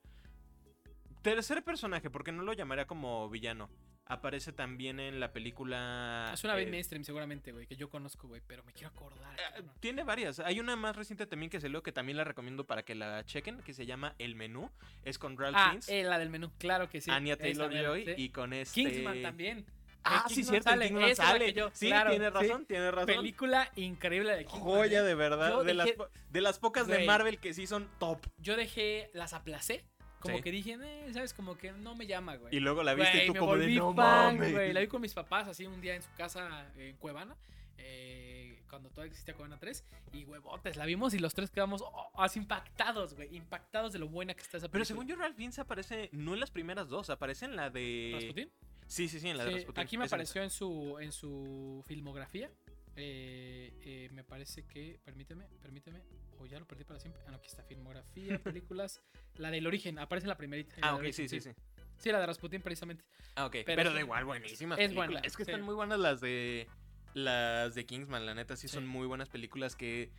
Tercer 1.22 1.62
personaje, 1.62 2.10
porque 2.10 2.32
no 2.32 2.42
lo 2.42 2.52
llamaría 2.52 2.86
como 2.86 3.28
villano. 3.30 3.70
Aparece 4.12 4.52
también 4.52 5.00
en 5.00 5.20
la 5.20 5.32
película. 5.32 6.30
Es 6.34 6.44
una 6.44 6.54
vez 6.54 6.66
eh, 6.66 6.70
mainstream, 6.70 7.02
seguramente, 7.04 7.52
güey, 7.52 7.66
que 7.66 7.76
yo 7.76 7.88
conozco, 7.88 8.28
güey, 8.28 8.42
pero 8.46 8.62
me 8.64 8.72
quiero 8.72 8.88
acordar. 8.88 9.34
eh, 9.38 9.42
cabrón. 9.54 9.72
tiene 9.80 10.04
varias. 10.04 10.38
Hay 10.40 10.60
una 10.60 10.76
más 10.76 10.96
reciente 10.96 11.26
también 11.26 11.48
que 11.50 11.60
salió 11.60 11.82
que 11.82 11.92
también 11.92 12.16
la 12.18 12.24
recomiendo 12.24 12.64
para 12.66 12.84
que 12.84 12.94
la 12.94 13.24
chequen, 13.24 13.62
que 13.62 13.72
se 13.74 13.86
llama 13.86 14.14
El 14.18 14.34
Menú. 14.34 14.70
Es 15.04 15.18
con 15.18 15.36
Ralph 15.38 15.56
Ah, 15.58 15.64
Fiennes, 15.70 15.88
eh, 15.88 16.04
la 16.04 16.18
del 16.18 16.30
menú, 16.30 16.50
claro 16.58 16.88
que 16.90 17.00
sí. 17.00 17.10
Anya 17.10 17.36
Taylor 17.36 17.72
Joy 17.72 18.04
sí. 18.04 18.12
y 18.16 18.28
con 18.28 18.52
este. 18.52 18.74
Kingsman 18.82 19.22
también. 19.22 19.64
Ah, 20.04 20.24
sí, 20.28 20.42
cierto. 20.42 20.68
sale, 20.68 20.88
Kingsman 20.88 21.14
sale. 21.14 21.52
yo- 21.52 21.70
sí, 21.72 21.86
claro, 21.86 22.10
tiene 22.10 22.26
sí. 22.26 22.30
razón, 22.32 22.66
tiene 22.66 22.90
razón. 22.90 23.06
Película 23.06 23.70
increíble 23.76 24.32
de 24.36 24.44
Kingsman. 24.46 24.62
Joya 24.62 24.98
¿eh? 24.98 25.02
de 25.04 25.14
verdad. 25.14 25.62
De, 25.64 25.74
las, 25.74 25.86
dejé- 25.86 26.08
de 26.28 26.40
las 26.40 26.58
pocas 26.58 26.86
de. 26.88 27.04
Marvel 27.06 27.38
que 27.38 27.54
sí 27.54 27.66
son 27.68 27.88
top. 28.00 28.18
Yo 28.38 28.56
dejé, 28.56 29.10
las 29.14 29.32
aplacé. 29.32 29.84
Como 30.22 30.36
Sí. 30.36 30.42
que 30.42 30.50
dije, 30.50 30.78
eh, 30.82 31.10
¿sabes? 31.12 31.34
Como 31.34 31.56
que 31.58 31.72
no 31.72 31.94
me 31.94 32.06
llama, 32.06 32.36
güey. 32.36 32.54
Y 32.56 32.60
luego 32.60 32.82
la 32.82 32.94
viste 32.94 33.10
Güey, 33.12 33.24
y 33.24 33.26
tú 33.26 33.32
me 33.34 33.38
como 33.40 33.52
de 33.56 33.60
volví 33.64 33.76
no 33.76 33.94
fan, 33.94 34.36
mames. 34.36 34.52
güey. 34.52 34.72
La 34.72 34.80
vi 34.80 34.86
con 34.86 35.02
mis 35.02 35.12
papás 35.14 35.48
así 35.48 35.66
un 35.66 35.80
día 35.80 35.94
en 35.94 36.02
su 36.02 36.10
casa 36.16 36.70
en 36.76 36.96
Cuevana. 36.96 37.36
eh, 37.78 38.62
cuando 38.70 38.88
todavía 38.90 39.10
existía 39.10 39.34
Cuevana 39.34 39.58
3. 39.58 39.84
Y 40.12 40.24
huevotes, 40.24 40.76
la 40.76 40.86
vimos 40.86 41.12
y 41.14 41.18
los 41.18 41.34
tres 41.34 41.50
quedamos 41.50 41.82
oh, 41.84 42.10
así 42.22 42.38
impactados, 42.38 43.14
güey. 43.14 43.34
Impactados 43.36 43.92
de 43.92 43.98
lo 43.98 44.08
buena 44.08 44.32
que 44.34 44.40
está 44.42 44.56
esa 44.58 44.68
película. 44.68 44.72
Pero 44.72 44.84
según 44.84 45.06
yo, 45.08 45.16
Ralph 45.16 45.36
Fiennes 45.36 45.58
aparece 45.58 46.08
no 46.12 46.32
en 46.34 46.40
las 46.40 46.50
primeras 46.50 46.88
dos, 46.88 47.10
aparece 47.10 47.44
en 47.46 47.56
la 47.56 47.68
de. 47.70 48.12
¿Rasputín? 48.14 48.50
Sí, 48.86 49.08
sí, 49.08 49.20
sí, 49.20 49.28
en 49.28 49.36
la 49.38 49.44
de 49.44 49.50
Sí, 49.50 49.56
Rasputín. 49.56 49.82
aquí 49.82 49.98
me 49.98 50.04
apareció 50.04 50.42
en 50.42 50.50
su, 50.50 50.98
en 51.00 51.12
su 51.12 51.82
filmografía. 51.86 52.50
Eh, 52.96 53.72
eh, 53.84 54.08
me 54.12 54.24
parece 54.24 54.64
que. 54.66 55.00
Permíteme, 55.04 55.46
permíteme. 55.60 56.02
O 56.38 56.46
ya 56.46 56.58
lo 56.58 56.66
perdí 56.66 56.84
para 56.84 57.00
siempre. 57.00 57.22
Ah, 57.26 57.30
no, 57.30 57.36
aquí 57.38 57.46
está. 57.48 57.62
Filmografía, 57.62 58.38
películas. 58.42 59.00
la 59.36 59.50
del 59.50 59.66
origen. 59.66 59.98
Aparece 59.98 60.24
en 60.26 60.28
la 60.30 60.36
primerita. 60.36 60.76
en 60.76 60.84
Ah, 60.84 60.94
ok, 60.94 61.00
origen, 61.00 61.28
sí, 61.28 61.40
sí, 61.40 61.50
sí. 61.50 61.56
Sí, 61.98 62.10
la 62.10 62.18
de 62.20 62.26
Rasputín, 62.26 62.60
precisamente. 62.62 63.04
Ah, 63.36 63.46
ok. 63.46 63.52
Pero 63.64 63.76
Pero, 63.76 63.92
da 63.94 64.00
igual, 64.00 64.24
buenísimas 64.24 64.78
es 64.78 64.94
buena, 64.94 65.20
es 65.20 65.36
que 65.36 65.44
sí. 65.44 65.50
están 65.50 65.64
muy 65.64 65.74
buenas 65.74 65.98
las 65.98 66.20
de. 66.20 66.66
Las 67.14 67.74
de 67.74 67.84
Kingsman, 67.84 68.24
la 68.24 68.34
neta, 68.34 68.56
sí, 68.56 68.68
Sí. 68.68 68.74
son 68.74 68.86
muy 68.86 69.06
buenas 69.06 69.28
películas 69.28 69.76
que. 69.76 70.10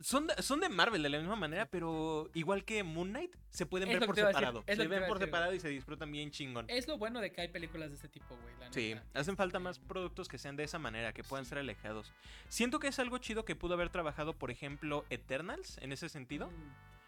Son 0.00 0.26
de, 0.26 0.34
son 0.42 0.60
de 0.60 0.68
Marvel 0.70 1.02
de 1.02 1.10
la 1.10 1.18
misma 1.18 1.36
manera, 1.36 1.66
pero 1.66 2.30
igual 2.32 2.64
que 2.64 2.82
Moon 2.82 3.10
Knight, 3.10 3.36
se 3.50 3.66
pueden 3.66 3.88
Es 3.90 3.98
ver 3.98 4.06
por 4.06 4.16
separado. 4.16 4.64
Se 4.66 4.86
ven 4.88 5.06
por 5.06 5.18
separado 5.18 5.52
y 5.54 5.60
se 5.60 5.68
disfrutan 5.68 6.10
bien 6.10 6.30
chingón. 6.30 6.64
Es 6.68 6.88
lo 6.88 6.96
bueno 6.96 7.20
de 7.20 7.30
que 7.32 7.42
hay 7.42 7.48
películas 7.48 7.90
de 7.90 7.96
este 7.96 8.08
tipo, 8.08 8.34
güey. 8.36 8.54
la 8.58 8.72
Sí, 8.72 8.94
neta. 8.94 9.20
hacen 9.20 9.36
falta 9.36 9.58
Este, 9.58 9.64
más 9.64 9.78
productos 9.78 10.26
que 10.28 10.38
sean 10.38 10.56
de 10.56 10.64
esa 10.64 10.78
manera, 10.78 11.12
que 11.12 11.22
puedan 11.22 11.44
ser 11.44 11.58
alejados. 11.58 12.12
Siento 12.48 12.78
que 12.78 12.88
es 12.88 12.98
algo 12.98 13.18
chido 13.18 13.44
que 13.44 13.56
pudo 13.56 13.74
haber 13.74 13.90
trabajado, 13.90 14.32
por 14.32 14.50
ejemplo, 14.50 15.04
Eternals, 15.10 15.76
en 15.82 15.92
ese 15.92 16.08
sentido. 16.08 16.46
mm, 16.48 16.99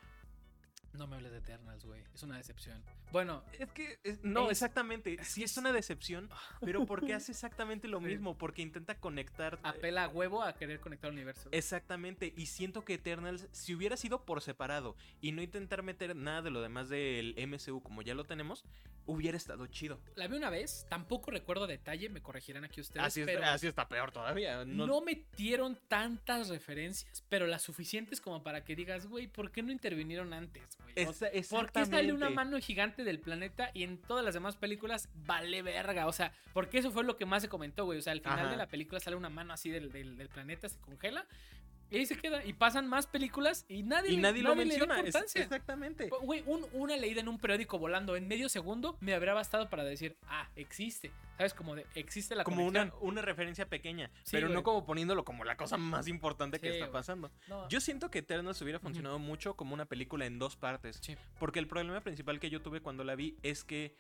No 0.95 1.07
me 1.07 1.17
hables 1.17 1.33
de 1.33 1.39
Eternals, 1.39 1.85
güey. 1.85 2.03
Es 2.15 2.23
una 2.23 2.37
decepción. 2.37 2.83
Bueno, 3.13 3.43
Es 3.59 3.71
que, 3.73 3.99
es- 4.05 4.23
no, 4.23 4.47
Es- 4.47 4.53
exactamente. 4.53 5.17
Sí 5.25 5.43
es 5.43 5.57
una 5.57 5.73
decepción, 5.73 6.29
pero 6.61 6.85
porque 6.87 7.15
hace 7.15 7.33
exactamente 7.33 7.89
lo 7.89 8.01
mismo, 8.01 8.37
porque 8.37 8.63
intenta 8.63 8.95
conectar. 8.99 9.59
apela 9.63 10.05
a 10.05 10.09
huevo 10.09 10.43
a 10.43 10.55
querer 10.55 10.81
conectar 10.81 11.09
al 11.09 11.15
universo. 11.15 11.49
Exactamente, 11.53 12.33
y 12.37 12.47
siento 12.47 12.85
que 12.85 12.95
Eternals, 12.95 13.49
si 13.53 13.75
hubiera 13.75 13.97
sido 13.97 14.25
por 14.25 14.43
separado 14.43 14.97
y 15.21 15.33
no 15.33 15.43
intentar 15.43 15.83
meter 15.83 16.15
nada 16.15 16.43
de 16.43 16.51
lo 16.51 16.61
demás 16.61 16.89
del 16.89 17.35
MCU 17.49 17.83
como 17.83 18.03
ya 18.03 18.15
lo 18.15 18.25
tenemos, 18.25 18.65
hubiera 19.07 19.37
estado 19.37 19.67
chido. 19.67 19.99
La 20.15 20.29
vi 20.29 20.37
una 20.37 20.49
vez, 20.51 20.87
tampoco 20.89 21.31
recuerdo 21.33 21.67
detalle, 21.67 22.09
me 22.09 22.23
corregirán 22.23 22.65
aquí 22.65 22.81
ustedes. 22.81 23.05
Así, 23.05 23.67
está 23.67 23.89
peor 23.89 24.13
todavía. 24.13 24.65
no... 24.65 24.87
No, 24.87 25.01
metieron 25.01 25.77
tantas 25.89 26.49
referencias, 26.49 27.25
pero 27.29 27.47
las 27.47 27.63
suficientes 27.63 28.21
como 28.21 28.43
para 28.45 28.63
que 28.65 28.77
digas, 28.77 29.07
güey, 29.07 29.27
¿por 29.27 29.51
qué 29.51 29.63
no 29.63 29.73
intervinieron 29.73 30.33
antes, 30.33 30.63
güey? 30.83 31.07
O 31.07 31.13
sea, 31.13 31.31
¿Por 31.51 31.71
qué 31.73 31.87
sale 31.87 32.13
una 32.13 32.31
mano 32.31 32.59
gigante 32.59 33.05
del 33.05 33.19
planeta 33.21 33.71
y 33.75 33.83
en 33.85 33.99
todas 33.99 34.25
las 34.25 34.35
demás 34.35 34.57
películas 34.57 35.09
vale 35.15 35.63
verga? 35.63 36.07
O 36.07 36.13
sea, 36.13 36.33
porque 36.53 36.79
eso 36.79 36.91
fue 36.91 37.05
lo 37.05 37.17
que 37.17 37.27
más 37.27 37.43
se 37.43 37.49
comentó, 37.49 37.85
güey. 37.85 37.99
O 37.99 38.03
sea, 38.03 38.13
al 38.13 38.21
final 38.21 38.41
Ajá. 38.41 38.51
de 38.51 38.57
la 38.57 38.67
película 38.69 39.01
sale 39.01 39.17
una 39.17 39.31
mano 39.31 39.53
así 39.53 39.71
del, 39.71 39.91
del- 39.93 40.17
del 40.17 40.29
planeta, 40.29 40.69
se 40.69 40.79
congela 40.81 41.27
y 41.93 41.99
ahí 41.99 42.07
se 42.07 42.17
queda. 42.17 42.45
Y 42.45 42.53
pasan 42.55 42.89
más 42.89 43.07
películas 43.07 43.65
y 43.69 43.83
nadie, 43.83 44.11
Y 44.13 44.17
le- 44.17 44.23
nadie 44.23 44.43
lo 44.43 44.55
le 44.55 44.57
da 44.57 44.65
menciona. 44.65 45.01
es- 45.01 45.37
exactamente. 45.37 46.09
Güey, 46.23 46.43
un- 46.47 46.67
una 46.73 46.97
leída 46.97 47.21
en 47.21 47.29
un 47.29 47.39
periódico 47.39 47.79
volando 47.79 48.17
en 48.17 48.27
medio 48.27 48.49
segundo 48.49 48.97
me 49.01 49.15
habría 49.15 49.35
bastado 49.35 49.69
para 49.71 49.85
decir, 49.85 50.17
ah, 50.29 50.49
existe. 50.57 51.11
¿Sabes? 51.39 51.55
Como 51.55 51.75
de, 51.75 51.87
existe 51.95 52.37
la 52.37 52.45
Como 52.45 52.59
conexión. 52.67 52.93
una, 53.01 53.11
una 53.13 53.23
referencia 53.23 53.67
pequeña, 53.69 54.11
Sí, 54.23 54.31
pero 54.33 54.47
güey. 54.49 54.55
no 54.55 54.63
como 54.63 54.85
poniéndolo 54.85 55.25
como 55.25 55.45
la 55.45 55.57
cosa 55.57 55.77
más 55.77 56.07
importante 56.07 56.61
que 56.61 56.69
está 56.69 56.85
güey. 56.87 56.93
pasando. 56.93 57.31
No, 57.49 57.69
Yo 57.69 57.81
siento 57.81 58.11
que 58.11 58.21
Eternals 58.21 58.61
hubiera 58.63 58.79
funcionado 58.79 59.19
mucho 59.19 59.55
como 59.55 59.75
una 59.75 59.87
película 59.87 60.27
en 60.27 60.39
dos 60.39 60.57
partes. 60.57 60.99
Sí. 61.03 61.17
Porque 61.41 61.59
el 61.59 61.67
problema 61.67 62.01
principal 62.01 62.39
que 62.39 62.49
yo 62.51 62.61
tuve 62.63 62.81
cuando 62.81 63.03
la 63.03 63.15
vi 63.17 63.37
es 63.43 63.65
que 63.65 63.95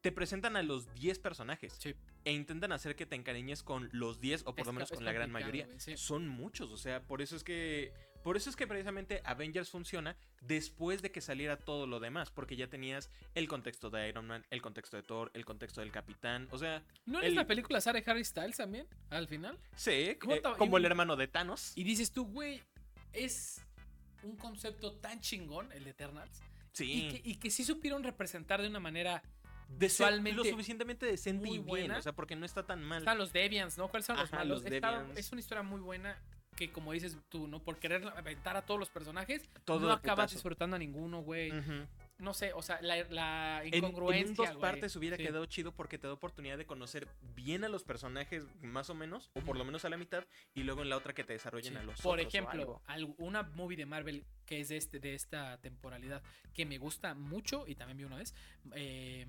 te 0.00 0.12
presentan 0.12 0.56
a 0.56 0.62
los 0.62 0.92
10 0.94 1.18
personajes 1.18 1.74
Sí. 1.80 1.94
e 2.24 2.32
intentan 2.32 2.72
hacer 2.72 2.94
que 2.94 3.06
te 3.06 3.16
encariñes 3.16 3.62
con 3.62 3.88
los 3.92 4.20
10 4.20 4.42
o 4.42 4.52
por 4.54 4.60
Es 4.60 4.66
lo 4.66 4.72
menos 4.72 4.90
con 4.92 5.04
la 5.04 5.12
gran 5.12 5.30
mayoría. 5.30 5.68
sí. 5.78 5.96
Son 5.96 6.28
muchos, 6.28 6.70
o 6.70 6.76
sea, 6.76 7.02
por 7.02 7.20
eso 7.22 7.36
es 7.36 7.42
que 7.44 7.92
por 8.22 8.36
eso 8.36 8.50
es 8.50 8.56
que 8.56 8.66
precisamente 8.66 9.22
Avengers 9.24 9.70
funciona 9.70 10.16
después 10.42 11.02
de 11.02 11.10
que 11.12 11.20
saliera 11.20 11.56
todo 11.56 11.86
lo 11.86 11.98
demás, 12.00 12.30
porque 12.30 12.56
ya 12.56 12.68
tenías 12.68 13.10
el 13.34 13.48
contexto 13.48 13.90
de 13.90 14.08
Iron 14.08 14.26
Man, 14.26 14.44
el 14.50 14.60
contexto 14.60 14.96
de 14.96 15.02
Thor, 15.04 15.30
el 15.34 15.44
contexto 15.44 15.80
del 15.80 15.92
Capitán, 15.92 16.48
o 16.50 16.58
sea, 16.58 16.84
¿No 17.06 17.20
es 17.20 17.26
el- 17.26 17.36
la 17.36 17.46
película 17.46 17.80
Sarah 17.80 18.02
Harry 18.04 18.24
Styles 18.24 18.56
también? 18.56 18.86
Al 19.10 19.28
final. 19.28 19.56
sí, 19.76 20.16
¿Cómo 20.20 20.34
eh, 20.34 20.42
como 20.58 20.76
el 20.78 20.84
hermano 20.84 21.16
de 21.16 21.28
Thanos. 21.28 21.72
Y 21.76 21.84
dices 21.84 22.12
tú, 22.12 22.26
güey, 22.26 22.60
es 23.12 23.62
un 24.24 24.36
concepto 24.36 24.92
tan 24.96 25.20
chingón, 25.20 25.70
el 25.72 25.84
de 25.84 25.90
Eternals. 25.90 26.42
sí. 26.72 26.92
Y, 26.92 27.08
que, 27.08 27.28
y 27.30 27.34
que 27.36 27.50
sí 27.50 27.64
supieron 27.64 28.02
representar 28.04 28.60
de 28.60 28.68
una 28.68 28.80
manera. 28.80 29.22
Visualmente 29.68 30.36
lo 30.36 30.44
suficientemente 30.44 31.06
decente 31.06 31.40
muy 31.46 31.50
y 31.56 31.58
bien, 31.58 31.66
buena. 31.66 31.98
o 31.98 32.02
sea, 32.02 32.12
porque 32.12 32.36
no 32.36 32.46
está 32.46 32.64
tan 32.64 32.82
mal. 32.82 32.98
Están 32.98 33.18
los 33.18 33.32
Deviants, 33.32 33.76
¿no? 33.78 33.88
¿Cuáles 33.88 34.06
son 34.06 34.16
los 34.16 34.26
Ajá, 34.26 34.38
malos? 34.38 34.62
los 34.62 34.72
Está- 34.72 34.90
Deviants. 34.92 35.18
es 35.18 35.32
una 35.32 35.40
historia 35.40 35.62
muy 35.62 35.80
buena 35.80 36.16
que, 36.56 36.70
como 36.72 36.92
dices 36.92 37.16
tú, 37.28 37.46
¿no? 37.46 37.60
Por 37.62 37.78
querer 37.78 38.04
aventar 38.16 38.56
a 38.56 38.62
todos 38.62 38.80
los 38.80 38.88
personajes, 38.90 39.48
Todo 39.64 39.86
no 39.86 39.92
acabas 39.92 40.32
disfrutando 40.32 40.76
a 40.76 40.78
ninguno, 40.78 41.22
güey. 41.22 41.52
Ujú. 41.56 41.86
No 42.18 42.34
sé, 42.34 42.52
o 42.52 42.62
sea, 42.62 42.80
la, 42.82 42.96
la 43.10 43.62
En, 43.64 43.76
incongruencia. 43.76 44.34
dos 44.34 44.48
güey. 44.48 44.60
partes 44.60 44.96
hubiera 44.96 45.16
Sí. 45.16 45.22
quedado 45.24 45.46
chido 45.46 45.72
porque 45.72 45.98
te 45.98 46.08
da 46.08 46.12
oportunidad 46.12 46.58
de 46.58 46.66
conocer 46.66 47.06
bien 47.36 47.62
a 47.64 47.68
los 47.68 47.84
personajes, 47.84 48.44
más 48.60 48.90
o 48.90 48.94
menos, 48.94 49.30
o 49.34 49.40
por 49.42 49.56
lo 49.56 49.64
menos 49.64 49.84
a 49.84 49.88
la 49.88 49.96
mitad, 49.96 50.26
y 50.52 50.64
luego 50.64 50.82
en 50.82 50.88
la 50.90 50.96
otra 50.96 51.12
que 51.14 51.22
te 51.22 51.34
desarrollen 51.34 51.74
Sí. 51.74 51.78
a 51.78 51.82
los 51.84 52.00
Por 52.00 52.18
otros 52.18 52.34
ejemplo, 52.34 52.82
una 53.18 53.44
movie 53.44 53.76
de 53.76 53.86
Marvel 53.86 54.24
que 54.46 54.60
es 54.60 54.68
de, 54.68 54.78
este, 54.78 54.98
de 54.98 55.14
esta 55.14 55.58
temporalidad 55.60 56.22
que 56.54 56.66
me 56.66 56.78
gusta 56.78 57.14
mucho 57.14 57.66
y 57.68 57.74
también 57.76 57.98
vi 57.98 58.04
una 58.04 58.16
vez. 58.16 58.34
eh, 58.74 59.24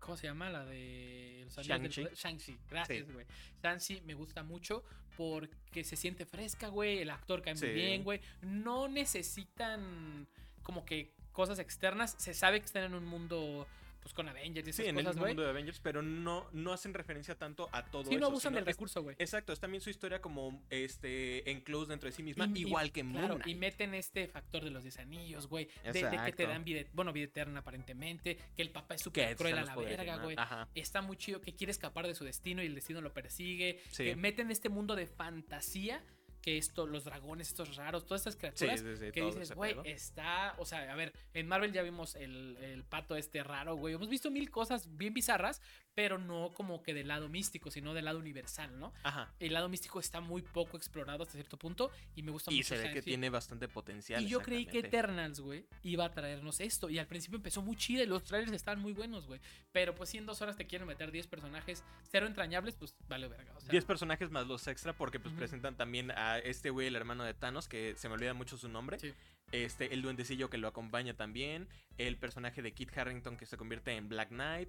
¿Cómo 0.00 0.16
se 0.18 0.26
llama? 0.26 0.50
La 0.50 0.64
de 0.66 1.46
Shang-Chi. 1.48 2.08
Shang-Chi, 2.14 2.58
gracias, 2.68 3.06
Sí. 3.06 3.12
güey. 3.12 3.26
Shang-Chi 3.62 4.00
me 4.02 4.12
gusta 4.14 4.42
mucho 4.42 4.84
porque 5.16 5.82
se 5.82 5.96
siente 5.96 6.26
fresca, 6.26 6.68
güey. 6.68 6.98
El 6.98 7.08
actor 7.10 7.40
cae 7.40 7.54
muy 7.54 7.70
bien, 7.70 8.04
güey. 8.04 8.20
No 8.42 8.86
necesitan 8.88 10.28
como 10.62 10.84
que 10.84 11.14
cosas 11.34 11.58
externas. 11.58 12.14
Se 12.16 12.32
sabe 12.32 12.60
que 12.60 12.66
están 12.66 12.84
en 12.84 12.94
un 12.94 13.04
mundo 13.04 13.66
pues 14.00 14.12
con 14.12 14.28
Avengers 14.28 14.66
y 14.66 14.70
esas 14.70 14.84
Sí, 14.84 14.90
en 14.90 14.98
el 14.98 15.04
cosas, 15.04 15.14
mismo 15.14 15.22
güey. 15.22 15.30
mundo 15.32 15.42
de 15.44 15.48
Avengers, 15.48 15.80
pero 15.80 16.02
no, 16.02 16.46
no 16.52 16.74
hacen 16.74 16.92
referencia 16.92 17.36
tanto 17.38 17.70
a 17.72 17.86
todo 17.86 18.04
Sí, 18.04 18.10
no 18.10 18.16
eso, 18.18 18.26
abusan 18.26 18.50
sino 18.50 18.56
del 18.60 18.68
es- 18.68 18.74
recurso, 18.76 19.02
güey. 19.02 19.16
Exacto, 19.18 19.54
es 19.54 19.60
también 19.60 19.80
su 19.80 19.88
historia 19.88 20.20
como 20.20 20.62
este 20.68 21.50
enclosed 21.50 21.88
dentro 21.88 22.10
de 22.10 22.14
sí 22.14 22.22
misma, 22.22 22.44
Y- 22.54 22.58
y- 22.58 22.60
igual 22.66 22.92
que 22.92 23.02
Moon 23.02 23.24
Claro, 23.36 23.40
y 23.46 23.54
meten 23.54 23.94
este 23.94 24.28
factor 24.28 24.62
de 24.62 24.70
los 24.72 24.82
10 24.82 24.98
anillos, 24.98 25.46
güey. 25.48 25.68
De, 25.84 25.92
de 25.94 26.18
que 26.22 26.32
te 26.32 26.46
dan 26.46 26.64
vida, 26.64 26.82
bueno, 26.92 27.14
vida 27.14 27.24
eterna 27.24 27.60
aparentemente. 27.60 28.36
Que 28.54 28.60
el 28.60 28.68
papá 28.72 28.96
es 28.96 29.00
súper 29.00 29.36
cruel 29.36 29.56
a 29.56 29.64
la 29.64 29.74
poderes, 29.74 29.96
verga, 29.96 30.16
¿no? 30.18 30.24
güey. 30.24 30.36
Está 30.74 31.00
muy 31.00 31.16
chido 31.16 31.40
que 31.40 31.54
quiere 31.54 31.70
escapar 31.70 32.06
de 32.06 32.14
su 32.14 32.24
destino 32.24 32.62
y 32.62 32.66
el 32.66 32.74
destino 32.74 33.00
lo 33.00 33.14
persigue. 33.14 33.80
Sí. 33.90 34.04
Que 34.04 34.16
meten 34.16 34.50
este 34.50 34.68
mundo 34.68 34.96
de 34.96 35.06
fantasía. 35.06 36.02
Que 36.44 36.58
esto, 36.58 36.86
los 36.86 37.04
dragones, 37.04 37.48
estos 37.48 37.76
raros, 37.76 38.04
todas 38.04 38.26
estas 38.26 38.34
Sí, 38.34 38.66
criaturas. 38.66 38.80
sí, 38.80 39.06
sí, 39.06 39.12
que 39.12 39.20
todo 39.22 39.30
dices, 39.30 39.54
güey, 39.54 39.74
está. 39.86 40.54
O 40.58 40.66
sea, 40.66 40.92
a 40.92 40.94
ver, 40.94 41.14
en 41.32 41.48
Marvel 41.48 41.72
ya 41.72 41.80
vimos 41.82 42.16
el, 42.16 42.58
el 42.60 42.84
pato 42.84 43.16
este 43.16 43.42
raro, 43.42 43.76
güey. 43.76 43.94
Hemos 43.94 44.10
visto 44.10 44.30
mil 44.30 44.50
cosas 44.50 44.94
bien 44.98 45.14
bizarras, 45.14 45.62
pero 45.94 46.18
no 46.18 46.52
como 46.52 46.82
que 46.82 46.92
del 46.92 47.08
lado 47.08 47.30
místico, 47.30 47.70
sino 47.70 47.94
del 47.94 48.04
lado 48.04 48.18
universal, 48.18 48.78
¿no? 48.78 48.92
Ajá. 49.04 49.32
El 49.40 49.54
lado 49.54 49.70
místico 49.70 50.00
está 50.00 50.20
muy 50.20 50.42
poco 50.42 50.76
explorado 50.76 51.22
hasta 51.22 51.32
cierto 51.32 51.56
punto 51.56 51.90
y 52.14 52.22
me 52.22 52.30
gusta 52.30 52.52
Y 52.52 52.56
mucho. 52.58 52.68
se 52.76 52.76
ve 52.82 52.92
que 52.92 53.00
tiene 53.00 53.30
bastante 53.30 53.66
potencial. 53.66 54.22
Y 54.22 54.28
yo 54.28 54.40
creí 54.40 54.66
que. 54.66 54.80
Eternals, 54.80 55.40
güey, 55.40 55.64
iba 55.82 56.04
a 56.04 56.12
traernos 56.12 56.60
esto. 56.60 56.90
Y 56.90 56.98
al 56.98 57.06
principio 57.06 57.36
empezó 57.36 57.62
muy 57.62 57.76
chida 57.76 58.02
y 58.02 58.06
los 58.06 58.22
trailers 58.22 58.52
estaban 58.52 58.82
muy 58.82 58.92
buenos, 58.92 59.26
güey. 59.26 59.40
Pero 59.72 59.94
pues 59.94 60.10
si 60.10 60.18
en 60.18 60.26
dos 60.26 60.42
horas 60.42 60.58
te 60.58 60.66
quieren 60.66 60.86
meter 60.86 61.10
10 61.10 61.26
personajes 61.26 61.82
cero 62.02 62.26
entrañables, 62.26 62.74
pues 62.76 62.94
vale 63.08 63.28
verga. 63.28 63.54
O 63.56 63.60
sea, 63.60 63.70
10 63.70 63.84
personajes 63.86 64.30
más 64.30 64.46
los 64.46 64.66
extra 64.66 64.92
porque 64.92 65.18
pues 65.18 65.34
presentan 65.34 65.76
también 65.76 66.10
a 66.10 66.33
este 66.38 66.70
güey, 66.70 66.86
el 66.86 66.96
hermano 66.96 67.24
de 67.24 67.34
Thanos, 67.34 67.68
que 67.68 67.94
se 67.96 68.08
me 68.08 68.14
olvida 68.14 68.34
mucho 68.34 68.56
su 68.56 68.68
nombre. 68.68 68.98
Sí. 68.98 69.12
Este, 69.52 69.94
el 69.94 70.02
duendecillo 70.02 70.50
que 70.50 70.58
lo 70.58 70.68
acompaña 70.68 71.14
también. 71.14 71.68
El 71.98 72.16
personaje 72.16 72.62
de 72.62 72.72
Kit 72.72 72.96
Harrington 72.96 73.36
que 73.36 73.46
se 73.46 73.56
convierte 73.56 73.92
en 73.92 74.08
Black 74.08 74.30
Knight. 74.30 74.68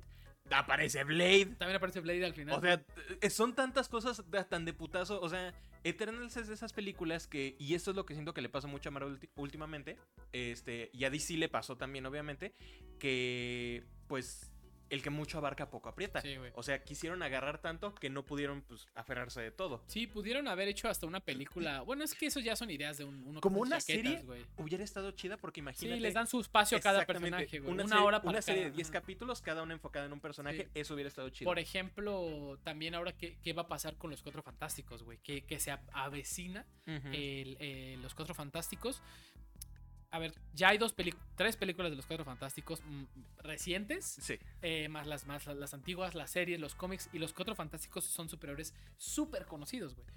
Aparece 0.51 1.03
Blade. 1.03 1.55
También 1.57 1.77
aparece 1.77 2.01
Blade 2.01 2.25
al 2.25 2.33
final. 2.33 2.57
O 2.57 2.61
sea, 2.61 2.83
eh, 3.21 3.29
son 3.29 3.55
tantas 3.55 3.89
cosas 3.89 4.23
tan 4.47 4.65
de 4.65 4.73
putazo. 4.73 5.19
O 5.21 5.29
sea, 5.29 5.53
Eternals 5.83 6.37
es 6.37 6.47
de 6.47 6.53
esas 6.53 6.71
películas 6.71 7.27
que. 7.27 7.55
Y 7.57 7.73
esto 7.73 7.91
es 7.91 7.97
lo 7.97 8.05
que 8.05 8.13
siento 8.13 8.33
que 8.33 8.41
le 8.41 8.49
pasa 8.49 8.67
mucho 8.67 8.89
a 8.89 8.91
Marvel 8.91 9.17
últimamente. 9.35 9.97
Este. 10.33 10.91
Y 10.93 11.05
a 11.05 11.09
DC 11.09 11.35
le 11.37 11.49
pasó 11.49 11.77
también, 11.77 12.05
obviamente. 12.05 12.53
Que. 12.99 13.83
Pues. 14.07 14.51
El 14.89 15.01
que 15.01 15.09
mucho 15.09 15.37
abarca 15.39 15.69
poco 15.69 15.89
aprieta. 15.89 16.21
Sí, 16.21 16.35
güey. 16.37 16.51
O 16.55 16.61
sea, 16.63 16.83
quisieron 16.83 17.23
agarrar 17.23 17.59
tanto 17.59 17.95
que 17.95 18.09
no 18.09 18.23
pudieron, 18.23 18.61
pues, 18.61 18.87
aferrarse 18.93 19.41
de 19.41 19.51
todo. 19.51 19.83
Sí, 19.87 20.05
pudieron 20.05 20.47
haber 20.47 20.67
hecho 20.67 20.87
hasta 20.89 21.05
una 21.07 21.19
película. 21.19 21.81
Bueno, 21.85 22.03
es 22.03 22.13
que 22.13 22.27
eso 22.27 22.39
ya 22.39 22.55
son 22.55 22.69
ideas 22.69 22.97
de 22.97 23.03
un, 23.05 23.23
uno 23.25 23.41
Como 23.41 23.59
una 23.61 23.79
serie, 23.79 24.21
güey. 24.23 24.45
Hubiera 24.57 24.83
estado 24.83 25.11
chida 25.11 25.37
porque 25.37 25.59
Sí, 25.59 25.61
imagínate. 25.61 26.01
les 26.01 26.13
dan 26.13 26.27
su 26.27 26.39
espacio 26.39 26.77
a 26.77 26.81
cada 26.81 27.05
personaje, 27.05 27.59
güey. 27.59 27.71
Una, 27.73 27.87
serie- 27.87 28.03
hora 28.03 28.19
para 28.19 28.29
Una 28.29 28.41
serie 28.41 28.61
de 28.61 28.67
cada- 28.69 28.75
10 28.75 28.89
ajá. 28.89 28.99
capítulos, 29.01 29.41
cada 29.41 29.63
una 29.63 29.73
enfocada 29.73 30.05
en 30.05 30.13
un 30.13 30.19
personaje. 30.19 30.63
Sí. 30.65 30.69
Eso 30.75 30.93
hubiera 30.93 31.07
estado 31.07 31.29
chido. 31.29 31.49
Por 31.49 31.57
ejemplo, 31.59 32.59
también 32.63 32.95
ahora, 32.95 33.11
¿qué, 33.13 33.37
qué 33.41 33.53
va 33.53 33.63
a 33.63 33.67
pasar 33.67 33.97
con 33.97 34.11
los 34.11 34.21
Cuatro 34.21 34.41
Fantásticos, 34.43 35.03
güey? 35.03 35.17
Que, 35.19 35.41
que 35.45 35.59
se 35.59 35.71
avecina 35.93 36.65
el, 36.85 37.57
eh, 37.59 37.97
los 38.01 38.13
Cuatro 38.13 38.33
Fantásticos. 38.35 39.01
A 40.15 40.19
ver, 40.19 40.33
ya 40.53 40.69
hay 40.69 40.77
dos 40.77 40.95
tres 41.35 41.57
películas 41.57 41.91
de 41.91 41.97
los 41.97 42.05
Cuatro 42.05 42.23
Fantásticos 42.23 42.81
mm, 42.85 43.03
recientes, 43.39 44.05
Sí. 44.05 44.39
eh, 44.61 44.87
más, 44.87 45.07
las, 45.07 45.25
más 45.27 45.45
las 45.45 45.73
antiguas, 45.73 46.15
las 46.15 46.31
series, 46.31 46.57
los 46.57 46.73
cómics, 46.73 47.09
y 47.11 47.19
los 47.19 47.33
Cuatro 47.33 47.53
Fantásticos 47.53 48.05
son 48.05 48.29
superhéroes 48.29 48.73
súper 48.95 49.45
conocidos, 49.45 49.93
güey. 49.93 50.07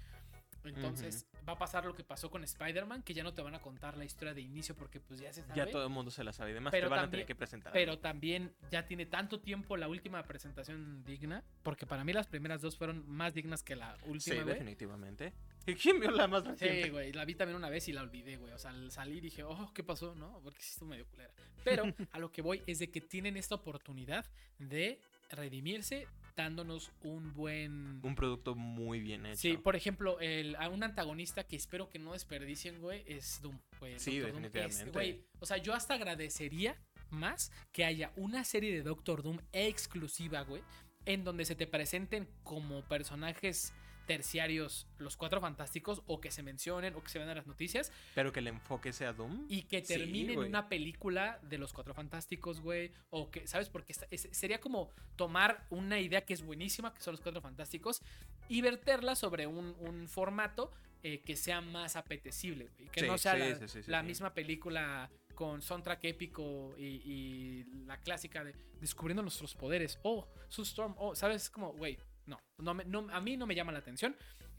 Entonces, 0.65 1.25
va 1.47 1.53
a 1.53 1.57
pasar 1.57 1.85
lo 1.85 1.95
que 1.95 2.03
pasó 2.03 2.29
con 2.29 2.43
Spider-Man, 2.43 3.01
que 3.03 3.13
ya 3.13 3.23
no 3.23 3.33
te 3.33 3.41
van 3.41 3.55
a 3.55 3.59
contar 3.59 3.97
la 3.97 4.03
historia 4.05 4.33
de 4.33 4.41
inicio 4.41 4.75
porque 4.75 4.99
pues 4.99 5.19
ya 5.19 5.31
se 5.33 5.41
sabe. 5.41 5.55
Ya 5.55 5.69
todo 5.69 5.83
el 5.83 5.89
mundo 5.89 6.11
se 6.11 6.23
la 6.23 6.31
sabe. 6.33 6.51
Además, 6.51 6.71
Pero 6.71 6.87
te 6.87 6.89
van 6.91 6.99
a 6.99 7.01
también- 7.03 7.11
tener 7.21 7.25
que 7.27 7.35
presentar. 7.35 7.71
Pero 7.73 7.99
también 7.99 8.53
ya 8.69 8.85
tiene 8.85 9.05
tanto 9.05 9.39
tiempo 9.39 9.77
la 9.77 9.87
última 9.87 10.21
presentación 10.23 11.03
digna, 11.05 11.43
porque 11.63 11.85
para 11.85 12.03
mí 12.03 12.11
las 12.13 12.27
primeras 12.27 12.61
dos 12.61 12.77
fueron 12.77 13.09
más 13.09 13.33
dignas 13.33 13.63
que 13.63 13.75
la 13.77 13.95
Sí, 13.97 14.09
última, 14.09 14.43
güey. 14.43 14.53
definitivamente. 14.55 15.33
¿Y 15.69 15.75
¿Quién 15.75 15.99
vio 15.99 16.11
la 16.11 16.27
más 16.27 16.45
reciente? 16.45 16.83
Sí, 16.83 16.89
güey, 16.89 17.11
la 17.13 17.25
vi 17.25 17.35
también 17.35 17.57
una 17.57 17.69
vez 17.69 17.87
y 17.87 17.93
la 17.93 18.01
olvidé, 18.01 18.37
güey. 18.37 18.53
O 18.53 18.59
sea, 18.59 18.71
al 18.71 18.91
salir 18.91 19.21
dije, 19.21 19.43
oh, 19.43 19.71
¿qué 19.73 19.83
pasó? 19.83 20.15
No, 20.15 20.39
porque 20.43 20.61
sí 20.61 20.71
estuvo 20.71 20.89
medio 20.89 21.05
culera. 21.07 21.31
Pero 21.63 21.83
a 22.11 22.19
lo 22.19 22.31
que 22.31 22.41
voy 22.41 22.61
es 22.67 22.79
de 22.79 22.89
que 22.89 23.01
tienen 23.01 23.37
esta 23.37 23.55
oportunidad 23.55 24.25
de 24.57 24.99
redimirse 25.29 26.07
dándonos 26.35 26.91
un 27.01 27.33
buen... 27.33 27.99
Un 28.03 28.15
producto 28.15 28.55
muy 28.55 29.01
bien 29.01 29.25
hecho. 29.25 29.39
Sí, 29.41 29.57
por 29.57 29.75
ejemplo, 29.75 30.19
el, 30.21 30.55
a 30.55 30.69
un 30.69 30.83
antagonista 30.83 31.43
que 31.43 31.57
espero 31.57 31.89
que 31.89 31.99
no 31.99 32.13
desperdicien, 32.13 32.79
güey, 32.79 33.03
es 33.05 33.41
Doom, 33.41 33.59
güey. 33.79 33.99
Sí, 33.99 34.19
Doctor 34.19 34.33
Doom. 34.33 34.45
Es- 34.45 34.53
definitivamente. 34.53 34.91
güey, 34.91 35.25
o 35.39 35.45
sea, 35.45 35.57
yo 35.57 35.73
hasta 35.73 35.95
agradecería 35.95 36.77
más 37.09 37.51
que 37.73 37.83
haya 37.83 38.13
una 38.15 38.45
serie 38.45 38.71
de 38.71 38.83
Doctor 38.83 39.21
Doom 39.21 39.39
exclusiva, 39.51 40.41
güey, 40.41 40.61
en 41.05 41.23
donde 41.23 41.43
se 41.43 41.55
te 41.55 41.67
presenten 41.67 42.27
como 42.43 42.83
personajes 42.83 43.73
terciarios 44.09 44.87
los 44.97 45.15
cuatro 45.15 45.39
fantásticos 45.39 46.01
o 46.07 46.19
que 46.19 46.31
se 46.31 46.41
mencionen 46.41 46.95
o 46.95 47.03
que 47.03 47.09
se 47.09 47.19
vean 47.19 47.29
en 47.29 47.37
las 47.37 47.45
noticias 47.45 47.91
Pero 48.15 48.31
que 48.33 48.39
el 48.39 48.47
enfoque 48.47 48.91
sea 48.91 49.13
Doom. 49.13 49.45
y 49.47 49.61
que 49.63 49.83
termine 49.83 50.33
en 50.33 50.39
una 50.39 50.67
película 50.67 51.39
de 51.43 51.59
los 51.59 51.73
cuatro 51.73 51.93
fantásticos, 51.93 52.59
güey. 52.59 52.91
O 53.11 53.29
que, 53.29 53.45
¿sabes? 53.45 53.69
Porque 53.69 53.93
es- 54.09 54.29
sería 54.31 54.59
como 54.59 54.89
tomar 55.15 55.67
una 55.69 55.99
idea 55.99 56.25
que 56.25 56.33
es 56.33 56.41
buenísima, 56.41 56.91
que 56.91 57.01
son 57.01 57.11
los 57.13 57.21
cuatro 57.21 57.39
fantásticos, 57.39 58.01
y 58.47 58.61
verterla 58.61 59.15
sobre 59.15 59.45
un, 59.45 59.75
un 59.79 60.07
formato 60.07 60.71
eh, 61.03 61.21
que 61.21 61.35
sea 61.35 61.61
más 61.61 61.95
apetecible, 61.95 62.67
güey. 62.75 62.89
Que 62.89 63.01
Sí, 63.01 63.05
no 63.07 63.17
sea 63.19 63.67
sí, 63.67 63.79
la, 63.85 64.01
misma 64.01 64.33
película 64.33 65.09
con 65.35 65.61
soundtrack 65.61 66.03
épico 66.05 66.73
y, 66.77 66.83
y 67.05 67.63
la 67.85 67.97
clásica 68.01 68.43
de 68.43 68.53
descubriendo 68.81 69.21
nuestros 69.21 69.53
poderes. 69.55 69.99
Oh, 70.03 70.27
su 70.49 70.63
Storm. 70.63 70.95
Oh, 70.97 71.13
¿sabes? 71.15 71.43
Es 71.43 71.49
como, 71.49 71.71
güey, 71.73 71.97
no, 72.29 72.39
no, 72.57 72.73
no, 72.73 73.07
a 73.13 73.19
mí 73.19 73.37
no 73.37 73.45
me 73.45 73.55
llama 73.55 73.71
la 73.71 73.79
atención. 73.79 74.15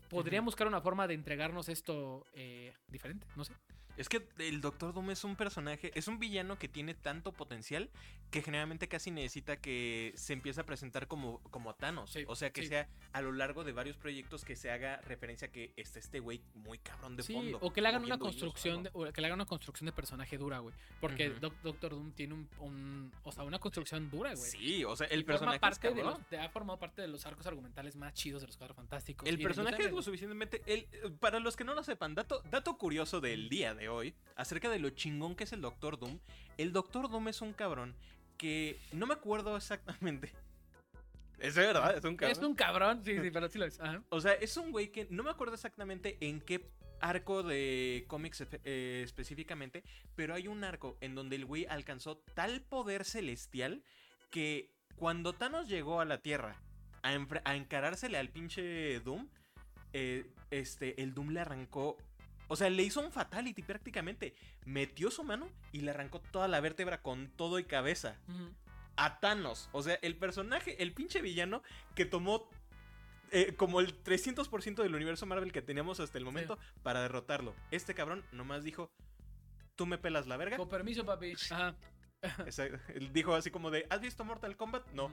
Podrían 0.08 0.44
buscar 0.44 0.66
una 0.66 0.80
forma 0.80 1.06
de 1.06 1.14
entregarnos 1.14 1.68
esto 1.68 2.26
eh, 2.34 2.74
diferente, 2.88 3.26
no 3.36 3.44
sé. 3.44 3.54
Es 3.96 4.08
que 4.08 4.26
el 4.38 4.60
Doctor 4.60 4.94
Doom 4.94 5.10
es 5.10 5.24
un 5.24 5.36
personaje, 5.36 5.90
es 5.94 6.08
un 6.08 6.18
villano 6.18 6.58
que 6.58 6.68
tiene 6.68 6.94
tanto 6.94 7.32
potencial 7.32 7.90
que 8.30 8.42
generalmente 8.42 8.86
casi 8.88 9.10
necesita 9.10 9.56
que 9.56 10.12
se 10.16 10.32
empiece 10.32 10.60
a 10.60 10.64
presentar 10.64 11.08
como, 11.08 11.40
como 11.50 11.74
Thanos. 11.74 12.10
Sí, 12.12 12.24
o 12.28 12.36
sea, 12.36 12.50
que 12.52 12.62
sí. 12.62 12.68
sea 12.68 12.88
a 13.12 13.20
lo 13.22 13.32
largo 13.32 13.64
de 13.64 13.72
varios 13.72 13.96
proyectos 13.96 14.44
que 14.44 14.54
se 14.54 14.70
haga 14.70 14.98
referencia 15.00 15.48
a 15.48 15.50
que 15.50 15.72
está 15.76 15.98
este 15.98 16.20
güey 16.20 16.40
muy 16.54 16.78
cabrón 16.78 17.16
de 17.16 17.24
Sí, 17.24 17.32
fondo. 17.34 17.58
o 17.60 17.72
que 17.72 17.80
le 17.80 17.88
hagan 17.88 18.04
una 18.04 18.18
construcción 18.18 18.84
de, 18.84 18.90
o 18.92 19.12
que 19.12 19.20
le 19.20 19.26
hagan 19.26 19.38
una 19.38 19.46
construcción 19.46 19.86
de 19.86 19.92
personaje 19.92 20.38
dura, 20.38 20.60
güey. 20.60 20.74
Porque. 21.00 21.30
Doc- 21.30 21.60
Doctor 21.62 21.90
Doom 21.90 22.12
tiene 22.12 22.34
un, 22.34 22.48
un- 22.60 23.12
o 23.24 23.32
sea, 23.32 23.42
una 23.44 23.58
construcción 23.58 24.08
dura, 24.10 24.32
güey. 24.34 24.50
Sí, 24.50 24.84
o 24.84 24.94
sea, 24.94 25.08
Y 25.10 25.14
el 25.14 25.22
forma 25.24 25.32
personaje 25.32 25.56
es 25.56 25.60
parte 25.60 25.88
de 25.88 25.94
cabrón. 26.02 26.20
los, 26.20 26.30
de- 26.30 26.38
ha 26.38 26.48
formado 26.50 26.78
parte 26.78 27.02
de 27.02 27.08
los 27.08 27.26
arcos 27.26 27.46
argumentales 27.46 27.96
más 27.96 28.14
chidos 28.14 28.40
de 28.42 28.46
los 28.46 28.56
Cuatro 28.56 28.74
Fantásticos. 28.76 29.28
El 29.28 29.38
personaje 29.42 29.82
es 29.86 29.90
lo 29.92 30.02
suficientemente. 30.02 30.62
el- 30.66 30.86
para 31.18 31.40
los 31.40 31.56
que 31.56 31.64
no 31.64 31.74
lo 31.74 31.82
sepan, 31.82 32.14
dato, 32.14 32.42
dato 32.50 32.78
curioso 32.78 33.20
del 33.20 33.48
día 33.48 33.74
de 33.74 33.79
hoy, 33.88 34.14
acerca 34.36 34.68
de 34.68 34.78
lo 34.78 34.90
chingón 34.90 35.34
que 35.34 35.44
es 35.44 35.52
el 35.52 35.60
Doctor 35.60 35.98
Doom. 35.98 36.18
El 36.58 36.72
Doctor 36.72 37.10
Doom 37.10 37.28
es 37.28 37.40
un 37.40 37.52
cabrón 37.52 37.94
que 38.36 38.78
no 38.92 39.06
me 39.06 39.14
acuerdo 39.14 39.56
exactamente. 39.56 40.32
Es 41.38 41.54
verdad, 41.54 41.96
es 41.96 42.04
un 42.04 42.16
cabrón. 42.16 42.32
Es 42.38 42.44
un 42.44 42.54
cabrón, 42.54 43.02
sí, 43.02 43.18
sí, 43.18 43.30
pero 43.30 43.48
sí 43.48 43.58
lo 43.58 43.64
es. 43.64 43.80
Ajá. 43.80 44.02
O 44.10 44.20
sea, 44.20 44.34
es 44.34 44.58
un 44.58 44.72
güey 44.72 44.92
que 44.92 45.06
no 45.08 45.22
me 45.22 45.30
acuerdo 45.30 45.54
exactamente 45.54 46.18
en 46.20 46.42
qué 46.42 46.70
arco 47.00 47.42
de 47.42 48.04
cómics 48.08 48.44
eh, 48.64 49.00
específicamente, 49.02 49.82
pero 50.14 50.34
hay 50.34 50.48
un 50.48 50.64
arco 50.64 50.98
en 51.00 51.14
donde 51.14 51.36
el 51.36 51.46
güey 51.46 51.66
alcanzó 51.66 52.18
tal 52.34 52.60
poder 52.60 53.04
celestial 53.06 53.82
que 54.30 54.70
cuando 54.96 55.32
Thanos 55.32 55.68
llegó 55.68 56.00
a 56.00 56.04
la 56.04 56.18
Tierra 56.18 56.60
a, 57.02 57.08
a 57.44 57.56
encarársele 57.56 58.18
al 58.18 58.28
pinche 58.28 59.00
Doom, 59.00 59.28
eh, 59.92 60.26
este, 60.50 61.02
el 61.02 61.14
Doom 61.14 61.30
le 61.30 61.40
arrancó... 61.40 61.96
O 62.52 62.56
sea, 62.56 62.68
le 62.68 62.82
hizo 62.82 63.00
un 63.00 63.12
fatality 63.12 63.62
prácticamente. 63.62 64.34
Metió 64.64 65.10
su 65.12 65.22
mano 65.22 65.48
y 65.70 65.82
le 65.82 65.92
arrancó 65.92 66.20
toda 66.20 66.48
la 66.48 66.58
vértebra 66.60 67.00
con 67.00 67.28
todo 67.28 67.60
y 67.60 67.64
cabeza 67.64 68.18
Ujú. 68.26 68.52
a 68.96 69.20
Thanos. 69.20 69.68
O 69.70 69.82
sea, 69.84 69.94
el 70.02 70.16
personaje, 70.16 70.82
el 70.82 70.92
pinche 70.92 71.22
villano 71.22 71.62
que 71.94 72.04
tomó 72.06 72.50
eh, 73.30 73.54
como 73.56 73.78
el 73.78 74.02
300% 74.02 74.82
del 74.82 74.96
universo 74.96 75.26
Marvel 75.26 75.52
que 75.52 75.62
teníamos 75.62 76.00
hasta 76.00 76.18
el 76.18 76.24
momento 76.24 76.58
para 76.82 77.02
derrotarlo. 77.02 77.54
Este 77.70 77.94
cabrón 77.94 78.24
nomás 78.32 78.64
dijo, 78.64 78.90
tú 79.76 79.86
me 79.86 79.96
pelas 79.96 80.26
la 80.26 80.36
verga. 80.36 80.56
Con 80.56 80.68
permiso, 80.68 81.06
papi. 81.06 81.34
Ajá. 81.52 81.76
Exacto. 82.44 82.80
Él 82.92 83.12
dijo 83.12 83.32
así 83.36 83.52
como 83.52 83.70
de, 83.70 83.86
¿has 83.90 84.00
visto 84.00 84.24
Mortal 84.24 84.56
Kombat? 84.56 84.88
No. 84.88 85.08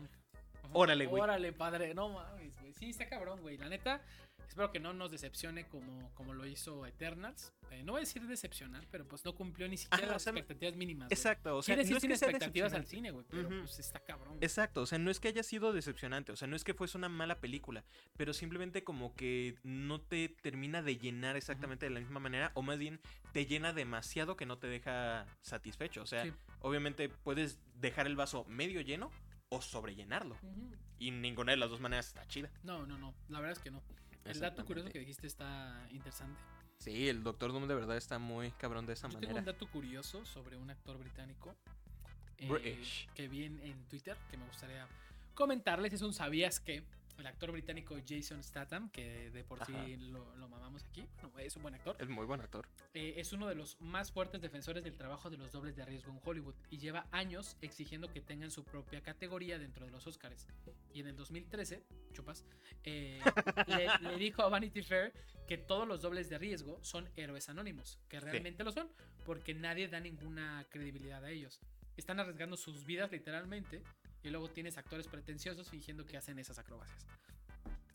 Órale, 0.73 1.05
güey. 1.05 1.21
Órale, 1.21 1.53
padre. 1.53 1.93
No 1.93 2.09
mames, 2.09 2.59
güey. 2.59 2.73
Sí, 2.73 2.89
está 2.89 3.07
cabrón, 3.07 3.39
güey. 3.41 3.57
La 3.57 3.69
neta, 3.69 4.01
espero 4.47 4.71
que 4.71 4.79
no 4.79 4.93
nos 4.93 5.11
decepcione 5.11 5.67
como, 5.67 6.13
como 6.15 6.33
lo 6.33 6.45
hizo 6.45 6.85
Eternals. 6.85 7.53
Eh, 7.71 7.83
no 7.83 7.93
voy 7.93 7.99
a 7.99 8.05
decir 8.05 8.25
decepcionar, 8.25 8.87
pero 8.89 9.05
pues 9.07 9.23
no 9.25 9.35
cumplió 9.35 9.67
ni 9.67 9.77
siquiera 9.77 10.05
Ajá, 10.05 10.13
las 10.13 10.21
o 10.21 10.23
sea, 10.23 10.31
expectativas 10.31 10.75
mínimas. 10.75 11.11
Exacto, 11.11 11.57
o 11.57 11.61
sea, 11.61 11.75
no 11.75 11.81
es 11.81 11.87
sin 11.87 11.99
que 11.99 12.07
expectativas 12.13 12.73
al 12.73 12.85
cine, 12.85 13.11
güey. 13.11 13.25
Pero 13.29 13.49
pues 13.49 13.79
está 13.79 13.99
cabrón. 13.99 14.37
Exacto, 14.41 14.81
o 14.81 14.85
sea, 14.85 14.97
no 14.97 15.11
es 15.11 15.19
que 15.19 15.27
haya 15.27 15.43
sido 15.43 15.73
decepcionante, 15.73 16.31
o 16.31 16.35
sea, 16.35 16.47
no 16.47 16.55
es 16.55 16.63
que 16.63 16.73
fuese 16.73 16.97
una 16.97 17.09
mala 17.09 17.39
película, 17.39 17.83
pero 18.15 18.33
simplemente 18.33 18.83
como 18.83 19.13
que 19.15 19.55
no 19.63 19.99
te 20.01 20.29
termina 20.29 20.81
de 20.81 20.97
llenar 20.97 21.35
exactamente 21.35 21.85
de 21.85 21.89
la 21.91 21.99
misma 21.99 22.19
manera, 22.19 22.51
o 22.55 22.61
más 22.61 22.79
bien 22.79 22.99
te 23.33 23.45
llena 23.45 23.73
demasiado 23.73 24.37
que 24.37 24.45
no 24.45 24.57
te 24.57 24.67
deja 24.67 25.25
satisfecho. 25.41 26.01
O 26.01 26.07
sea, 26.07 26.23
Sí. 26.23 26.33
obviamente 26.61 27.09
puedes 27.09 27.59
dejar 27.75 28.07
el 28.07 28.15
vaso 28.15 28.45
medio 28.45 28.81
lleno 28.81 29.11
o 29.49 29.61
sobrellenarlo. 29.61 30.37
Y 30.99 31.11
ninguna 31.11 31.51
de 31.51 31.57
las 31.57 31.69
dos 31.69 31.79
maneras 31.79 32.07
está 32.07 32.25
chida. 32.27 32.49
No, 32.63 32.85
no, 32.85 32.97
no. 32.97 33.13
La 33.29 33.39
verdad 33.39 33.55
es 33.57 33.63
que 33.63 33.69
no. 33.71 33.83
El 34.29 34.39
dato 34.39 34.65
curioso 34.65 34.89
que 34.89 34.99
dijiste 34.99 35.27
está 35.27 35.87
interesante. 35.91 36.39
Sí, 36.79 37.09
el 37.09 37.23
Doctor 37.23 37.51
Doom 37.51 37.67
de 37.67 37.75
verdad 37.75 37.97
está 37.97 38.19
muy 38.19 38.51
cabrón 38.51 38.85
de 38.85 38.93
esa 38.93 39.07
Yo 39.07 39.19
tengo 39.19 39.33
manera. 39.33 39.39
un 39.39 39.45
dato 39.45 39.67
curioso 39.71 40.25
sobre 40.25 40.57
un 40.57 40.69
actor 40.69 40.97
británico 40.97 41.55
eh, 42.37 42.83
que 43.15 43.27
vi 43.27 43.45
en, 43.45 43.59
en 43.61 43.83
Twitter 43.85 44.15
que 44.29 44.37
me 44.37 44.45
gustaría 44.45 44.87
comentarles. 45.33 45.93
Es 45.93 46.01
un 46.01 46.13
sabías 46.13 46.59
que 46.59 46.83
el 47.19 47.27
actor 47.27 47.51
británico 47.51 47.95
Jason 48.07 48.43
Statham, 48.43 48.89
que 48.89 49.29
de 49.31 49.43
por 49.43 49.65
sí 49.65 49.97
lo, 49.97 50.35
lo 50.35 50.47
mamamos 50.47 50.83
aquí, 50.85 51.07
es 51.39 51.55
un 51.55 51.61
buen 51.63 51.75
actor, 51.75 51.95
Es 51.99 52.07
muy 52.09 52.25
buen 52.25 52.41
actor. 52.41 52.67
eh, 52.93 53.15
es 53.17 53.33
uno 53.33 53.47
de 53.47 53.55
los 53.55 53.79
más 53.81 54.11
fuertes 54.11 54.41
defensores 54.41 54.83
del 54.83 54.95
trabajo 54.95 55.29
de 55.29 55.37
los 55.37 55.51
dobles 55.51 55.75
de 55.75 55.85
riesgo 55.85 56.11
en 56.11 56.19
Hollywood 56.23 56.55
y 56.69 56.77
lleva 56.77 57.07
años 57.11 57.57
exigiendo 57.61 58.11
que 58.11 58.21
tengan 58.21 58.51
su 58.51 58.63
propia 58.63 59.01
categoría 59.01 59.57
dentro 59.59 59.85
de 59.85 59.91
los 59.91 60.05
Oscars. 60.07 60.47
Y 60.93 61.01
en 61.01 61.07
el 61.07 61.15
2013, 61.15 61.83
chupas, 62.13 62.45
eh, 62.83 63.19
le, 63.67 63.87
le 64.09 64.17
dijo 64.17 64.41
a 64.43 64.49
Vanity 64.49 64.81
Fair 64.83 65.13
que 65.47 65.57
todos 65.57 65.87
los 65.87 66.01
dobles 66.01 66.29
de 66.29 66.37
riesgo 66.37 66.77
son 66.83 67.09
héroes 67.15 67.49
anónimos, 67.49 67.99
que 68.09 68.19
realmente 68.19 68.63
lo 68.63 68.71
son, 68.71 68.89
porque 69.25 69.53
nadie 69.53 69.87
da 69.87 69.99
ninguna 69.99 70.65
credibilidad 70.69 71.23
a 71.23 71.29
ellos. 71.29 71.59
Están 71.95 72.19
arriesgando 72.19 72.57
sus 72.57 72.85
vidas 72.85 73.11
literalmente 73.11 73.81
y 74.27 74.31
luego 74.31 74.49
tienes 74.49 74.77
actores 74.77 75.07
pretenciosos 75.07 75.69
fingiendo 75.69 76.05
que 76.05 76.17
hacen 76.17 76.37
esas 76.37 76.59
acrobacias. 76.59 77.05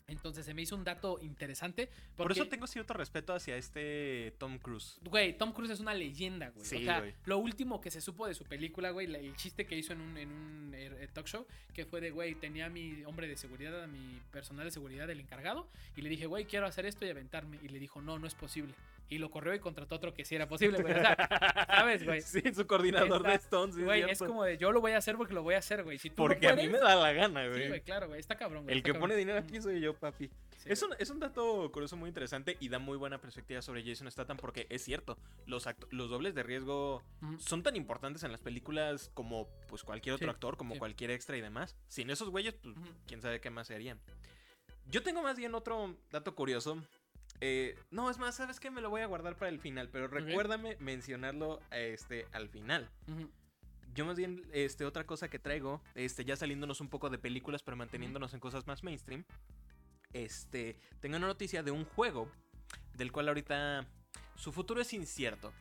Entonces 0.07 0.45
se 0.45 0.53
me 0.53 0.61
hizo 0.61 0.75
un 0.75 0.83
dato 0.83 1.17
interesante. 1.21 1.89
Por 2.15 2.31
eso 2.31 2.47
tengo 2.47 2.67
cierto 2.67 2.93
respeto 2.93 3.33
hacia 3.33 3.55
este 3.57 4.33
Tom 4.37 4.57
Cruise. 4.59 4.99
Güey, 5.03 5.37
Tom 5.37 5.53
Cruise 5.53 5.71
es 5.71 5.79
una 5.79 5.93
leyenda, 5.93 6.49
güey. 6.49 6.65
Sí, 6.65 6.77
o 6.77 6.79
sea, 6.83 6.99
güey. 6.99 7.13
lo 7.25 7.37
último 7.37 7.79
que 7.81 7.89
se 7.91 8.01
supo 8.01 8.27
de 8.27 8.33
su 8.33 8.43
película, 8.45 8.91
güey, 8.91 9.13
el 9.13 9.35
chiste 9.35 9.65
que 9.65 9.75
hizo 9.77 9.93
en 9.93 10.01
un, 10.01 10.17
en 10.17 10.31
un 10.31 10.71
eh, 10.75 11.07
talk 11.13 11.27
show, 11.27 11.45
que 11.73 11.85
fue 11.85 12.01
de, 12.01 12.11
güey, 12.11 12.35
tenía 12.35 12.65
a 12.65 12.69
mi 12.69 13.03
hombre 13.05 13.27
de 13.27 13.37
seguridad, 13.37 13.83
a 13.83 13.87
mi 13.87 14.19
personal 14.31 14.65
de 14.65 14.71
seguridad, 14.71 15.09
el 15.09 15.19
encargado, 15.19 15.67
y 15.95 16.01
le 16.01 16.09
dije, 16.09 16.25
güey, 16.25 16.45
quiero 16.45 16.65
hacer 16.65 16.85
esto 16.85 17.05
y 17.05 17.09
aventarme. 17.09 17.59
Y 17.63 17.69
le 17.69 17.79
dijo, 17.79 18.01
no, 18.01 18.19
no 18.19 18.27
es 18.27 18.35
posible. 18.35 18.73
Y 19.09 19.17
lo 19.19 19.29
corrió 19.29 19.53
y 19.53 19.59
contrató 19.59 19.95
otro 19.95 20.13
que 20.13 20.25
sí 20.25 20.33
era 20.33 20.47
posible, 20.47 20.81
güey. 20.81 20.93
O 20.93 20.97
sea, 20.99 21.15
¿sabes, 21.67 22.03
güey? 22.03 22.21
Sí, 22.21 22.41
su 22.55 22.65
coordinador 22.65 23.17
Está- 23.17 23.29
de 23.29 23.35
Stones. 23.35 23.75
sí, 23.75 23.81
Güey, 23.83 24.01
es 24.09 24.17
como 24.17 24.43
de, 24.43 24.57
yo 24.57 24.71
lo 24.71 24.81
voy 24.81 24.93
a 24.93 24.97
hacer 24.97 25.17
porque 25.17 25.33
lo 25.33 25.43
voy 25.43 25.53
a 25.55 25.59
hacer, 25.59 25.83
güey. 25.83 25.99
Si 25.99 26.09
tú 26.09 26.15
no 26.23 26.27
Porque 26.29 26.47
a 26.47 26.55
mí 26.55 26.67
me 26.67 26.79
da 26.79 26.95
la 26.95 27.11
gana, 27.11 27.43
Sí, 27.43 27.49
güey. 27.49 27.67
güey, 27.67 27.81
claro, 27.81 28.07
güey. 28.07 28.19
Está 28.19 28.35
cabrón, 28.37 28.63
güey. 28.63 28.75
El 28.75 28.81
que 28.81 28.91
cabrón. 28.91 29.01
pone 29.09 29.15
dinero 29.15 29.37
aquí 29.39 29.61
soy 29.61 29.81
yo, 29.81 29.92
papi. 29.95 30.27
Sí, 30.57 30.69
Es 30.69 30.81
un, 30.83 30.91
es 30.99 31.09
un 31.09 31.19
dato 31.19 31.71
curioso 31.71 31.97
muy 31.97 32.07
interesante 32.09 32.57
y 32.59 32.69
da 32.69 32.79
muy 32.79 32.97
buena 32.97 33.19
perspectiva 33.19 33.61
sobre 33.61 33.83
Jason 33.83 34.09
Statham 34.09 34.37
porque 34.37 34.65
es 34.69 34.83
cierto, 34.83 35.17
los, 35.45 35.67
los 35.91 36.09
dobles 36.09 36.35
de 36.35 36.43
riesgo 36.43 37.01
son 37.39 37.63
tan 37.63 37.75
importantes 37.75 38.23
en 38.23 38.31
las 38.31 38.41
películas 38.41 39.09
como 39.13 39.47
pues 39.67 39.83
cualquier 39.83 40.15
otro 40.15 40.27
Sí, 40.27 40.31
actor, 40.31 40.57
como 40.57 40.73
sí. 40.73 40.79
cualquier 40.79 41.11
extra 41.11 41.37
y 41.37 41.41
demás. 41.41 41.75
Sin 41.87 42.09
esos 42.09 42.29
güeyes, 42.29 42.53
pues 42.55 42.75
quién 43.07 43.21
sabe 43.21 43.41
qué 43.41 43.49
más 43.49 43.67
se 43.67 43.75
harían. 43.75 43.99
Yo 44.85 45.01
tengo 45.03 45.21
más 45.23 45.37
bien 45.37 45.55
otro 45.55 45.95
dato 46.11 46.35
curioso. 46.35 46.81
Eh, 47.41 47.75
no, 47.91 48.09
es 48.09 48.19
más, 48.19 48.35
¿sabes 48.35 48.59
qué? 48.59 48.69
Me 48.71 48.79
lo 48.81 48.89
voy 48.89 49.01
a 49.01 49.05
guardar 49.05 49.35
para 49.35 49.49
el 49.49 49.59
final, 49.59 49.89
pero 49.89 50.07
recuérdame 50.07 50.77
mencionarlo 50.79 51.59
este, 51.71 52.25
al 52.31 52.47
final. 52.49 52.89
Yo 53.93 54.05
más 54.05 54.17
bien, 54.17 54.43
este, 54.53 54.85
otra 54.85 55.05
cosa 55.05 55.29
que 55.29 55.39
traigo, 55.39 55.81
este, 55.93 56.25
ya 56.25 56.35
saliéndonos 56.35 56.81
un 56.81 56.89
poco 56.89 57.09
de 57.09 57.17
películas, 57.19 57.61
pero 57.63 57.77
manteniéndonos 57.77 58.33
en 58.33 58.39
cosas 58.39 58.65
más 58.65 58.83
mainstream. 58.83 59.23
Este, 60.13 60.77
tengo 60.99 61.17
una 61.17 61.27
noticia 61.27 61.63
de 61.63 61.71
un 61.71 61.85
juego 61.85 62.31
del 62.95 63.11
cual 63.11 63.27
ahorita 63.27 63.87
su 64.35 64.51
futuro 64.51 64.81
es 64.81 64.93
incierto. 64.93 65.53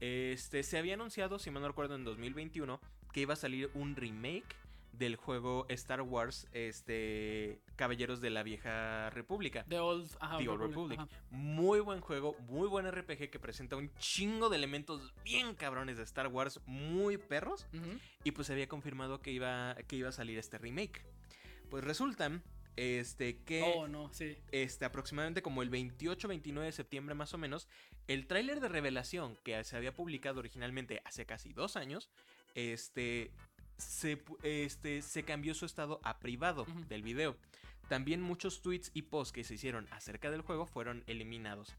Este, 0.00 0.62
se 0.62 0.78
había 0.78 0.94
anunciado, 0.94 1.38
si 1.38 1.50
mal 1.50 1.62
no 1.62 1.68
recuerdo, 1.68 1.94
en 1.94 2.04
2021 2.04 2.80
que 3.12 3.20
iba 3.20 3.34
a 3.34 3.36
salir 3.36 3.70
un 3.74 3.94
remake 3.94 4.56
del 4.92 5.16
juego 5.16 5.66
Star 5.68 6.02
Wars, 6.02 6.46
este, 6.52 7.60
Caballeros 7.76 8.20
de 8.20 8.30
la 8.30 8.42
Vieja 8.42 9.10
República. 9.10 9.64
The 9.68 9.78
Old, 9.78 10.08
ajá, 10.20 10.38
The 10.38 10.48
Old 10.48 10.60
Republic, 10.62 10.98
Republic. 10.98 11.00
ajá. 11.00 11.24
Muy 11.30 11.80
buen 11.80 12.00
juego, 12.00 12.36
muy 12.40 12.68
buen 12.68 12.90
RPG 12.90 13.30
que 13.30 13.38
presenta 13.38 13.76
un 13.76 13.92
chingo 13.98 14.48
de 14.50 14.56
elementos 14.56 15.12
bien 15.24 15.54
cabrones 15.54 15.96
de 15.96 16.04
Star 16.04 16.28
Wars, 16.28 16.60
muy 16.66 17.18
perros. 17.18 17.66
Y 18.22 18.32
pues 18.32 18.46
se 18.46 18.52
había 18.52 18.68
confirmado 18.68 19.20
que 19.20 19.32
iba, 19.32 19.76
que 19.86 19.96
iba 19.96 20.08
a 20.08 20.12
salir 20.12 20.38
este 20.38 20.58
remake. 20.58 21.04
Pues 21.70 21.82
resulta 21.82 22.40
este, 22.76 23.38
que 23.44 23.62
Oh, 23.62 23.88
no, 23.88 24.12
sí. 24.12 24.36
este, 24.52 24.84
aproximadamente 24.84 25.42
como 25.42 25.62
el 25.62 25.70
28-29 25.70 26.60
de 26.60 26.72
septiembre 26.72 27.14
más 27.14 27.34
o 27.34 27.38
menos, 27.38 27.68
el 28.08 28.26
tráiler 28.26 28.60
de 28.60 28.68
revelación 28.68 29.36
que 29.44 29.62
se 29.64 29.76
había 29.76 29.94
publicado 29.94 30.40
originalmente 30.40 31.00
hace 31.04 31.26
casi 31.26 31.52
dos 31.52 31.76
años, 31.76 32.10
este, 32.54 33.30
se, 33.76 34.22
este, 34.42 35.02
se 35.02 35.24
cambió 35.24 35.54
su 35.54 35.66
estado 35.66 36.00
a 36.02 36.18
privado 36.18 36.66
del 36.88 37.02
video. 37.02 37.36
También 37.88 38.22
muchos 38.22 38.62
tweets 38.62 38.90
y 38.94 39.02
posts 39.02 39.32
que 39.32 39.44
se 39.44 39.54
hicieron 39.54 39.86
acerca 39.90 40.30
del 40.30 40.40
juego 40.40 40.66
fueron 40.66 41.04
eliminados. 41.06 41.74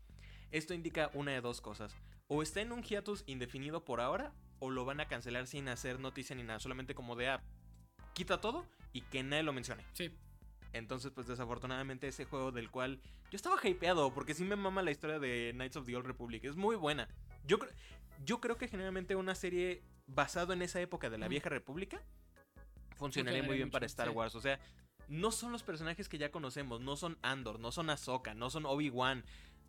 Esto 0.52 0.74
indica 0.74 1.10
una 1.14 1.32
de 1.32 1.42
dos 1.42 1.62
cosas. 1.62 1.96
O 2.28 2.42
está 2.42 2.62
en 2.62 2.72
un 2.72 2.84
hiatus 2.84 3.24
indefinido 3.28 3.84
por 3.86 4.02
ahora, 4.02 4.34
o 4.60 4.70
lo 4.70 4.86
van 4.86 5.00
a 5.00 5.08
cancelar 5.08 5.48
sin 5.48 5.68
hacer 5.68 6.00
noticia 6.00 6.36
ni 6.36 6.44
nada, 6.44 6.60
solamente 6.60 6.96
como 6.96 7.16
de, 7.16 7.30
ah, 7.30 7.44
quita 8.14 8.40
todo 8.40 8.66
y 8.94 9.02
que 9.02 9.24
nadie 9.24 9.44
lo 9.44 9.54
mencione. 9.54 9.84
Sí. 9.94 10.12
Entonces, 10.76 11.12
pues 11.14 11.26
desafortunadamente 11.28 12.08
ese 12.08 12.26
juego 12.26 12.52
del 12.52 12.70
cual 12.70 13.00
yo 13.32 13.36
estaba 13.38 13.56
hypeado, 13.64 14.14
porque 14.14 14.34
sí 14.34 14.44
me 14.44 14.56
mama 14.58 14.82
la 14.82 14.92
historia 14.92 15.20
de 15.20 15.52
Knights 15.54 15.78
of 15.78 15.86
the 15.86 15.96
Old 15.96 16.06
Republic, 16.06 16.44
es 16.44 16.56
muy 16.58 16.76
buena. 16.76 17.08
Yo, 17.48 17.58
yo 18.26 18.42
creo 18.42 18.58
que 18.58 18.68
generalmente 18.68 19.16
una 19.16 19.36
serie 19.36 19.82
basado 20.08 20.52
en 20.54 20.62
esa 20.62 20.82
época 20.82 21.10
de 21.10 21.18
la 21.18 21.28
vieja 21.30 21.50
república 21.50 22.02
funcionaría 22.98 23.44
muy 23.44 23.56
bien 23.56 23.68
mucho, 23.68 23.74
para 23.74 23.86
Star 23.86 24.10
sí. 24.10 24.14
Wars. 24.14 24.36
O 24.36 24.42
sea, 24.42 24.60
no 25.08 25.32
son 25.32 25.52
los 25.52 25.64
personajes 25.64 26.10
que 26.10 26.18
ya 26.18 26.32
conocemos, 26.32 26.82
no 26.82 26.96
son 26.96 27.18
Andor, 27.22 27.60
no 27.60 27.72
son 27.72 27.90
Ahsoka, 27.90 28.34
no 28.34 28.50
son 28.50 28.66
Obi-Wan. 28.66 29.24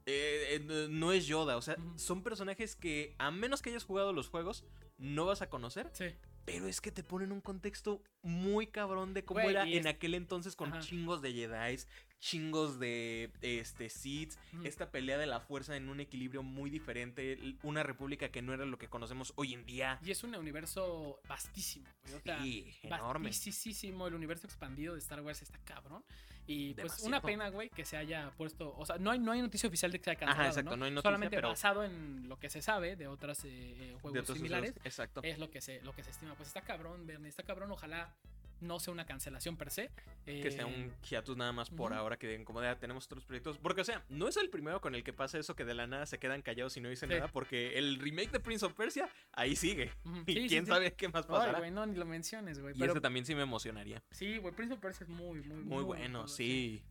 eh, 0.09 0.61
eh, 0.61 0.89
no- 0.89 1.11
es 1.13 1.27
Yoda, 1.27 1.57
o 1.57 1.63
sea, 1.63 1.77
son 1.97 2.23
personajes 2.23 2.77
que 2.77 3.17
a 3.19 3.33
menos 3.33 3.61
que 3.61 3.71
hayas 3.71 3.83
jugado 3.85 4.13
los 4.13 4.29
juegos, 4.29 4.65
no 4.99 5.25
vas 5.25 5.43
a 5.43 5.51
conocer, 5.51 5.91
Sí. 5.93 6.15
Pero 6.47 6.67
es 6.69 6.81
que 6.81 6.91
te 6.93 7.03
ponen 7.03 7.33
un 7.33 7.41
contexto 7.43 8.01
muy 8.23 8.69
cabrón 8.69 9.13
de 9.13 9.25
cómo 9.25 9.41
Güey, 9.43 9.51
era 9.55 9.67
y 9.67 9.75
en 9.75 9.81
es- 9.81 9.87
aquel 9.87 10.15
entonces 10.15 10.57
con 10.57 10.71
Ajá. 10.73 10.81
chingos 10.81 11.21
de 11.21 11.33
Jedi, 11.35 11.79
chingos 12.19 12.79
de 12.79 13.31
este 13.43 13.87
Ujú. 13.87 14.65
esta 14.65 14.91
pelea 14.91 15.19
de 15.19 15.27
la 15.27 15.41
fuerza 15.41 15.77
en 15.77 15.89
un 15.89 16.01
equilibrio 16.01 16.43
muy 16.43 16.71
diferente, 16.71 17.39
una 17.63 17.83
república 17.83 18.31
que 18.31 18.43
no 18.43 18.53
era 18.55 18.65
lo 18.65 18.79
que 18.79 18.89
conocemos 18.89 19.33
hoy 19.37 19.55
en 19.55 19.65
día. 19.67 19.99
Y 20.05 20.11
es 20.11 20.25
un 20.25 20.35
universo 20.35 21.21
vastísimo, 21.29 21.87
güey. 22.05 22.15
O 22.15 22.21
sea, 22.21 22.43
Sí, 22.43 22.75
enorme. 22.83 23.29
vastísimo. 23.29 24.07
El 24.07 24.15
universo 24.15 24.47
expandido 24.47 24.95
de 24.95 25.01
Star 25.01 25.21
Wars 25.23 25.43
está 25.43 25.59
cabrón. 25.65 26.05
Y 26.49 26.75
pues 26.75 26.77
Demasiado. 26.77 27.09
una 27.09 27.21
pena, 27.23 27.49
güey, 27.49 27.71
que 27.71 27.85
se 27.85 27.97
haya 27.97 28.31
puesto. 28.37 28.73
O 28.77 28.87
sea, 28.87 28.99
no 28.99 29.11
hay, 29.11 29.19
no 29.19 29.33
hay 29.33 29.43
noticia 29.43 29.67
oficial 29.69 29.91
de 29.91 29.99
que 29.99 30.05
se 30.05 30.11
haya 30.11 30.21
cancelado. 30.21 30.49
exacto, 30.49 30.77
no 30.77 30.85
hay 30.85 30.93
noticia, 30.93 31.09
Solamente 31.09 31.37
pero- 31.37 31.49
basado 31.49 31.83
en 31.83 32.29
lo 32.29 32.39
que 32.39 32.51
se 32.51 32.63
sabe 32.63 32.95
de 32.95 33.09
otros 33.09 33.45
eh, 33.45 33.49
eh, 33.51 33.97
juegos 34.01 34.29
De 34.29 34.35
similares. 34.35 34.71
usos, 34.71 34.87
Exacto. 34.87 35.21
Es 35.25 35.41
lo 35.41 35.51
que 35.51 35.61
se, 35.61 35.83
lo 35.83 35.93
que 35.93 36.05
se 36.05 36.11
estima. 36.11 36.35
Pues 36.37 36.47
está 36.49 36.61
cabrón, 36.61 37.05
Bernie, 37.05 37.29
está 37.29 37.43
cabrón. 37.43 37.73
Ojalá 37.73 38.15
no 38.61 38.81
sea 38.81 38.93
una 38.93 39.07
cancelación 39.07 39.57
per 39.57 39.71
se. 39.71 39.91
que 40.25 40.51
sea 40.51 40.63
Eh, 40.63 40.65
un 40.65 40.93
hiatus 41.09 41.37
nada 41.37 41.53
más 41.53 41.71
por 41.71 41.93
ahora 41.95 42.17
que 42.17 42.27
digan 42.27 42.45
como 42.45 42.61
de 42.61 42.67
"Ah, 42.69 42.79
tenemos 42.79 43.05
otros 43.07 43.25
proyectos. 43.25 43.59
Porque, 43.59 43.83
o 43.83 43.85
sea, 43.85 44.05
no 44.09 44.27
es 44.27 44.37
el 44.37 44.51
primero 44.51 44.81
con 44.81 44.95
el 44.97 45.05
que 45.05 45.13
pasa 45.13 45.39
eso 45.39 45.55
que 45.55 45.65
de 45.65 45.73
la 45.75 45.87
nada 45.87 46.05
se 46.07 46.19
quedan 46.19 46.43
callados 46.43 46.77
y 46.77 46.81
no 46.81 46.89
dicen 46.89 47.09
Sí. 47.11 47.15
nada. 47.15 47.29
Porque 47.29 47.79
el 47.79 47.99
remake 48.01 48.33
de 48.33 48.41
Prince 48.41 48.67
of 48.67 48.73
Persia 48.75 49.09
ahí 49.33 49.55
sigue. 49.55 49.93
ujú, 50.05 50.25
Y 50.27 50.33
sí, 50.35 50.47
quién 50.49 50.65
sí. 50.67 50.73
sabe 50.73 50.93
qué 50.95 51.09
más 51.09 51.25
Ay, 51.27 51.31
pasará. 51.31 51.59
güey, 51.59 51.71
no, 51.71 51.87
ni 51.87 51.97
lo 51.97 52.05
menciones, 52.07 52.59
güey. 52.61 52.75
y 52.75 52.79
Pero 52.81 52.93
ese 52.93 53.01
también 53.01 53.25
sí 53.25 53.35
me 53.37 53.43
emocionaría. 53.43 54.03
sí, 54.11 54.39
güey, 54.39 54.53
Prince 54.55 54.75
of 54.75 54.81
Persia 54.81 55.05
es 55.05 55.11
muy, 55.11 55.43
muy, 55.43 55.63
Muy 55.63 55.85
bueno, 55.85 56.21
juego, 56.21 56.29
sí. 56.29 56.83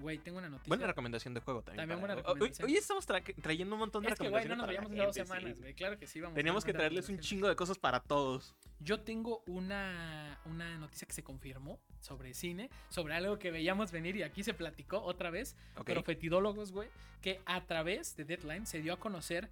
Güey, 0.00 0.18
tengo 0.18 0.38
una 0.38 0.48
noticia. 0.48 0.68
Buena 0.68 0.86
recomendación 0.86 1.34
de 1.34 1.40
juego 1.40 1.62
también. 1.62 1.82
También 1.88 2.00
para- 2.00 2.14
buena 2.14 2.28
Hoy, 2.28 2.34
recomendación. 2.34 2.68
hoy 2.68 2.76
estamos 2.76 3.08
tra- 3.08 3.42
trayendo 3.42 3.74
un 3.74 3.80
montón 3.80 4.02
de 4.04 4.10
Es 4.12 4.18
que, 4.18 4.28
güey, 4.28 4.44
no 4.46 4.54
recomendaciones. 4.66 4.90
nos 4.90 4.98
gente, 5.06 5.12
sí. 5.24 5.26
semanas, 5.26 5.60
güey. 5.60 5.74
Claro 5.74 5.98
que 5.98 6.06
sí, 6.06 6.20
vamos. 6.20 6.34
Teníamos 6.34 6.64
que 6.64 6.72
traerles 6.72 7.08
un 7.08 7.18
chingo 7.18 7.48
de 7.48 7.56
cosas 7.56 7.78
para 7.78 8.00
todos. 8.00 8.54
Yo 8.80 9.00
tengo 9.00 9.42
una, 9.46 10.38
una 10.44 10.76
noticia 10.78 11.06
que 11.06 11.14
se 11.14 11.22
confirmó 11.24 11.80
sobre 12.00 12.34
cine, 12.34 12.70
sobre 12.88 13.14
algo 13.14 13.38
que 13.38 13.50
veíamos 13.50 13.90
venir 13.90 14.16
y 14.16 14.22
aquí 14.22 14.42
se 14.42 14.54
platicó 14.54 15.00
otra 15.02 15.30
vez. 15.30 15.56
Ok. 15.76 15.86
Profetidólogos, 15.92 16.72
güey, 16.72 16.88
que 17.22 17.40
a 17.46 17.64
través 17.64 18.16
de 18.16 18.24
Deadline 18.24 18.66
se 18.66 18.80
dio 18.82 18.92
a 18.92 19.00
conocer 19.00 19.50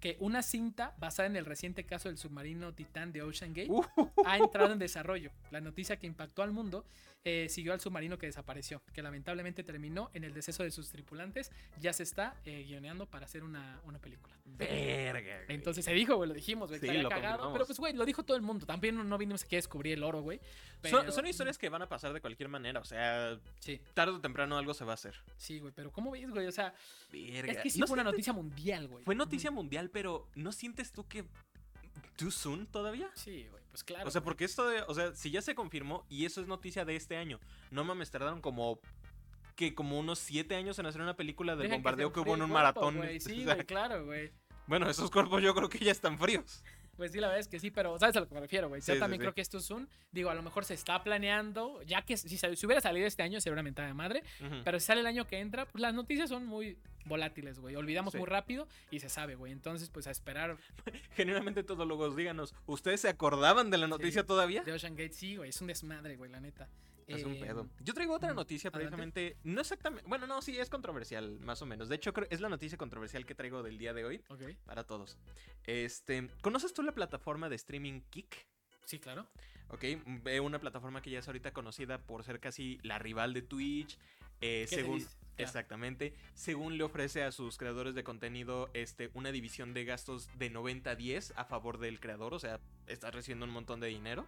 que 0.00 0.16
una 0.20 0.42
cinta 0.42 0.92
basada 0.98 1.26
en 1.28 1.36
el 1.36 1.46
reciente 1.46 1.86
caso 1.86 2.08
del 2.08 2.18
submarino 2.18 2.74
Titán 2.74 3.10
de 3.12 3.22
Ocean 3.22 3.54
Gate 3.54 3.70
Uh, 3.70 3.82
ha 4.26 4.36
entrado 4.36 4.72
en 4.72 4.78
desarrollo. 4.78 5.30
La 5.50 5.60
noticia 5.62 5.96
que 5.98 6.06
impactó 6.06 6.42
al 6.42 6.50
mundo 6.50 6.84
eh, 7.26 7.48
siguió 7.48 7.72
al 7.72 7.80
submarino 7.80 8.18
que 8.18 8.26
desapareció, 8.26 8.82
que 8.92 9.00
lamentablemente 9.02 9.64
terminó 9.64 10.10
en 10.12 10.24
el 10.24 10.34
deceso 10.34 10.62
de 10.62 10.70
sus 10.70 10.90
tripulantes. 10.90 11.50
Ya 11.80 11.92
se 11.94 12.02
está 12.02 12.36
eh, 12.44 12.64
guioneando 12.66 13.06
para 13.06 13.24
hacer 13.24 13.42
una, 13.44 13.80
una 13.84 13.98
película. 13.98 14.34
verga. 14.44 15.20
güey. 15.44 15.56
Entonces 15.56 15.84
se 15.86 15.92
dijo, 15.94 16.16
güey, 16.16 16.28
lo 16.28 16.34
dijimos, 16.34 16.68
güey, 16.68 16.80
Sí, 16.80 16.86
lo 16.98 17.08
cagado. 17.08 17.50
Pero 17.52 17.64
pues, 17.64 17.78
güey, 17.78 17.94
lo 17.94 18.04
dijo 18.04 18.22
todo 18.24 18.36
el 18.36 18.42
mundo. 18.42 18.66
También 18.66 19.08
no, 19.08 19.18
vinimos 19.18 19.42
aquí 19.44 19.56
a 19.56 19.58
descubrir 19.58 19.94
el 19.94 20.02
oro, 20.02 20.20
güey. 20.20 20.38
son, 20.82 21.00
pero- 21.00 21.12
son 21.12 21.26
historias 21.26 21.56
que 21.56 21.70
van 21.70 21.80
a 21.82 21.88
pasar 21.88 22.12
de 22.12 22.20
cualquier 22.20 22.50
manera. 22.50 22.80
O 22.80 22.84
sea, 22.84 23.38
Sí, 23.58 23.80
tarde 23.94 24.12
o 24.12 24.20
temprano 24.20 24.58
algo 24.58 24.74
se 24.74 24.84
va 24.84 24.92
a 24.92 24.94
hacer. 24.94 25.14
sí, 25.38 25.60
güey. 25.60 25.72
Pero 25.74 25.90
¿cómo 25.92 26.10
ves, 26.10 26.30
güey? 26.30 26.46
O 26.46 26.52
sea, 26.52 26.74
Verga. 27.10 27.52
es 27.52 27.58
que 27.58 27.70
sí 27.70 27.80
¿No 27.80 27.86
fue 27.86 27.94
una 27.94 28.04
noticia 28.04 28.34
mundial, 28.34 28.86
güey. 28.88 29.02
Fue 29.04 29.14
noticia 29.14 29.50
mundial, 29.50 29.88
pero 29.90 30.28
¿no 30.34 30.52
sientes 30.52 30.92
tú 30.92 31.08
que 31.08 31.24
too 32.16 32.30
soon 32.30 32.66
todavía? 32.66 33.10
Sí, 33.14 33.46
güey, 33.50 33.62
pues 33.70 33.84
claro. 33.84 34.06
O 34.08 34.10
sea, 34.10 34.22
porque 34.22 34.44
esto 34.44 34.66
de, 34.68 34.82
o 34.82 34.94
sea, 34.94 35.14
si 35.14 35.30
ya 35.30 35.42
se 35.42 35.54
confirmó 35.54 36.04
y 36.08 36.24
eso 36.24 36.40
es 36.40 36.46
noticia 36.46 36.84
de 36.84 36.96
este 36.96 37.16
año, 37.16 37.40
no 37.70 37.84
mames, 37.84 38.10
tardaron 38.10 38.40
como 38.40 38.78
que 39.56 39.74
como 39.74 39.98
unos 39.98 40.18
siete 40.18 40.56
años 40.56 40.78
en 40.78 40.86
hacer 40.86 41.00
una 41.00 41.14
película 41.16 41.54
del 41.54 41.64
Deja 41.68 41.76
bombardeo 41.76 42.12
que 42.12 42.20
hubo 42.20 42.34
en 42.34 42.42
un 42.42 42.50
cuerpo, 42.50 42.54
maratón. 42.80 42.96
güey. 42.96 43.18
o 43.18 43.20
Sí, 43.20 43.44
güey, 43.44 43.64
claro, 43.64 44.04
güey. 44.04 44.32
bueno, 44.66 44.88
esos 44.90 45.10
cuerpos 45.10 45.42
yo 45.42 45.54
creo 45.54 45.68
que 45.68 45.78
ya 45.78 45.92
están 45.92 46.18
fríos. 46.18 46.62
Pues 46.96 47.10
sí, 47.10 47.18
la 47.18 47.26
verdad 47.26 47.40
es 47.40 47.48
que 47.48 47.58
sí, 47.58 47.72
pero 47.72 47.98
¿sabes 47.98 48.14
a 48.16 48.20
lo 48.20 48.28
que 48.28 48.34
me 48.34 48.40
refiero, 48.40 48.68
güey? 48.68 48.80
Sí, 48.80 48.92
Yo 48.92 49.00
también 49.00 49.20
sí. 49.20 49.24
creo 49.24 49.34
que 49.34 49.40
esto 49.40 49.58
es 49.58 49.68
un. 49.70 49.88
Digo, 50.12 50.30
a 50.30 50.34
lo 50.34 50.42
mejor 50.42 50.64
se 50.64 50.74
está 50.74 51.02
planeando, 51.02 51.82
ya 51.82 52.02
que 52.02 52.16
si, 52.16 52.36
si 52.38 52.66
hubiera 52.66 52.80
salido 52.80 53.04
este 53.06 53.24
año 53.24 53.40
sería 53.40 53.54
una 53.54 53.64
mentada 53.64 53.88
de 53.88 53.94
madre, 53.94 54.22
pero 54.64 54.78
si 54.78 54.86
sale 54.86 55.00
el 55.00 55.06
año 55.08 55.26
que 55.26 55.40
entra, 55.40 55.66
pues 55.66 55.82
las 55.82 55.92
noticias 55.92 56.28
son 56.28 56.46
muy 56.46 56.78
volátiles, 57.04 57.58
güey. 57.58 57.76
Olvidamos 57.76 58.12
Sí. 58.12 58.18
muy 58.18 58.26
rápido 58.26 58.66
y 58.90 59.00
se 59.00 59.08
sabe, 59.08 59.34
güey. 59.34 59.52
Entonces, 59.52 59.90
pues 59.90 60.06
a 60.06 60.10
esperar 60.10 60.56
Generalmente 61.16 61.62
todólogos, 61.62 62.16
díganos, 62.16 62.54
¿ustedes 62.66 63.00
se 63.00 63.08
acordaban 63.08 63.70
de 63.70 63.78
la 63.78 63.86
noticia 63.86 64.24
todavía? 64.24 64.62
de 64.62 64.72
Ocean 64.72 64.94
Gate. 64.96 65.12
Sí, 65.12 65.36
güey, 65.36 65.50
es 65.50 65.60
un 65.60 65.66
desmadre, 65.68 66.16
güey, 66.16 66.30
la 66.30 66.40
neta. 66.40 66.68
Es 67.06 67.22
un 67.22 67.34
Eh, 67.34 67.40
pedo. 67.40 67.68
Yo 67.80 67.92
traigo 67.92 68.14
otra 68.14 68.32
mm, 68.32 68.36
noticia 68.36 68.70
precisamente, 68.70 69.36
no 69.44 69.60
exactamente, 69.60 70.08
bueno, 70.08 70.26
no, 70.26 70.40
sí, 70.40 70.56
es 70.58 70.70
controversial, 70.70 71.38
más 71.40 71.60
o 71.60 71.66
menos. 71.66 71.90
De 71.90 71.96
hecho, 71.96 72.14
creo- 72.14 72.26
es 72.30 72.40
la 72.40 72.48
noticia 72.48 72.78
controversial 72.78 73.26
que 73.26 73.34
traigo 73.34 73.62
del 73.62 73.76
día 73.76 73.92
de 73.92 74.06
hoy 74.06 74.22
Ok, 74.30 74.40
para 74.64 74.84
todos. 74.84 75.18
Este, 75.66 76.28
¿conoces 76.40 76.72
tú 76.72 76.82
la 76.82 76.92
plataforma 76.92 77.48
de 77.50 77.56
streaming 77.56 78.00
Kick? 78.10 78.46
sí, 78.86 78.98
claro. 78.98 79.26
Ok, 79.68 79.84
una 80.42 80.58
plataforma 80.58 81.00
que 81.02 81.10
ya 81.10 81.18
es 81.18 81.26
ahorita 81.26 81.52
conocida 81.52 81.98
por 81.98 82.22
ser 82.24 82.38
casi 82.40 82.78
la 82.82 82.98
rival 82.98 83.32
de 83.34 83.42
Twitch. 83.42 83.98
Eh, 84.40 84.66
¿Qué 84.68 84.76
te 84.76 84.82
según? 84.82 85.06
Claro. 85.36 85.48
exactamente, 85.48 86.14
según 86.34 86.78
le 86.78 86.84
ofrece 86.84 87.22
a 87.24 87.32
sus 87.32 87.56
creadores 87.58 87.94
de 87.94 88.04
contenido 88.04 88.70
este, 88.74 89.10
una 89.14 89.32
división 89.32 89.74
de 89.74 89.84
gastos 89.84 90.28
de 90.38 90.50
90-10 90.52 91.32
a 91.36 91.44
favor 91.44 91.78
del 91.78 92.00
creador, 92.00 92.34
o 92.34 92.38
sea, 92.38 92.60
estás 92.86 93.14
recibiendo 93.14 93.44
un 93.46 93.52
montón 93.52 93.80
de 93.80 93.88
dinero. 93.88 94.26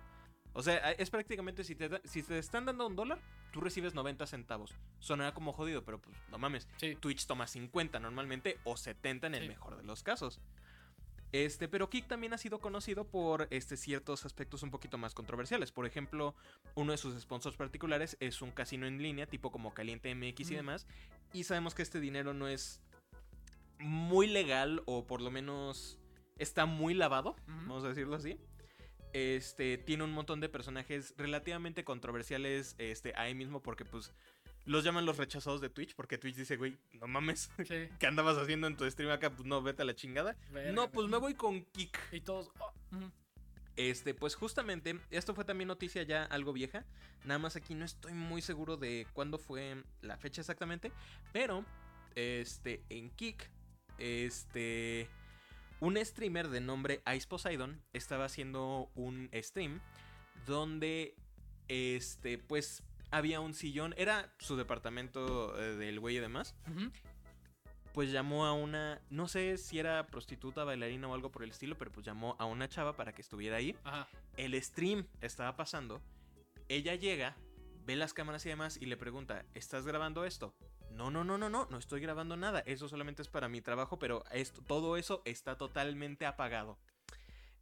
O 0.53 0.63
sea, 0.63 0.91
es 0.93 1.11
prácticamente 1.11 1.65
si 1.65 1.75
te, 1.75 1.91
si 2.05 2.23
te 2.23 2.39
están 2.39 2.65
dando 2.65 2.87
un 2.87 2.97
dólar, 2.97 3.19
tú 3.53 3.61
recibes 3.61 3.95
90 3.95 4.27
centavos. 4.27 4.75
Sonará 5.01 5.35
como 5.35 5.53
jodido, 5.53 5.85
pero 5.85 6.01
pues 6.01 6.17
no 6.31 6.39
mames. 6.39 6.67
Sí. 6.79 6.97
Twitch 6.99 7.27
toma 7.27 7.47
50 7.47 8.01
normalmente 8.01 8.59
o 8.65 8.75
70 8.77 9.27
en 9.27 9.35
el 9.35 9.43
Sí. 9.43 9.49
mejor 9.49 9.77
de 9.77 9.83
los 9.83 10.03
casos. 10.03 10.41
Este, 11.33 11.69
pero 11.69 11.91
Kick 11.91 12.07
también 12.07 12.33
ha 12.33 12.39
sido 12.39 12.61
conocido 12.61 13.05
por 13.05 13.49
este, 13.51 13.77
ciertos 13.77 14.25
aspectos 14.25 14.63
un 14.63 14.71
poquito 14.71 14.99
más 14.99 15.15
controversiales. 15.15 15.73
Por 15.73 15.87
ejemplo, 15.87 16.35
uno 16.75 16.93
de 16.93 16.99
sus 16.99 17.21
sponsors 17.21 17.57
particulares 17.57 18.17
es 18.21 18.43
un 18.43 18.51
casino 18.51 18.87
en 18.87 19.03
línea, 19.03 19.27
tipo 19.27 19.51
como 19.51 19.75
Caliente 19.75 20.15
MX 20.15 20.51
y 20.51 20.55
demás. 20.55 20.87
Y 21.33 21.45
sabemos 21.45 21.75
que 21.75 21.83
este 21.83 22.01
dinero 22.01 22.33
no 22.33 22.49
es 22.49 22.81
muy 23.79 24.27
legal, 24.27 24.83
o 24.87 25.07
por 25.07 25.21
lo 25.21 25.31
menos 25.31 25.99
está 26.39 26.67
muy 26.67 26.95
lavado, 26.95 27.37
vamos 27.47 27.85
a 27.85 27.89
decirlo 27.89 28.17
así. 28.17 28.39
Este, 29.13 29.79
tiene 29.79 30.05
un 30.05 30.13
montón 30.13 30.41
de 30.41 30.49
personajes 30.49 31.15
relativamente 31.17 31.85
controversiales 31.85 32.75
este, 32.79 33.15
ahí 33.17 33.35
mismo 33.35 33.63
porque 33.63 33.85
pues 33.85 34.13
los 34.67 34.85
llaman 34.85 35.07
los 35.07 35.17
rechazados 35.17 35.61
de 35.61 35.71
Twitch 35.71 35.95
porque 35.95 36.19
Twitch 36.19 36.37
dice, 36.37 36.57
güey, 36.57 36.77
no 37.01 37.07
mames, 37.07 37.51
Sí. 37.67 37.89
¿qué 37.99 38.07
andabas 38.07 38.37
haciendo 38.37 38.67
en 38.67 38.77
tu 38.77 38.89
stream 38.91 39.11
acá? 39.11 39.31
Pues 39.31 39.47
no, 39.47 39.63
vete 39.63 39.83
a 39.83 39.85
la 39.85 39.95
chingada. 39.95 40.37
Verga, 40.53 40.73
no, 40.73 40.91
pues 40.93 41.09
me 41.09 41.17
voy 41.17 41.35
con 41.35 41.65
Kik. 41.65 41.99
Y 42.13 42.21
todos. 42.21 42.51
oh, 42.59 42.73
ujú. 42.93 43.11
Este, 43.77 44.15
pues 44.15 44.35
justamente, 44.35 44.99
esto 45.11 45.35
fue 45.35 45.45
también 45.45 45.69
noticia 45.69 46.03
ya 46.03 46.25
algo 46.25 46.53
vieja. 46.53 46.85
Nada 47.25 47.39
más 47.39 47.57
aquí 47.57 47.75
no 47.75 47.85
estoy 47.85 48.15
muy 48.15 48.41
seguro 48.41 48.77
de 48.79 49.07
cuándo 49.13 49.39
fue 49.39 49.83
la 50.01 50.17
fecha 50.17 50.41
exactamente. 50.41 50.93
Pero, 51.33 51.65
este, 52.15 52.83
en 52.89 53.11
Kik, 53.11 53.51
este, 53.99 55.09
un 55.81 55.97
streamer 56.03 56.49
de 56.49 56.61
nombre 56.61 57.03
Ice 57.15 57.27
Poseidon 57.29 57.83
estaba 57.93 58.25
haciendo 58.25 58.91
un 58.95 59.29
stream 59.35 59.81
donde, 60.47 61.15
este, 61.69 62.39
pues 62.39 62.83
había 63.11 63.41
un 63.41 63.55
sillón. 63.55 63.95
Era 63.97 64.35
su 64.39 64.57
departamento 64.57 65.59
eh, 65.59 65.77
del 65.77 66.01
güey 66.01 66.17
y 66.17 66.21
demás 66.21 66.55
pues 67.97 68.13
llamó 68.13 68.45
a 68.45 68.53
una, 68.53 69.01
no 69.09 69.27
sé 69.27 69.57
si 69.57 69.79
era 69.79 70.07
prostituta, 70.09 70.65
bailarina 70.65 71.09
o 71.09 71.15
algo 71.15 71.31
por 71.31 71.43
el 71.43 71.49
estilo, 71.49 71.79
pero 71.79 71.91
pues 71.91 72.05
llamó 72.05 72.37
a 72.39 72.45
una 72.45 72.69
chava 72.69 72.95
para 72.95 73.15
que 73.15 73.23
estuviera 73.23 73.57
ahí. 73.57 73.75
Ajá. 73.85 74.07
El 74.37 74.63
stream 74.63 75.07
estaba 75.23 75.57
pasando, 75.57 76.03
ella 76.69 76.95
llega, 76.95 77.39
ve 77.87 77.97
las 77.97 78.13
cámaras 78.13 78.45
y 78.45 78.51
demás 78.51 78.77
y 78.77 78.85
le 78.85 78.99
pregunta, 78.99 79.47
¿estás 79.55 79.87
grabando 79.87 80.27
esto? 80.27 80.55
No, 80.91 81.11
no, 81.11 81.25
no, 81.25 81.39
no, 81.39 81.49
no, 81.49 81.69
no 81.71 81.79
estoy 81.79 82.03
grabando 82.03 82.37
nada, 82.37 82.61
eso 82.67 82.87
solamente 82.87 83.23
es 83.23 83.29
para 83.29 83.49
mi 83.49 83.63
trabajo, 83.63 83.99
pero 83.99 84.25
esto, 84.31 84.61
todo 84.61 84.99
eso 84.99 85.23
está 85.25 85.57
totalmente 85.57 86.27
apagado. 86.27 86.79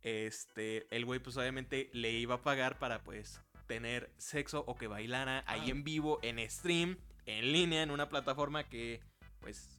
Este, 0.03 0.89
el 0.91 1.05
güey 1.05 1.21
pues 1.21 1.37
obviamente 1.37 1.91
le 1.93 2.11
iba 2.11 2.35
a 2.35 2.43
pagar 2.43 2.81
para 2.81 3.05
pues 3.05 3.41
tener 3.67 4.13
sexo 4.19 4.65
o 4.67 4.75
que 4.77 4.87
bailara 4.87 5.45
ahí 5.47 5.63
Ah. 5.67 5.71
en 5.71 5.85
vivo, 5.85 6.19
en 6.23 6.39
stream, 6.51 6.99
en 7.27 7.53
línea, 7.53 7.83
en 7.83 7.91
una 7.91 8.09
plataforma 8.09 8.65
que 8.65 9.01
pues 9.41 9.79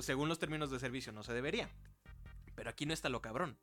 según 0.00 0.28
los 0.28 0.38
términos 0.38 0.70
de 0.70 0.78
servicio 0.78 1.12
no 1.12 1.22
se 1.22 1.32
debería. 1.32 1.70
Pero 2.54 2.70
aquí 2.70 2.86
no 2.86 2.92
está 2.94 3.08
lo 3.08 3.22
cabrón. 3.22 3.58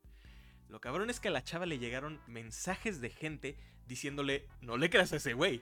Lo 0.68 0.80
cabrón 0.82 1.10
es 1.10 1.20
que 1.20 1.28
a 1.28 1.32
la 1.32 1.44
chava 1.44 1.66
le 1.66 1.80
llegaron 1.80 2.20
mensajes 2.28 3.02
de 3.02 3.10
gente 3.10 3.58
diciéndole, 3.88 4.48
no 4.62 4.78
le 4.78 4.90
creas 4.90 5.14
a 5.14 5.18
ese 5.18 5.34
güey. 5.34 5.62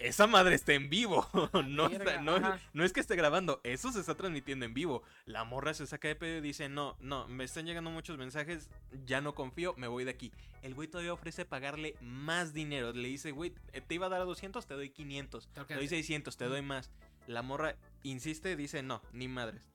Esa 0.00 0.26
madre 0.26 0.54
está 0.54 0.72
en 0.72 0.88
vivo. 0.88 1.28
no, 1.68 1.86
está- 1.88 2.22
no- 2.22 2.40
no 2.72 2.84
es 2.84 2.92
que 2.92 3.00
esté 3.00 3.16
grabando, 3.16 3.60
eso 3.64 3.92
se 3.92 4.00
está 4.00 4.14
transmitiendo 4.14 4.64
en 4.64 4.72
vivo. 4.72 5.02
La 5.26 5.44
morra 5.44 5.74
se 5.74 5.86
saca 5.86 6.08
de 6.08 6.16
pedo 6.16 6.38
y 6.38 6.40
dice, 6.40 6.68
no, 6.70 6.96
no, 7.00 7.28
me 7.28 7.44
están 7.44 7.66
llegando 7.66 7.90
muchos 7.90 8.16
mensajes, 8.16 8.70
ya 9.04 9.20
no 9.20 9.34
confío, 9.34 9.74
me 9.76 9.88
voy 9.88 10.04
de 10.04 10.10
aquí. 10.12 10.32
El 10.62 10.74
güey 10.74 10.88
todavía 10.88 11.12
ofrece 11.12 11.44
pagarle 11.44 11.96
más 12.00 12.54
dinero. 12.54 12.92
Le 12.92 13.08
dice, 13.08 13.30
güey, 13.30 13.52
eh, 13.72 13.82
te 13.82 13.94
iba 13.94 14.06
a 14.06 14.08
dar 14.08 14.22
a 14.22 14.24
200, 14.24 14.66
te 14.66 14.74
doy 14.74 14.88
500. 14.90 15.46
Te 15.46 15.52
doy 15.54 15.64
Tócate. 15.66 15.88
600, 15.88 16.36
te 16.36 16.44
doy 16.46 16.62
más. 16.62 16.90
La 17.26 17.42
morra 17.42 17.76
insiste, 18.02 18.56
dice, 18.56 18.82
no, 18.82 19.02
ni 19.12 19.28
madres. 19.28 19.70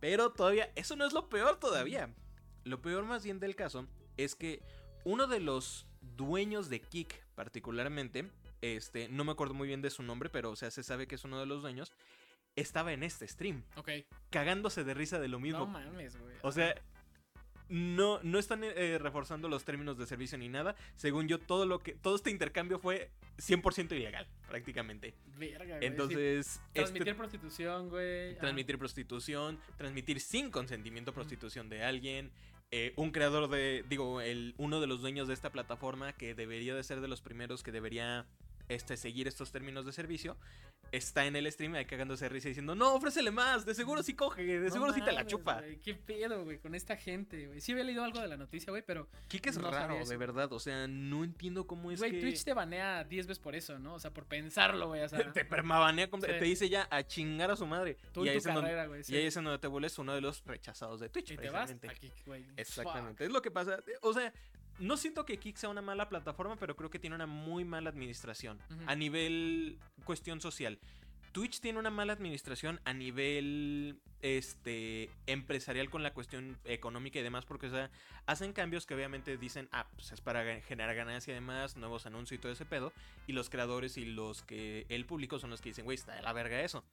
Pero 0.00 0.32
todavía, 0.32 0.72
eso 0.74 0.96
no 0.96 1.06
es 1.06 1.12
lo 1.12 1.28
peor 1.28 1.58
todavía. 1.60 2.12
Lo 2.64 2.82
peor 2.82 3.04
más 3.04 3.22
bien 3.22 3.38
del 3.38 3.54
caso 3.54 3.86
es 4.16 4.34
que 4.34 4.62
uno 5.04 5.28
de 5.28 5.38
los 5.40 5.86
dueños 6.16 6.68
de 6.68 6.80
Kik 6.80 7.24
particularmente, 7.36 8.30
este, 8.62 9.08
no 9.08 9.24
me 9.24 9.32
acuerdo 9.32 9.54
muy 9.54 9.68
bien 9.68 9.82
de 9.82 9.90
su 9.90 10.02
nombre, 10.02 10.28
pero 10.30 10.50
o 10.50 10.56
sea, 10.56 10.70
se 10.70 10.82
sabe 10.82 11.06
que 11.06 11.14
es 11.16 11.24
uno 11.24 11.38
de 11.40 11.46
los 11.46 11.62
dueños, 11.62 11.92
estaba 12.56 12.92
en 12.92 13.02
este 13.02 13.26
stream, 13.28 13.62
Ok. 13.76 13.90
cagándose 14.30 14.84
de 14.84 14.94
risa 14.94 15.18
de 15.20 15.28
lo 15.28 15.38
mismo. 15.40 15.60
No 15.60 15.66
mames, 15.66 16.16
güey. 16.18 16.34
O 16.42 16.52
sea, 16.52 16.74
no, 17.68 18.18
no 18.24 18.38
están 18.40 18.64
eh, 18.64 18.98
reforzando 19.00 19.48
los 19.48 19.64
términos 19.64 19.96
de 19.96 20.04
servicio 20.06 20.36
ni 20.36 20.48
nada. 20.48 20.74
Según 20.96 21.28
yo, 21.28 21.38
todo 21.38 21.66
lo 21.66 21.78
que. 21.78 21.92
Todo 21.92 22.16
este 22.16 22.30
intercambio 22.30 22.80
fue 22.80 23.10
100% 23.38 23.92
ilegal, 23.92 24.26
prácticamente. 24.48 25.14
Verga, 25.38 25.76
güey. 25.76 25.86
Entonces, 25.86 26.46
sí. 26.46 26.58
este- 26.68 26.80
Transmitir 26.80 27.16
prostitución, 27.16 27.88
güey. 27.88 28.36
transmitir 28.38 28.76
prostitución, 28.76 29.60
transmitir 29.76 30.20
sin 30.20 30.50
consentimiento 30.50 31.12
prostitución 31.14 31.68
de 31.68 31.84
alguien. 31.84 32.32
eh, 32.72 32.92
un 32.96 33.10
creador 33.10 33.48
de, 33.50 33.84
digo, 33.88 34.20
el, 34.20 34.54
uno 34.56 34.80
de 34.80 34.86
los 34.86 35.00
dueños 35.00 35.26
de 35.26 35.34
esta 35.34 35.50
plataforma 35.50 36.12
que 36.12 36.36
debería 36.36 36.72
de 36.74 36.84
ser 36.84 37.00
de 37.00 37.08
los 37.08 37.20
primeros 37.20 37.64
que 37.64 37.72
debería 37.72 38.26
este, 38.70 38.96
seguir 38.96 39.28
estos 39.28 39.50
términos 39.50 39.84
de 39.84 39.92
servicio, 39.92 40.36
está 40.92 41.26
en 41.26 41.36
el 41.36 41.50
stream 41.50 41.74
ahí 41.74 41.84
cagándose 41.84 42.24
de 42.24 42.28
risa 42.30 42.48
diciendo, 42.48 42.74
no, 42.74 42.94
ofrécele 42.94 43.30
más, 43.30 43.66
de 43.66 43.74
seguro 43.74 44.02
sí 44.02 44.14
coge, 44.14 44.44
de 44.44 44.60
No 44.60 44.70
seguro 44.70 44.92
sí 44.92 45.00
te 45.00 45.06
la 45.06 45.20
mames, 45.20 45.26
chupa. 45.26 45.62
Qué 45.82 45.94
pedo, 45.94 46.44
güey, 46.44 46.58
con 46.58 46.74
esta 46.74 46.96
gente, 46.96 47.46
güey. 47.48 47.60
Sí 47.60 47.72
había 47.72 47.84
leído 47.84 48.04
algo 48.04 48.20
de 48.20 48.28
la 48.28 48.36
noticia, 48.36 48.70
güey, 48.70 48.82
pero, 48.86 49.08
Kik 49.28 49.46
es 49.48 49.58
No 49.58 49.70
raro, 49.70 50.04
de 50.04 50.16
verdad, 50.16 50.52
o 50.52 50.60
sea, 50.60 50.86
no 50.86 51.24
entiendo 51.24 51.66
cómo 51.66 51.90
es 51.90 51.98
güey, 51.98 52.12
que... 52.12 52.20
Twitch 52.20 52.44
te 52.44 52.54
banea 52.54 53.04
10 53.04 53.26
veces 53.26 53.38
por 53.40 53.54
eso, 53.54 53.78
¿no? 53.78 53.94
O 53.94 53.98
sea, 53.98 54.12
por 54.12 54.26
pensarlo, 54.26 54.88
güey. 54.88 55.02
O 55.02 55.08
sea, 55.08 55.18
te 55.32 55.44
permabanea, 55.44 56.08
Sí. 56.10 56.26
te 56.26 56.44
dice 56.44 56.68
ya 56.68 56.86
a 56.90 57.02
chingar 57.02 57.50
a 57.50 57.56
su 57.56 57.66
madre. 57.66 57.96
tú 58.12 58.24
y, 58.24 58.28
ahí 58.28 58.34
tu 58.34 58.38
es 58.38 58.54
donde, 58.54 58.70
carrera, 58.70 59.02
sí. 59.02 59.12
y 59.12 59.16
ahí 59.16 59.26
es 59.26 59.34
donde 59.34 59.58
te 59.58 59.66
vuelves 59.66 59.98
uno 59.98 60.14
de 60.14 60.20
los 60.20 60.44
rechazados 60.44 61.00
de 61.00 61.08
Twitch. 61.08 61.32
Y 61.32 61.36
te 61.36 61.50
vas 61.50 61.74
aquí, 61.88 62.10
güey. 62.26 62.46
Exactamente, 62.56 63.24
es 63.24 63.30
lo 63.30 63.42
que 63.42 63.50
pasa. 63.50 63.78
O 64.02 64.12
sea, 64.12 64.32
no 64.80 64.96
siento 64.96 65.24
que 65.24 65.38
Kik 65.38 65.56
sea 65.56 65.68
una 65.68 65.82
mala 65.82 66.08
plataforma, 66.08 66.56
pero 66.56 66.74
creo 66.74 66.90
que 66.90 66.98
tiene 66.98 67.16
una 67.16 67.26
muy 67.26 67.64
mala 67.64 67.90
administración 67.90 68.58
a 68.86 68.94
nivel 68.96 69.78
cuestión 70.04 70.40
social. 70.40 70.78
Twitch 71.32 71.60
tiene 71.60 71.78
una 71.78 71.90
mala 71.90 72.12
administración 72.12 72.80
a 72.84 72.92
nivel 72.92 74.00
este 74.20 75.10
empresarial 75.26 75.88
con 75.88 76.02
la 76.02 76.12
cuestión 76.12 76.58
económica 76.64 77.20
y 77.20 77.22
demás, 77.22 77.44
porque 77.46 77.68
o 77.68 77.70
sea, 77.70 77.90
hacen 78.26 78.52
cambios 78.52 78.84
que 78.84 78.94
obviamente 78.94 79.36
dicen, 79.36 79.68
ah, 79.70 79.86
pues 79.94 80.10
es 80.12 80.20
para 80.20 80.60
generar 80.62 80.94
ganancia 80.96 81.30
y 81.30 81.34
demás, 81.34 81.76
nuevos 81.76 82.06
anuncios 82.06 82.38
y 82.38 82.40
todo 82.40 82.50
ese 82.50 82.64
pedo, 82.64 82.92
y 83.28 83.32
los 83.32 83.48
creadores 83.48 83.96
y 83.96 84.06
los 84.06 84.42
que 84.42 84.86
el 84.88 85.06
público 85.06 85.38
son 85.38 85.50
los 85.50 85.60
que 85.60 85.68
dicen, 85.68 85.84
güey, 85.84 85.94
está 85.94 86.14
de 86.14 86.22
la 86.22 86.32
verga 86.32 86.60
eso. 86.62 86.84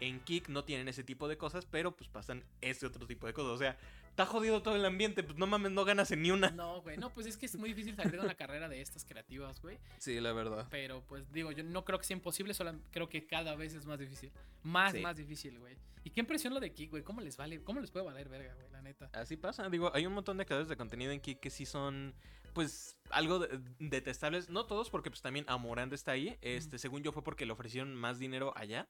En 0.00 0.20
Kik 0.20 0.48
no 0.48 0.64
tienen 0.64 0.88
ese 0.88 1.04
tipo 1.04 1.28
de 1.28 1.38
cosas, 1.38 1.64
pero 1.64 1.96
pues 1.96 2.10
pasan 2.10 2.44
este 2.60 2.86
otro 2.86 3.06
tipo 3.06 3.26
de 3.26 3.32
cosas. 3.32 3.52
O 3.52 3.58
sea, 3.58 3.78
está 4.16 4.24
jodido 4.24 4.62
todo 4.62 4.74
el 4.76 4.84
ambiente, 4.86 5.22
pues 5.22 5.36
no 5.36 5.46
mames, 5.46 5.72
no 5.72 5.84
ganas 5.84 6.10
en 6.10 6.22
ni 6.22 6.30
una. 6.30 6.50
No, 6.50 6.80
güey. 6.80 6.96
No, 6.96 7.12
pues 7.12 7.26
es 7.26 7.36
que 7.36 7.44
es 7.44 7.54
muy 7.56 7.68
difícil 7.68 7.94
salir 7.96 8.12
de 8.12 8.20
una 8.20 8.34
carrera 8.34 8.66
de 8.66 8.80
estas 8.80 9.04
creativas, 9.04 9.60
güey. 9.60 9.78
Sí, 9.98 10.18
la 10.20 10.32
verdad. 10.32 10.66
Pero 10.70 11.02
pues 11.06 11.30
digo, 11.32 11.52
yo 11.52 11.62
no 11.62 11.84
creo 11.84 11.98
que 11.98 12.06
sea 12.06 12.16
imposible, 12.16 12.54
solo 12.54 12.72
creo 12.90 13.10
que 13.10 13.26
cada 13.26 13.54
vez 13.56 13.74
es 13.74 13.84
más 13.84 13.98
difícil. 13.98 14.32
Más, 14.62 14.92
Sí. 14.94 15.00
más 15.00 15.18
difícil, 15.18 15.58
güey. 15.58 15.76
Y 16.02 16.10
qué 16.10 16.20
impresión 16.20 16.54
lo 16.54 16.60
de 16.60 16.72
Kik, 16.72 16.90
güey. 16.92 17.02
¿Cómo 17.02 17.20
les 17.20 17.36
vale? 17.36 17.62
¿Cómo 17.62 17.78
les 17.80 17.90
puede 17.90 18.06
valer 18.06 18.28
verga, 18.30 18.54
güey? 18.54 18.70
La 18.70 18.80
neta. 18.80 19.10
Así 19.12 19.36
pasa, 19.36 19.68
digo, 19.68 19.90
hay 19.94 20.06
un 20.06 20.14
montón 20.14 20.38
de 20.38 20.46
creadores 20.46 20.70
de 20.70 20.76
contenido 20.78 21.12
en 21.12 21.20
Kik 21.20 21.40
que 21.40 21.50
sí 21.50 21.66
son, 21.66 22.14
pues, 22.54 22.96
algo 23.10 23.40
de- 23.40 23.60
detestables. 23.80 24.48
No 24.48 24.64
todos, 24.64 24.88
porque 24.88 25.10
pues 25.10 25.20
también 25.20 25.44
Amorand 25.46 25.92
está 25.92 26.12
ahí. 26.12 26.38
Este, 26.40 26.78
según 26.78 27.02
yo 27.02 27.12
fue 27.12 27.22
porque 27.22 27.44
le 27.44 27.52
ofrecieron 27.52 27.94
más 27.94 28.18
dinero 28.18 28.54
allá. 28.56 28.88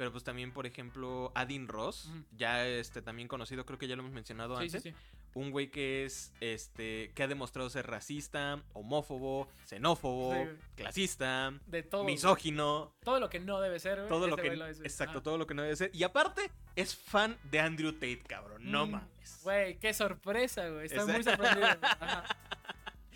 Pero 0.00 0.12
pues 0.12 0.24
también, 0.24 0.50
por 0.50 0.64
ejemplo, 0.66 1.30
Adin 1.34 1.68
Ross, 1.68 2.10
ya 2.34 2.66
este 2.66 3.02
también 3.02 3.28
conocido, 3.28 3.66
creo 3.66 3.78
que 3.78 3.86
ya 3.86 3.96
lo 3.96 4.00
hemos 4.00 4.14
mencionado 4.14 4.58
Sí, 4.58 4.70
sí, 4.70 4.76
antes. 4.78 4.94
sí. 4.94 4.98
Un 5.34 5.50
güey 5.50 5.70
que 5.70 6.06
es, 6.06 6.32
este, 6.40 7.12
que 7.14 7.22
ha 7.22 7.28
demostrado 7.28 7.68
ser 7.68 7.86
racista, 7.86 8.62
homófobo, 8.72 9.46
xenófobo, 9.66 10.34
clasista, 10.74 11.52
De 11.66 11.82
todo. 11.82 12.04
güey. 12.04 12.14
misógino. 12.14 12.94
Todo 13.04 13.20
lo 13.20 13.28
que 13.28 13.40
no 13.40 13.60
debe 13.60 13.78
ser, 13.78 13.96
güey. 13.98 14.08
Todo 14.08 14.26
lo 14.26 14.36
que. 14.38 14.56
lo 14.56 14.66
es, 14.66 14.80
exacto, 14.80 15.22
todo 15.22 15.36
lo 15.36 15.46
que 15.46 15.52
no 15.52 15.60
debe 15.62 15.76
ser. 15.76 15.90
Y 15.94 16.02
aparte, 16.02 16.50
es 16.76 16.96
fan 16.96 17.36
de 17.50 17.60
Andrew 17.60 17.92
Tate, 17.92 18.22
cabrón. 18.26 18.62
No 18.70 18.86
Mm, 18.86 18.90
mames. 18.92 19.40
Güey, 19.42 19.78
qué 19.78 19.92
sorpresa, 19.92 20.66
güey. 20.70 20.86
Estoy 20.86 21.00
Esa- 21.04 21.12
muy 21.12 21.22
sorprendido. 21.22 21.66
Ajá. 21.82 22.24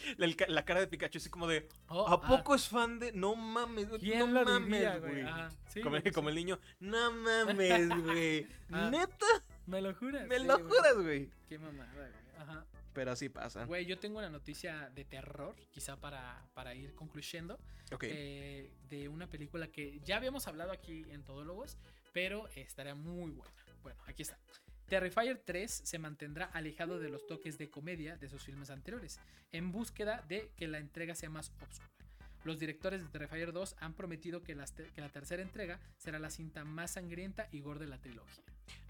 La, 0.49 0.65
cara 0.65 0.81
de 0.81 0.87
Pikachu 0.87 1.19
así 1.19 1.31
como 1.31 1.47
de. 1.47 1.69
Oh, 1.89 2.09
¿A 2.09 2.15
ah, 2.15 2.21
poco 2.21 2.55
es 2.55 2.69
fan 2.69 2.99
de.? 2.99 3.13
No 3.13 3.35
mames, 3.37 3.89
güey, 3.89 4.01
¿Quién 4.01 4.33
no 4.33 4.45
mames, 4.45 4.71
diría, 4.71 4.99
güey. 4.99 5.25
Sí, 5.69 5.81
como, 5.81 5.97
como 6.13 6.29
sí. 6.29 6.31
el 6.31 6.35
niño, 6.35 6.59
no 6.81 7.13
mames, 7.13 7.89
güey. 8.05 8.47
Ah. 8.71 8.91
Neta, 8.91 9.27
Me 9.67 9.81
lo 9.81 9.95
juras. 9.95 10.27
me 10.27 10.39
sí, 10.39 10.45
lo 10.45 10.59
juras, 10.59 10.97
güey. 10.97 11.31
Qué 11.49 11.59
mamada, 11.59 11.93
güey. 11.95 12.25
Ajá. 12.39 12.67
pero 12.93 13.13
así 13.13 13.29
pasa. 13.29 13.65
Güey, 13.65 13.87
yo 13.87 13.99
tengo 13.99 14.19
una 14.19 14.29
noticia 14.29 14.91
de 14.91 15.05
terror, 15.05 15.55
quizá 15.71 15.97
para, 15.97 16.45
para 16.55 16.75
ir 16.75 16.95
concluyendo, 16.95 17.59
Ok. 17.93 18.05
eh, 18.05 18.71
de 18.89 19.09
una 19.09 19.29
película 19.29 19.69
que 19.69 20.01
ya 20.05 20.17
habíamos 20.17 20.47
hablado 20.47 20.73
aquí 20.73 21.05
en 21.11 21.23
Todólogos, 21.25 21.79
pero 22.13 22.49
estaría 22.55 22.95
muy 22.95 23.31
buena. 23.31 23.53
Bueno, 23.83 24.01
aquí 24.07 24.23
está. 24.23 24.39
Terrifier 24.89 25.39
3 25.45 25.71
se 25.85 25.99
mantendrá 25.99 26.47
alejado 26.47 26.99
de 26.99 27.09
los 27.09 27.27
toques 27.27 27.59
de 27.59 27.71
comedia 27.71 28.17
de 28.17 28.29
sus 28.29 28.43
filmes 28.45 28.71
anteriores, 28.71 29.19
en 29.53 29.73
búsqueda 29.73 30.23
de 30.29 30.51
que 30.57 30.69
la 30.69 30.79
entrega 30.79 31.15
sea 31.15 31.31
más 31.31 31.53
obscura. 31.63 31.91
Los 32.45 32.59
directores 32.59 33.03
de 33.03 33.09
Terrifier 33.09 33.53
2 33.53 33.77
han 33.81 33.95
prometido 33.95 34.43
que, 34.43 34.55
las 34.55 34.75
te- 34.75 34.85
que 34.91 35.01
la 35.01 35.09
tercera 35.09 35.43
entrega 35.43 35.81
será 35.97 36.19
la 36.19 36.29
cinta 36.29 36.65
más 36.65 36.93
sangrienta 36.93 37.49
y 37.51 37.61
gore 37.61 37.81
de 37.81 37.87
la 37.87 37.99
trilogía. 37.99 38.45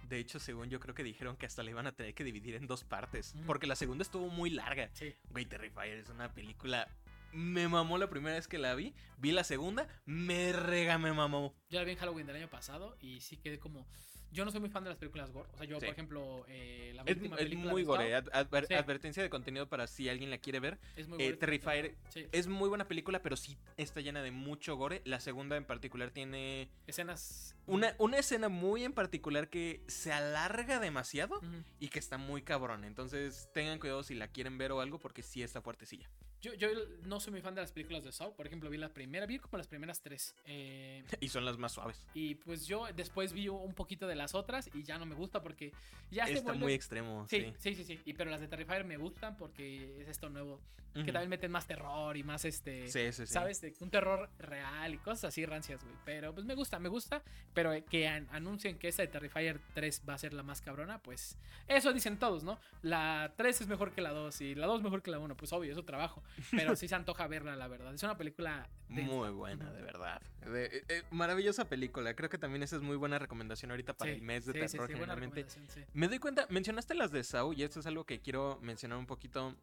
De 0.08 0.18
hecho, 0.18 0.40
según 0.40 0.68
yo 0.68 0.80
creo 0.80 0.94
que 0.94 1.04
dijeron 1.04 1.36
que 1.36 1.46
hasta 1.46 1.62
la 1.62 1.70
iban 1.70 1.86
a 1.86 1.92
tener 1.92 2.14
que 2.14 2.24
dividir 2.24 2.56
en 2.56 2.66
dos 2.66 2.82
partes. 2.82 3.34
Porque 3.46 3.68
la 3.68 3.76
segunda 3.76 4.02
estuvo 4.02 4.28
muy 4.28 4.50
larga. 4.50 4.90
Sí. 4.92 5.14
Güey, 5.30 5.46
Terrifier 5.46 5.98
es 5.98 6.08
una 6.08 6.34
película. 6.34 6.88
Me 7.32 7.68
mamó 7.68 7.96
la 7.96 8.10
primera 8.10 8.34
vez 8.34 8.48
que 8.48 8.58
la 8.58 8.74
vi. 8.74 8.92
Vi 9.18 9.30
la 9.32 9.44
segunda, 9.44 9.88
me 10.04 10.52
rega, 10.52 10.98
me 10.98 11.12
mamó. 11.12 11.54
Yo 11.70 11.78
la 11.78 11.84
vi 11.84 11.92
en 11.92 11.98
Halloween 11.98 12.26
del 12.26 12.36
año 12.36 12.50
pasado 12.50 12.96
y 13.00 13.20
sí 13.20 13.36
quedé 13.36 13.58
como... 13.60 13.86
Yo 14.34 14.44
no 14.44 14.50
soy 14.50 14.58
muy 14.60 14.68
fan 14.68 14.82
de 14.82 14.90
las 14.90 14.98
películas 14.98 15.30
gore. 15.30 15.48
O 15.54 15.56
sea, 15.56 15.64
yo, 15.64 15.78
Sí. 15.78 15.86
por 15.86 15.92
ejemplo, 15.94 16.44
eh, 16.48 16.90
la 16.94 17.02
Es, 17.06 17.16
última 17.16 17.36
es 17.36 17.42
película 17.44 17.70
muy 17.70 17.82
de 17.82 17.86
gore. 17.86 18.16
Adver- 18.16 18.66
Sí. 18.66 18.74
Advertencia 18.74 19.22
de 19.22 19.30
contenido 19.30 19.68
para 19.68 19.86
si 19.86 20.08
alguien 20.08 20.28
la 20.30 20.38
quiere 20.38 20.58
ver. 20.58 20.78
es 20.96 21.06
muy 21.06 21.22
eh, 21.22 21.26
gore, 21.26 21.36
Terrifier 21.36 21.94
Sí. 22.08 22.26
Es 22.32 22.48
muy 22.48 22.68
buena 22.68 22.86
película, 22.88 23.22
pero 23.22 23.36
sí 23.36 23.56
está 23.76 24.00
llena 24.00 24.22
de 24.22 24.32
mucho 24.32 24.74
gore. 24.76 25.02
La 25.04 25.20
segunda 25.20 25.56
en 25.56 25.64
particular 25.64 26.10
tiene 26.10 26.68
Escenas... 26.88 27.54
una, 27.66 27.94
una 27.98 28.18
escena 28.18 28.48
muy 28.48 28.82
en 28.84 28.92
particular 28.92 29.48
que 29.48 29.82
se 29.86 30.12
alarga 30.12 30.80
demasiado 30.80 31.40
y 31.78 31.88
que 31.88 32.00
está 32.00 32.18
muy 32.18 32.42
cabrón. 32.42 32.82
Entonces 32.84 33.48
tengan 33.54 33.78
cuidado 33.78 34.02
si 34.02 34.14
la 34.16 34.26
quieren 34.26 34.58
ver 34.58 34.72
o 34.72 34.80
algo 34.80 34.98
porque 34.98 35.22
sí 35.22 35.42
está 35.44 35.60
fuertecilla. 35.62 36.10
Yo, 36.44 36.52
yo 36.54 36.68
no 37.04 37.20
soy 37.20 37.32
muy 37.32 37.40
fan 37.40 37.54
de 37.54 37.62
las 37.62 37.72
películas 37.72 38.04
de 38.04 38.12
Saw. 38.12 38.34
Por 38.36 38.46
ejemplo, 38.46 38.68
vi 38.68 38.76
la 38.76 38.90
primera, 38.92 39.24
vi 39.24 39.38
como 39.38 39.56
las 39.56 39.66
primeras 39.66 40.02
tres. 40.02 40.34
eh, 40.44 41.02
Y 41.20 41.28
son 41.28 41.44
las 41.46 41.56
más 41.56 41.72
suaves. 41.72 42.04
y 42.12 42.34
pues 42.34 42.66
yo 42.66 42.86
después 42.94 43.32
vi 43.32 43.48
un 43.48 43.72
poquito 43.74 44.06
de 44.06 44.14
las 44.14 44.34
otras 44.34 44.68
y 44.74 44.82
ya 44.82 44.98
no 44.98 45.06
me 45.06 45.14
gusta 45.14 45.40
porque 45.42 45.72
ya 46.10 46.26
se 46.26 46.34
Está 46.34 46.52
vuelve- 46.52 46.58
muy 46.60 46.72
extremo. 46.74 47.26
Sí, 47.28 47.52
Sí. 47.58 47.74
sí, 47.74 47.74
sí, 47.76 47.84
sí. 47.84 48.00
Y 48.04 48.12
pero 48.12 48.30
las 48.30 48.40
de 48.40 48.48
Terrifier 48.48 48.84
me 48.84 48.98
gustan 48.98 49.36
porque 49.38 50.02
es 50.02 50.08
esto 50.08 50.28
nuevo. 50.28 50.60
Que 50.92 51.00
Ujú. 51.00 51.10
también 51.10 51.28
meten 51.30 51.50
más 51.50 51.66
terror 51.66 52.16
y 52.16 52.22
más 52.22 52.44
este. 52.44 52.86
Sí, 52.86 53.10
sí, 53.10 53.26
sí. 53.26 53.32
¿Sabes? 53.32 53.60
De 53.60 53.74
un 53.80 53.90
terror 53.90 54.30
real 54.38 54.94
y 54.94 54.98
cosas 54.98 55.24
así 55.24 55.44
rancias, 55.44 55.82
güey. 55.82 55.96
Pero 56.04 56.32
pues 56.32 56.46
me 56.46 56.54
gusta, 56.54 56.78
me 56.78 56.88
gusta. 56.88 57.20
Pero 57.52 57.72
eh, 57.72 57.82
que 57.84 58.06
an- 58.06 58.28
anuncien 58.30 58.78
que 58.78 58.86
esta 58.86 59.02
de 59.02 59.08
Terrifier 59.08 59.58
3 59.74 60.02
va 60.08 60.14
a 60.14 60.18
ser 60.18 60.32
la 60.34 60.44
más 60.44 60.60
cabrona, 60.60 61.00
pues 61.02 61.36
eso 61.66 61.92
dicen 61.92 62.16
todos, 62.20 62.44
¿no? 62.44 62.60
La 62.82 63.32
3 63.36 63.62
es 63.62 63.66
mejor 63.66 63.90
que 63.90 64.02
la 64.02 64.12
2 64.12 64.40
y 64.42 64.54
la 64.54 64.66
2 64.68 64.82
mejor 64.84 65.02
que 65.02 65.10
la 65.10 65.18
1. 65.18 65.36
Pues 65.36 65.52
obvio, 65.52 65.72
es 65.72 65.76
su 65.76 65.82
trabajo. 65.82 66.22
Pero 66.50 66.74
sí 66.76 66.88
se 66.88 66.94
antoja 66.94 67.26
verla, 67.26 67.56
la 67.56 67.68
verdad. 67.68 67.94
Es 67.94 68.02
una 68.02 68.16
película. 68.16 68.68
densa. 68.88 69.12
Muy 69.12 69.30
buena, 69.30 69.72
de 69.72 69.82
verdad. 69.82 70.20
De- 70.46 70.66
eh, 70.66 70.84
eh, 70.88 71.02
maravillosa 71.10 71.68
película. 71.68 72.14
Creo 72.14 72.28
que 72.28 72.38
también 72.38 72.62
esa 72.62 72.76
es 72.76 72.82
muy 72.82 72.96
buena 72.96 73.18
recomendación 73.18 73.70
ahorita 73.70 73.96
para 73.96 74.10
Sí, 74.12 74.16
el 74.18 74.22
mes 74.22 74.44
de 74.46 74.52
sí, 74.52 74.58
terror, 74.72 74.86
sí, 74.88 74.92
generalmente. 74.94 75.46
Me 75.92 76.08
doy 76.08 76.18
cuenta, 76.18 76.46
mencionaste 76.50 76.94
las 76.94 77.10
de 77.12 77.24
Saw 77.24 77.52
y 77.52 77.62
esto 77.62 77.80
es 77.80 77.86
algo 77.86 78.04
que 78.04 78.20
quiero 78.20 78.58
mencionar 78.62 78.98
un 78.98 79.06
poquito. 79.06 79.56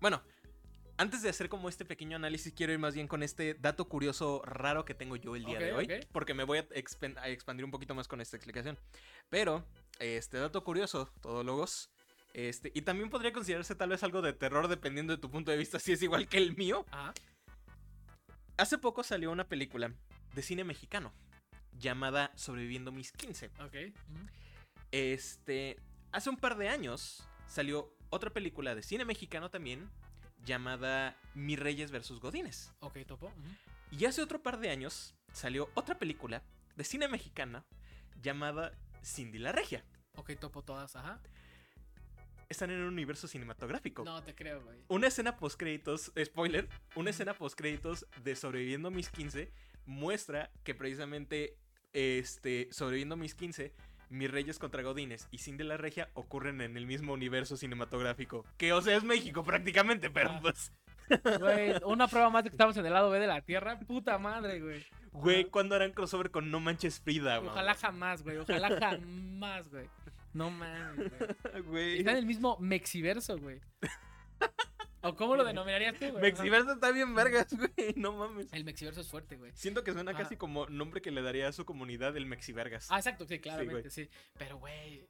Bueno, 0.00 0.22
antes 0.96 1.22
de 1.22 1.28
hacer 1.28 1.48
como 1.48 1.68
este 1.68 1.84
pequeño 1.84 2.16
análisis, 2.16 2.52
quiero 2.52 2.72
ir 2.72 2.78
más 2.78 2.94
bien 2.94 3.08
con 3.08 3.22
este 3.22 3.54
dato 3.54 3.88
curioso 3.88 4.42
raro 4.44 4.84
que 4.84 4.94
tengo 4.94 5.16
yo 5.16 5.34
el 5.34 5.44
día 5.44 5.58
de 5.58 5.72
hoy, 5.72 5.88
porque 6.12 6.34
me 6.34 6.44
voy 6.44 6.58
a 6.58 6.66
expandir 6.72 7.64
un 7.64 7.70
poquito 7.70 7.94
más 7.94 8.06
con 8.06 8.20
esta 8.20 8.36
explicación. 8.36 8.78
Pero, 9.28 9.64
este 9.98 10.38
dato 10.38 10.62
curioso, 10.62 11.10
todólogos, 11.20 11.90
este, 12.34 12.72
y 12.74 12.82
también 12.82 13.10
podría 13.10 13.32
considerarse 13.32 13.76
tal 13.76 13.90
vez 13.90 14.02
algo 14.02 14.20
de 14.20 14.32
terror 14.32 14.66
dependiendo 14.66 15.14
de 15.14 15.20
tu 15.20 15.30
punto 15.30 15.52
de 15.52 15.56
vista, 15.56 15.78
si 15.78 15.92
es 15.92 16.02
igual 16.02 16.28
que 16.28 16.38
el 16.38 16.56
mío. 16.56 16.84
Ajá. 16.90 17.14
Hace 18.56 18.76
poco 18.76 19.04
salió 19.04 19.30
una 19.30 19.48
película 19.48 19.92
de 20.34 20.42
cine 20.42 20.64
mexicano 20.64 21.12
llamada 21.78 22.32
Sobreviviendo 22.34 22.90
mis 22.90 23.12
15. 23.12 23.52
Ok. 23.60 23.76
Este, 24.90 25.78
hace 26.12 26.30
un 26.30 26.36
par 26.36 26.56
de 26.56 26.68
años 26.68 27.28
salió 27.46 27.94
otra 28.10 28.30
película 28.30 28.74
de 28.74 28.82
cine 28.82 29.04
mexicano 29.04 29.50
también 29.50 29.88
llamada 30.44 31.16
Mi 31.34 31.54
Reyes 31.54 31.92
vs. 31.92 32.18
Godines. 32.20 32.72
Ok, 32.80 32.98
topo. 33.06 33.32
Y 33.92 34.04
hace 34.06 34.22
otro 34.22 34.42
par 34.42 34.58
de 34.58 34.70
años 34.70 35.14
salió 35.32 35.70
otra 35.74 35.98
película 35.98 36.42
de 36.74 36.82
cine 36.82 37.06
mexicana 37.06 37.64
llamada 38.20 38.72
Cindy 39.04 39.38
la 39.38 39.52
Regia. 39.52 39.84
Ok, 40.16 40.32
topo 40.38 40.62
todas, 40.62 40.96
ajá. 40.96 41.20
Están 42.48 42.70
en 42.70 42.80
un 42.80 42.88
universo 42.88 43.26
cinematográfico. 43.28 44.04
No 44.04 44.22
te 44.22 44.34
creo, 44.34 44.62
güey. 44.62 44.76
Una 44.88 45.08
escena 45.08 45.36
post 45.36 45.58
créditos, 45.58 46.12
spoiler, 46.24 46.68
una 46.94 47.10
escena 47.10 47.34
post 47.34 47.56
créditos 47.58 48.06
de 48.22 48.36
Sobreviviendo 48.36 48.90
mis 48.90 49.10
15 49.10 49.50
muestra 49.86 50.50
que 50.62 50.74
precisamente 50.74 51.56
este 51.92 52.68
Sobreviviendo 52.72 53.16
mis 53.16 53.34
15 53.34 53.72
mis 54.10 54.30
Reyes 54.30 54.58
contra 54.58 54.82
Godines 54.82 55.26
y 55.30 55.38
Cindy 55.38 55.64
la 55.64 55.76
Regia 55.76 56.08
ocurren 56.14 56.60
en 56.60 56.76
el 56.76 56.86
mismo 56.86 57.14
universo 57.14 57.56
cinematográfico. 57.56 58.44
Que, 58.58 58.72
o 58.72 58.80
sea, 58.80 58.96
es 58.96 59.02
México 59.02 59.42
prácticamente, 59.42 60.10
pero 60.10 60.30
Ah. 60.30 60.38
pues. 60.40 60.72
Güey, 61.40 61.72
una 61.84 62.06
prueba 62.06 62.30
más 62.30 62.44
de 62.44 62.50
que 62.50 62.54
estamos 62.54 62.76
en 62.76 62.86
el 62.86 62.92
lado 62.92 63.10
B 63.10 63.18
de 63.18 63.26
la 63.26 63.40
Tierra. 63.40 63.78
Puta 63.80 64.18
madre, 64.18 64.60
güey. 64.60 64.84
Güey. 65.12 65.44
¿cuándo 65.46 65.74
harán 65.74 65.92
crossover 65.92 66.30
con 66.30 66.50
No 66.50 66.60
Manches 66.60 67.00
Frida, 67.00 67.40
mamá? 67.40 67.52
Ojalá 67.52 67.74
jamás, 67.74 68.22
güey. 68.22 68.36
Ojalá 68.36 68.68
jamás, 68.80 69.68
güey. 69.70 69.88
No 70.34 70.50
mames, 70.50 71.12
güey. 71.66 71.98
Está 71.98 72.10
en 72.10 72.18
el 72.18 72.26
mismo 72.26 72.58
Mexiverso, 72.60 73.38
güey. 73.38 73.60
¿O 75.00 75.14
cómo 75.16 75.36
lo 75.36 75.44
denominarías 75.44 75.98
tú, 75.98 76.06
güey? 76.10 76.22
Mexiverso 76.22 76.72
está 76.72 76.90
bien 76.90 77.14
vergas, 77.14 77.46
güey. 77.52 77.94
No 77.96 78.12
mames. 78.12 78.52
El 78.52 78.64
Mexiverso 78.64 79.00
es 79.00 79.08
fuerte, 79.08 79.36
güey. 79.36 79.52
Siento 79.54 79.84
que 79.84 79.92
suena 79.92 80.10
Ajá. 80.12 80.22
casi 80.22 80.36
como 80.36 80.66
nombre 80.66 81.02
que 81.02 81.10
le 81.10 81.22
daría 81.22 81.48
a 81.48 81.52
su 81.52 81.64
comunidad 81.64 82.16
el 82.16 82.26
Mexivergas. 82.26 82.90
Ah, 82.90 82.96
exacto, 82.98 83.26
sí, 83.26 83.38
claramente, 83.38 83.90
sí. 83.90 84.08
Pero, 84.38 84.58
güey. 84.58 85.08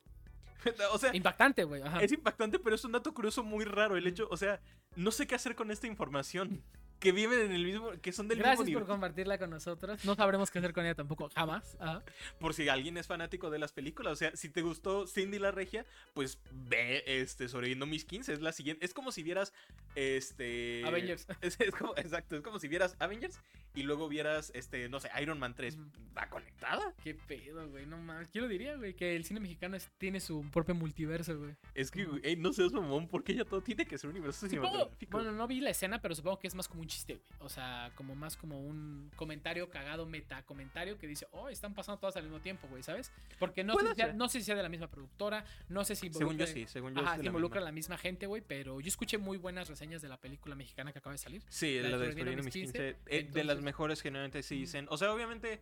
o 0.93 0.99
sea, 0.99 1.14
Impactante, 1.14 1.64
güey. 1.64 1.83
Es 2.01 2.12
impactante, 2.12 2.59
pero 2.59 2.75
es 2.77 2.85
un 2.85 2.93
dato 2.93 3.14
curioso 3.14 3.43
muy 3.43 3.64
raro. 3.64 3.97
El 3.97 4.07
hecho, 4.07 4.29
o 4.31 4.37
sea, 4.37 4.61
no 4.97 5.11
sé 5.11 5.27
qué 5.27 5.37
hacer 5.37 5.55
con 5.55 5.70
esta 5.70 5.87
información. 5.87 6.62
Que 7.01 7.12
viven 7.12 7.40
en 7.40 7.53
el 7.53 7.64
mismo, 7.64 7.90
que 8.01 8.12
son 8.12 8.28
del 8.28 8.38
Gracias 8.38 8.61
mismo 8.61 8.72
por 8.74 8.82
nivel. 8.82 8.86
compartirla 8.86 9.38
con 9.38 9.51
nosotros. 9.51 10.05
No 10.05 10.14
sabremos 10.14 10.51
qué 10.51 10.59
hacer 10.59 10.72
con 10.72 10.84
ella 10.84 10.95
tampoco, 10.95 11.28
jamás. 11.34 11.76
Ajá. 11.78 12.03
Por 12.38 12.55
si 12.55 12.68
alguien 12.68 12.97
es 12.97 13.07
fanático 13.07 13.51
de 13.51 13.59
las 13.59 13.72
películas. 13.72 14.12
O 14.14 14.16
sea, 14.16 14.34
si 14.36 14.49
te 14.49 14.62
gustó 14.62 15.07
Cindy 15.07 15.38
la 15.38 15.51
Regia, 15.51 15.84
pues 16.14 16.38
ve 16.51 17.03
este 17.07 17.49
Sobreviviendo 17.49 17.84
mis 17.86 18.05
15. 18.05 18.32
Es 18.32 18.40
la 18.40 18.53
siguiente. 18.53 18.84
Es 18.84 18.95
como 18.95 19.12
si 19.12 19.22
vieras 19.22 19.53
este. 19.95 20.82
Avengers. 20.84 21.26
Es, 21.40 21.61
es 21.61 21.70
como, 21.74 21.97
exacto, 21.97 22.36
es 22.36 22.42
como 22.42 22.59
si 22.59 22.68
vieras 22.68 22.97
Avengers 22.99 23.38
y 23.74 23.82
luego 23.82 24.09
vieras 24.09 24.53
este, 24.55 24.88
no 24.88 25.01
sé, 25.01 25.11
Iron 25.20 25.38
Man 25.38 25.55
3. 25.55 25.74
Ujú. 25.76 25.84
¿Va 26.16 26.28
conectada? 26.28 26.95
Qué 27.03 27.14
pedo, 27.14 27.68
güey. 27.68 27.86
No 27.86 27.99
mames. 27.99 28.28
¿Quién 28.28 28.45
lo 28.45 28.49
diría, 28.49 28.76
güey? 28.76 28.95
Que 28.95 29.16
el 29.16 29.24
cine 29.24 29.40
mexicano 29.40 29.76
es- 29.76 29.90
tiene 29.99 30.20
su 30.20 30.49
propio 30.53 30.74
multiverso, 30.74 31.36
güey. 31.38 31.57
Es 31.74 31.90
que, 31.90 32.05
güey, 32.05 32.20
ey, 32.24 32.36
no 32.36 32.53
seas 32.53 32.72
mamón, 32.72 33.09
porque 33.09 33.34
ya 33.34 33.45
todo 33.45 33.61
tiene 33.62 33.84
que 33.84 33.99
ser 33.99 34.11
universo 34.11 34.47
Supongo, 34.49 34.66
cinematográfico. 34.68 35.18
bueno, 35.18 35.32
no 35.32 35.47
vi 35.49 35.61
la 35.61 35.70
escena, 35.70 36.01
pero 36.01 36.14
supongo 36.14 36.38
que 36.38 36.47
es 36.47 36.55
más 36.55 36.68
como 36.68 36.82
un 36.82 36.88
chiste, 36.88 37.14
güey. 37.14 37.24
O 37.40 37.49
sea, 37.49 37.90
como 37.97 38.14
más 38.14 38.36
como 38.36 38.61
un 38.61 39.11
comentario 39.16 39.68
cagado, 39.70 40.07
meta 40.07 40.42
comentario 40.45 40.97
que 40.99 41.07
dice, 41.09 41.26
oh, 41.32 41.49
están 41.49 41.74
pasando 41.74 41.99
todas 41.99 42.16
al 42.16 42.22
mismo 42.22 42.40
tiempo, 42.40 42.68
güey, 42.68 42.82
¿sabes? 42.84 43.11
Porque 43.40 43.64
no 43.64 43.74
sé, 43.74 43.88
si 43.88 43.95
sea, 43.97 44.12
no 44.12 44.28
sé 44.28 44.38
si 44.38 44.45
sea 44.45 44.55
de 44.55 44.62
la 44.62 44.68
misma 44.68 44.86
productora, 44.88 45.45
no 45.68 45.84
sé 45.84 45.97
si 45.97 46.12
según 46.12 46.38
yo 46.38 46.47
sí, 46.47 46.66
según 46.68 46.95
yo 46.95 47.03
Ajá, 47.03 47.16
la 47.18 47.24
involucra 47.24 47.59
a 47.59 47.61
misma. 47.62 47.68
la 47.70 47.72
misma 47.72 47.99
gente, 47.99 48.26
güey, 48.26 48.42
pero 48.47 48.80
yo 48.80 48.88
escuché 48.88 49.18
muy 49.18 49.36
buenas 49.36 49.68
reseñas 49.68 49.84
de 49.91 50.09
la 50.09 50.20
película 50.20 50.55
mexicana 50.55 50.93
que 50.93 50.99
acaba 50.99 51.12
de 51.12 51.18
salir. 51.18 51.43
Sí, 51.49 51.78
La 51.80 51.91
la, 51.91 51.99
de 51.99 52.14
mis 52.14 52.45
mis 52.45 52.53
15. 52.55 52.72
15, 52.72 52.97
eh, 53.07 53.22
de 53.30 53.45
las 53.45 53.61
mejores 53.61 54.01
generalmente 54.03 54.43
sí 54.43 54.57
dicen. 54.61 54.87
O 54.91 54.97
sea, 54.97 55.12
obviamente. 55.12 55.61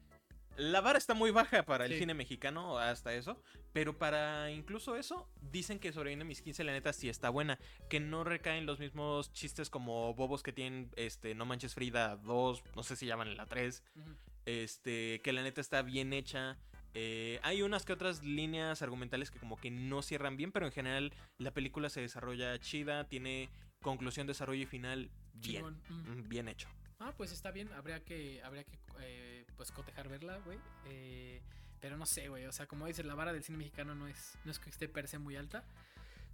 La 0.59 0.83
vara 0.83 0.99
está 0.99 1.15
muy 1.15 1.31
baja 1.31 1.63
para 1.65 1.87
el 1.87 1.93
Sí. 1.93 2.01
cine 2.01 2.13
mexicano, 2.13 2.79
hasta 2.79 3.15
eso. 3.15 3.43
Pero 3.73 3.97
para 3.97 4.51
incluso 4.51 4.97
eso, 4.97 5.27
dicen 5.51 5.79
que 5.79 5.93
Sobreviviendo 5.93 6.27
mis 6.27 6.43
15, 6.43 6.63
la 6.63 6.73
neta, 6.73 6.93
sí 6.93 7.09
está 7.09 7.31
buena. 7.31 7.59
Que 7.89 8.01
no 8.01 8.23
recaen 8.23 8.67
los 8.67 8.79
mismos 8.79 9.33
chistes 9.33 9.71
como 9.71 10.13
bobos 10.13 10.43
que 10.43 10.53
tienen 10.53 10.91
este 10.97 11.35
No 11.35 11.47
Manches 11.47 11.73
Frida 11.75 12.17
2, 12.17 12.63
no 12.77 12.83
sé 12.83 12.97
si 12.97 13.07
llaman 13.07 13.35
la 13.35 13.47
3. 13.47 13.83
Ujú. 13.97 14.11
Este, 14.45 15.23
que 15.23 15.33
la 15.33 15.43
neta 15.43 15.63
está 15.63 15.81
bien 15.81 16.13
hecha. 16.13 16.59
Eh, 16.93 17.41
hay 17.43 17.63
unas 17.63 17.87
que 17.87 17.95
otras 17.95 18.23
líneas 18.23 18.83
argumentales 18.83 19.31
que 19.31 19.39
como 19.39 19.57
que 19.59 19.71
no 19.71 20.03
cierran 20.03 20.37
bien, 20.37 20.53
pero 20.53 20.67
en 20.67 20.73
general 20.73 21.15
la 21.39 21.53
película 21.53 21.89
se 21.89 22.03
desarrolla 22.03 22.59
chida, 22.59 23.09
tiene 23.09 23.49
conclusión, 23.83 24.27
desarrollo 24.27 24.63
y 24.63 24.67
final 24.67 25.11
bien. 25.35 25.65
Ujú. 25.65 25.95
Mm, 25.95 26.29
Bien 26.29 26.49
hecho. 26.49 26.69
Ah, 27.01 27.13
pues 27.17 27.33
está 27.33 27.51
bien, 27.51 27.69
habría 27.73 28.01
que, 28.05 28.41
habría 28.45 28.65
que 28.65 28.79
eh, 29.01 29.45
pues 29.57 29.73
cotejar 29.73 30.09
verla, 30.09 30.39
güey. 30.39 30.59
Eh, 30.87 31.41
pero 31.81 31.97
no 31.97 32.07
sé, 32.07 32.29
güey, 32.29 32.47
o 32.47 32.53
sea, 32.53 32.67
como 32.67 32.87
dices, 32.87 33.05
la 33.05 33.15
vara 33.17 33.33
del 33.33 33.43
cine 33.43 33.59
mexicano 33.59 33.95
no 33.95 34.07
es, 34.07 34.39
no 34.45 34.53
es 34.53 34.59
que 34.61 34.71
esté 34.71 34.89
per 34.89 35.09
se 35.09 35.19
muy 35.19 35.35
alta. 35.37 35.65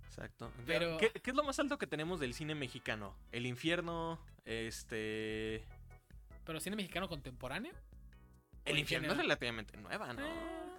Exacto. 0.07 0.53
Pero- 0.67 0.99
¿Qué, 0.99 1.11
qué 1.11 1.31
es 1.31 1.37
lo 1.37 1.43
más 1.45 1.59
alto 1.59 1.79
que 1.79 1.87
tenemos 1.87 2.21
del 2.21 2.35
cine 2.35 2.55
mexicano? 2.55 3.15
El 3.33 3.47
infierno, 3.47 4.19
este... 4.45 5.65
Pero 6.45 6.61
cine 6.61 6.77
mexicano 6.77 7.09
contemporáneo. 7.09 7.73
El 8.69 8.79
infierno 8.79 9.13
es 9.13 9.17
relativamente 9.19 9.77
nueva, 9.77 10.13
¿no? 10.13 10.25
Eh, 10.27 10.31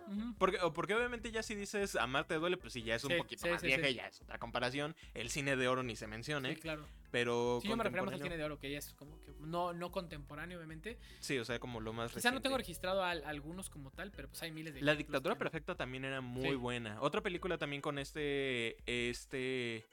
ujú. 0.08 0.36
Porque, 0.38 0.58
o 0.62 0.74
porque 0.74 0.96
obviamente 0.96 1.32
ya 1.32 1.44
si 1.44 1.56
dices 1.56 1.96
amarte 1.96 2.36
duele, 2.36 2.58
pues 2.58 2.74
sí, 2.74 2.82
ya 2.84 2.96
es 2.96 3.04
un 3.04 3.12
Sí, 3.12 3.18
poquito 3.18 3.44
sí, 3.44 3.50
más 3.50 3.62
sí, 3.62 3.68
vieja 3.68 3.86
sí. 3.86 3.92
y 3.92 3.96
ya 3.96 4.08
es 4.08 4.22
otra 4.22 4.38
comparación. 4.40 4.96
El 5.14 5.30
cine 5.30 5.56
de 5.56 5.68
oro 5.68 5.84
ni 5.84 5.96
se 5.96 6.08
mencione, 6.08 6.56
Sí, 6.56 6.62
claro. 6.62 6.86
pero... 7.12 7.60
Sí, 7.62 7.68
yo 7.68 7.78
me 7.78 7.84
refiero 7.84 8.06
más 8.06 8.14
al 8.16 8.22
cine 8.22 8.38
de 8.38 8.44
oro, 8.44 8.60
que 8.60 8.72
ya 8.72 8.78
es 8.80 8.94
como 8.94 9.20
que 9.22 9.32
no, 9.40 9.74
no 9.74 9.92
contemporáneo, 9.92 10.58
obviamente. 10.58 10.98
Sí, 11.20 11.38
o 11.38 11.46
sea, 11.46 11.60
como 11.60 11.80
lo 11.80 11.94
más 11.94 12.12
Quizá 12.14 12.32
no 12.32 12.42
tengo 12.42 12.58
reciente. 12.58 12.88
registrado 12.88 13.04
a, 13.04 13.10
a 13.12 13.30
algunos 13.30 13.70
como 13.70 13.92
tal, 13.92 14.12
pero 14.12 14.28
pues 14.30 14.42
hay 14.44 14.52
miles 14.52 14.74
de 14.74 14.82
La 14.82 14.96
dictadura 14.96 15.36
que- 15.36 15.40
perfecta 15.40 15.76
también 15.76 16.06
era 16.06 16.22
muy 16.22 16.50
Sí. 16.50 16.56
buena. 16.56 17.02
Otra 17.02 17.22
película 17.22 17.58
también 17.58 17.82
con 17.82 18.00
este... 18.00 18.78
Este... 18.86 19.86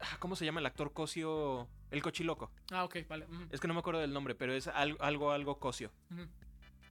ah, 0.00 0.16
¿Cómo 0.20 0.36
se 0.36 0.44
llama 0.44 0.60
el 0.60 0.66
actor 0.66 0.92
Cosio? 0.92 1.68
El 1.90 2.00
cochiloco. 2.02 2.50
Ah, 2.70 2.84
ok, 2.84 2.98
vale. 3.08 3.26
Es 3.50 3.60
que 3.60 3.68
no 3.68 3.74
me 3.74 3.80
acuerdo 3.80 4.00
del 4.00 4.12
nombre, 4.14 4.34
pero 4.34 4.54
es 4.54 4.66
algo, 4.66 5.02
algo, 5.02 5.30
algo 5.32 5.58
Cosio. 5.58 5.92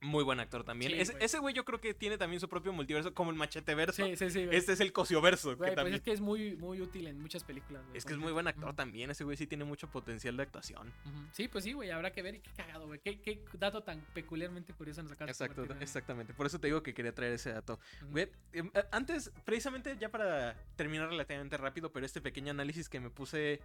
Muy 0.04 0.24
buen 0.24 0.39
actor 0.39 0.64
también. 0.64 0.91
Sí, 0.93 0.99
Ese- 0.99 1.12
güey. 1.14 1.26
ese 1.26 1.38
güey 1.38 1.54
yo 1.54 1.64
creo 1.64 1.80
que 1.80 1.93
tiene 1.93 2.18
también 2.18 2.39
su 2.39 2.49
propio 2.49 2.74
multiverso, 2.74 3.14
como 3.14 3.30
el 3.30 3.38
machete 3.38 3.76
verso. 3.76 4.04
Sí, 4.04 4.16
sí, 4.16 4.32
sí. 4.32 4.45
güey. 4.45 4.58
Este 4.58 4.74
es 4.74 4.80
el 4.80 4.91
Cosioverso. 4.91 5.56
Güey, 5.56 5.58
que 5.58 5.58
pues 5.58 5.76
también... 5.76 5.95
es 5.95 6.02
que 6.02 6.12
es 6.12 6.22
muy, 6.22 6.56
muy 6.56 6.82
útil 6.82 7.06
en 7.06 7.22
muchas 7.22 7.43
películas. 7.43 7.84
güey, 7.86 7.97
Es 7.97 8.04
que 8.06 8.14
es 8.14 8.20
muy 8.20 8.32
buen 8.32 8.47
actor 8.47 8.76
también. 8.76 9.12
Ese 9.12 9.24
güey 9.24 9.38
sí 9.38 9.45
tiene 9.45 9.64
mucho 9.64 9.88
potencial 9.91 10.36
de 10.38 10.41
actuación. 10.43 10.91
Sí, 11.34 11.47
pues 11.47 11.64
sí, 11.64 11.74
güey, 11.74 11.91
habrá 11.91 12.12
que 12.12 12.24
ver. 12.24 12.34
Y 12.36 12.39
qué 12.39 12.49
cagado, 12.52 12.88
güey. 12.88 12.99
Qué, 12.99 13.22
qué 13.22 13.43
dato 13.60 13.84
tan 13.84 14.02
peculiarmente 14.16 14.74
curioso 14.74 15.04
nos 15.04 15.12
acabas 15.12 15.38
de 15.38 15.45
Exacto, 15.45 15.76
exactamente. 15.80 16.34
Por 16.34 16.47
eso 16.47 16.60
te 16.60 16.66
digo 16.66 16.82
que 16.82 16.95
quería 16.95 17.14
traer 17.14 17.34
ese 17.34 17.52
dato. 17.52 17.80
Güey, 18.10 18.28
em, 18.54 18.72
eh, 18.74 18.84
antes, 18.91 19.32
precisamente 19.45 19.95
ya 19.99 20.10
para 20.10 20.56
terminar 20.78 21.10
relativamente 21.10 21.58
rápido, 21.58 21.91
pero 21.91 22.08
este 22.08 22.22
pequeño 22.22 22.49
análisis 22.49 22.89
que 22.89 22.99
me 22.99 23.12
puse 23.12 23.60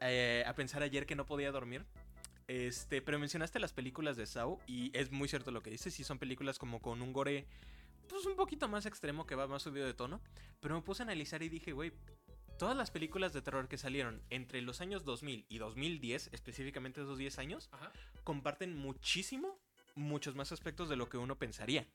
eh, 0.00 0.44
a 0.46 0.54
pensar 0.54 0.84
ayer 0.84 1.04
que 1.04 1.16
no 1.16 1.26
podía 1.26 1.50
dormir. 1.50 1.84
Este, 2.46 3.00
pero 3.00 3.18
mencionaste 3.18 3.58
las 3.58 3.72
películas 3.72 4.16
de 4.16 4.26
Saw 4.26 4.58
y 4.66 4.90
es 4.96 5.10
muy 5.10 5.28
cierto 5.28 5.50
lo 5.50 5.62
que 5.62 5.70
dices. 5.70 5.94
Sí, 5.94 6.04
son 6.04 6.18
películas 6.18 6.58
como 6.58 6.80
con 6.80 7.02
un 7.02 7.12
gore, 7.12 7.46
pues 8.08 8.26
un 8.26 8.36
poquito 8.36 8.68
más 8.68 8.86
extremo 8.86 9.26
que 9.26 9.34
va 9.34 9.46
más 9.46 9.62
subido 9.62 9.86
de 9.86 9.94
tono. 9.94 10.20
Pero 10.60 10.74
me 10.74 10.82
puse 10.82 11.02
a 11.02 11.04
analizar 11.04 11.42
y 11.42 11.48
dije, 11.48 11.72
güey, 11.72 11.92
todas 12.58 12.76
las 12.76 12.90
películas 12.90 13.32
de 13.32 13.42
terror 13.42 13.68
que 13.68 13.78
salieron 13.78 14.22
entre 14.30 14.62
los 14.62 14.80
años 14.80 15.04
2000 15.04 15.46
y 15.48 15.58
2010, 15.58 16.30
específicamente 16.32 17.00
esos 17.00 17.18
10 17.18 17.38
años, 17.38 17.68
Ajá. 17.72 17.92
comparten 18.22 18.76
muchísimo, 18.76 19.58
muchos 19.94 20.34
más 20.34 20.52
aspectos 20.52 20.88
de 20.88 20.96
lo 20.96 21.08
que 21.08 21.16
uno 21.16 21.38
pensaría. 21.38 21.86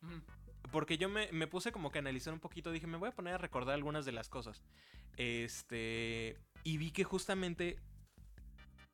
Porque 0.71 0.97
yo 0.97 1.09
me, 1.09 1.31
me 1.31 1.47
puse 1.47 1.71
como 1.71 1.91
que 1.91 1.99
a 1.99 2.01
analizar 2.01 2.33
un 2.33 2.39
poquito, 2.39 2.71
dije, 2.71 2.85
me 2.85 2.97
voy 2.97 3.09
a 3.09 3.15
poner 3.15 3.35
a 3.35 3.37
recordar 3.37 3.75
algunas 3.75 4.05
de 4.05 4.11
las 4.11 4.29
cosas. 4.29 4.61
Este. 5.17 6.37
Y 6.63 6.77
vi 6.77 6.91
que 6.91 7.03
justamente. 7.03 7.77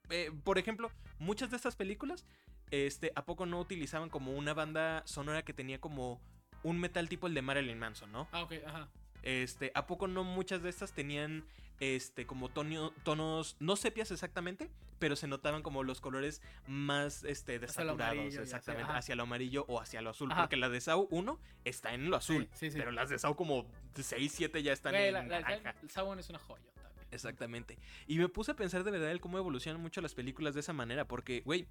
Eh, 0.10 0.32
por 0.44 0.58
ejemplo, 0.58 0.92
muchas 1.20 1.50
de 1.52 1.58
estas 1.58 1.76
películas. 1.76 2.26
Este, 2.72 3.12
¿a 3.16 3.24
poco 3.26 3.46
no 3.46 3.60
utilizaban 3.60 4.10
como 4.10 4.32
una 4.34 4.54
banda 4.54 5.04
sonora 5.06 5.44
que 5.46 5.54
tenía 5.54 5.80
como 5.80 6.20
un 6.64 6.80
metal 6.80 7.08
tipo 7.10 7.28
el 7.28 7.34
de 7.36 7.42
Marilyn 7.44 7.78
Manson, 7.78 8.12
¿no? 8.12 8.28
Ah, 8.32 8.42
ok, 8.44 8.54
ajá. 8.66 8.90
Este, 9.22 9.72
¿a 9.76 9.86
poco 9.88 10.08
no 10.08 10.24
muchas 10.24 10.62
de 10.64 10.70
estas 10.70 10.92
tenían 10.94 11.46
este 11.80 12.26
como 12.26 12.48
tonio- 12.50 12.94
tonos 13.04 13.56
no 13.60 13.76
sepias 13.76 14.10
exactamente, 14.12 14.70
pero 14.98 15.16
se 15.16 15.28
notaban 15.28 15.62
como 15.62 15.84
los 15.84 16.00
colores 16.00 16.42
más 16.68 17.24
este 17.24 17.56
Hacia 17.56 17.60
desaturados 17.60 18.02
amarillo 18.02 18.28
hacia- 18.30 18.42
exactamente, 18.42 18.84
ajá. 18.90 18.98
hacia 18.98 19.16
lo 19.16 19.24
amarillo 19.24 19.66
o 19.68 19.80
hacia 19.82 20.02
lo 20.02 20.12
azul, 20.12 20.32
Ajá. 20.32 20.42
porque 20.44 20.58
la 20.58 20.70
de 20.70 20.80
Saw 20.80 21.08
1 21.12 21.40
está 21.66 21.94
en 21.94 22.10
lo 22.10 22.18
azul, 22.18 22.48
Sí, 22.54 22.68
sí, 22.68 22.72
sí. 22.72 22.78
pero 22.78 22.92
las 22.92 23.10
de 23.10 23.20
Saw 23.20 23.36
como 23.36 23.66
6, 23.96 24.32
7 24.34 24.64
ya 24.64 24.74
están 24.74 24.94
Güey, 24.94 25.08
en 25.08 25.14
la, 25.14 25.24
la, 25.24 25.40
naranja. 25.42 25.76
el 25.82 25.90
Sabon 25.90 26.18
es 26.20 26.30
una 26.30 26.40
joya. 26.40 26.64
Exactamente. 27.12 27.78
Y 28.08 28.18
me 28.18 28.28
puse 28.30 28.52
a 28.52 28.56
pensar 28.56 28.84
de 28.84 28.92
verdad 28.92 29.12
el 29.12 29.22
cómo 29.22 29.38
evolucionan 29.38 29.82
mucho 29.82 30.02
las 30.02 30.14
películas 30.14 30.54
de 30.54 30.60
esa 30.62 30.74
manera, 30.74 31.08
porque, 31.08 31.42
güey, 31.42 31.68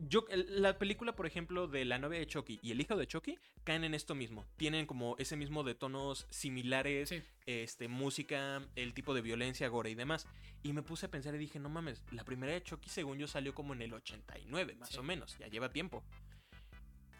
yo, 0.00 0.26
la 0.48 0.76
película, 0.78 1.14
por 1.14 1.24
ejemplo, 1.26 1.66
de 1.68 1.84
la 1.84 1.98
novia 1.98 2.18
de 2.18 2.26
Chucky 2.26 2.58
y 2.62 2.72
el 2.72 2.80
hijo 2.80 2.96
de 2.96 3.06
Chucky 3.06 3.38
caen 3.62 3.84
en 3.84 3.94
esto 3.94 4.14
mismo. 4.14 4.44
Tienen 4.56 4.86
como 4.86 5.14
ese 5.18 5.36
mismo 5.36 5.62
de 5.62 5.74
tonos 5.74 6.26
similares, 6.30 7.08
Sí. 7.10 7.22
este, 7.46 7.88
música, 7.88 8.66
el 8.76 8.92
tipo 8.92 9.14
de 9.14 9.22
violencia, 9.22 9.68
gore 9.68 9.90
y 9.90 9.94
demás. 9.94 10.26
Y 10.62 10.72
me 10.72 10.82
puse 10.82 11.06
a 11.06 11.10
pensar 11.10 11.34
y 11.34 11.38
dije, 11.38 11.58
no 11.58 11.68
mames, 11.68 12.02
la 12.10 12.24
primera 12.24 12.52
de 12.52 12.62
Chucky, 12.62 12.90
según 12.90 13.18
yo, 13.18 13.26
salió 13.28 13.54
como 13.54 13.72
en 13.72 13.82
el 13.82 13.94
89, 13.94 14.74
más 14.76 14.90
Sí. 14.90 14.98
o 14.98 15.02
menos, 15.02 15.38
ya 15.38 15.46
lleva 15.48 15.70
tiempo. 15.72 16.02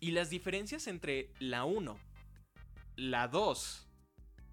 Y 0.01 0.11
las 0.11 0.29
diferencias 0.29 0.87
entre 0.87 1.31
la 1.39 1.65
1, 1.65 1.99
la 2.97 3.29
2, 3.29 3.87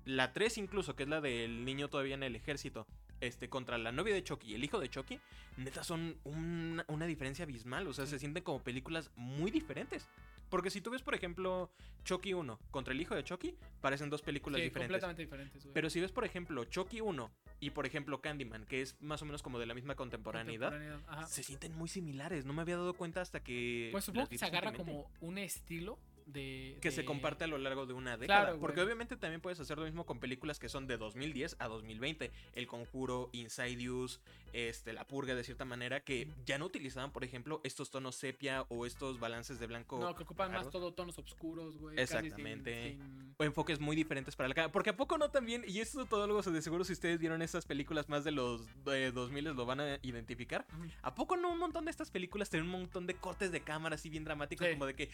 la 0.06 0.34
3 0.34 0.58
incluso, 0.58 0.96
que 0.96 1.04
es 1.04 1.10
la 1.10 1.22
del 1.22 1.66
niño 1.66 1.90
todavía 1.90 2.16
en 2.16 2.24
el 2.24 2.36
ejército, 2.36 2.88
este, 3.20 3.50
contra 3.50 3.78
la 3.78 3.92
novia 3.92 4.14
de 4.16 4.24
Chucky 4.24 4.52
y 4.52 4.56
el 4.56 4.64
hijo 4.64 4.80
de 4.80 4.90
Chucky, 4.90 5.20
neta 5.58 5.84
son 5.84 6.18
una, 6.24 6.84
una 6.88 7.06
diferencia 7.06 7.44
abismal. 7.44 7.88
O 7.88 7.94
sea, 7.94 8.06
Sí. 8.06 8.12
se 8.12 8.20
sienten 8.20 8.44
como 8.44 8.64
películas 8.64 9.12
muy 9.16 9.52
diferentes. 9.52 10.08
Porque 10.50 10.70
si 10.70 10.82
tú 10.82 10.90
ves, 10.92 11.02
por 11.02 11.16
ejemplo, 11.16 11.72
Chucky 12.04 12.34
1 12.34 12.60
contra 12.72 12.94
el 12.94 13.00
hijo 13.00 13.16
de 13.16 13.24
Chucky, 13.24 13.56
parecen 13.80 14.10
dos 14.10 14.22
películas 14.22 14.58
Sí, 14.60 14.64
diferentes. 14.64 14.88
completamente 14.90 15.22
diferentes, 15.22 15.64
güey. 15.64 15.74
Pero 15.74 15.90
si 15.90 16.02
ves, 16.02 16.12
por 16.12 16.26
ejemplo, 16.26 16.66
Chucky 16.66 17.00
1 17.00 17.32
y, 17.62 17.70
por 17.70 17.86
ejemplo, 17.86 18.20
Candyman, 18.22 18.66
que 18.66 18.82
es 18.82 19.02
más 19.02 19.22
o 19.22 19.26
menos 19.26 19.42
como 19.44 19.60
de 19.60 19.66
la 19.66 19.74
misma 19.74 19.96
contemporaneidad, 19.96 20.72
Contemporaneidad, 20.72 21.28
se 21.30 21.44
sienten 21.44 21.74
muy 21.78 21.88
similares. 21.88 22.44
No 22.44 22.52
me 22.52 22.64
había 22.64 22.76
dado 22.76 22.94
cuenta 22.96 23.22
hasta 23.22 23.42
que. 23.42 23.90
Pues 23.94 24.04
supongo 24.04 24.28
que 24.28 24.38
se 24.38 24.46
agarra 24.46 24.74
como 24.74 25.10
un 25.22 25.38
estilo 25.38 25.98
de. 26.26 26.78
Que 26.82 26.92
se 26.92 27.06
comparte 27.06 27.44
a 27.44 27.48
lo 27.48 27.58
largo 27.58 27.86
de 27.86 27.94
una 27.94 28.18
década. 28.18 28.44
Claro, 28.46 28.60
porque 28.60 28.82
obviamente 28.82 29.16
también 29.18 29.42
puedes 29.42 29.60
hacer 29.60 29.78
lo 29.78 29.86
mismo 29.86 30.06
con 30.06 30.20
películas 30.20 30.60
que 30.60 30.70
son 30.70 30.88
de 30.88 30.98
2010 30.98 31.56
a 31.60 31.68
2020. 31.68 32.32
El 32.54 32.68
Conjuro, 32.68 33.30
Insidious, 33.34 34.20
este, 34.54 34.94
La 34.94 35.08
Purga, 35.08 35.36
de 35.36 35.44
cierta 35.44 35.66
manera, 35.66 36.02
que 36.02 36.28
ya 36.46 36.58
no 36.58 36.66
utilizaban, 36.66 37.12
por 37.12 37.24
ejemplo, 37.24 37.62
estos 37.64 37.90
tonos 37.90 38.16
sepia 38.16 38.64
o 38.70 38.86
estos 38.86 39.20
balances 39.20 39.60
de 39.60 39.68
blanco. 39.68 40.00
No, 40.00 40.16
que 40.16 40.24
ocupan 40.24 40.52
más 40.52 40.70
todo 40.70 40.94
tonos 40.94 41.18
oscuros, 41.18 41.78
güey. 41.78 41.96
sin- 41.96 42.00
Exactamente. 42.04 42.90
sin- 43.00 43.34
o 43.38 43.44
enfoques 43.44 43.80
muy 43.80 43.96
diferentes 43.96 44.36
para 44.36 44.50
la 44.50 44.56
cámara. 44.56 44.72
Porque 44.72 44.90
a 44.92 44.98
poco 44.98 45.18
no 45.18 45.30
también, 45.32 45.64
y 45.68 45.80
esto 45.80 46.06
todo 46.06 46.24
algo 46.24 46.42
de 46.42 46.62
seguro 46.62 46.84
si 46.84 46.94
ustedes 46.94 47.20
vieron 47.20 47.42
estas 47.42 47.66
películas 47.66 48.10
más 48.10 48.24
de 48.24 48.32
los 48.32 48.62
eh, 48.88 49.12
2000 49.14 49.46
lo 49.46 49.66
van 49.66 49.80
a 49.80 50.00
identificar. 50.02 50.66
¿A 51.02 51.16
poco 51.16 51.38
no 51.38 51.50
un 51.52 51.58
montón 51.60 51.86
de 51.86 51.92
estas 51.92 52.12
películas 52.12 52.50
tienen 52.50 52.70
un 52.70 52.82
montón 52.82 53.08
de 53.08 53.16
cortes 53.16 53.52
de 53.52 53.62
cámara 53.62 53.96
así 53.96 54.10
bien 54.10 54.24
dramáticos? 54.24 54.68
Sí. 54.68 54.74
Como 54.74 54.86
de 54.86 54.96
que 54.96 55.10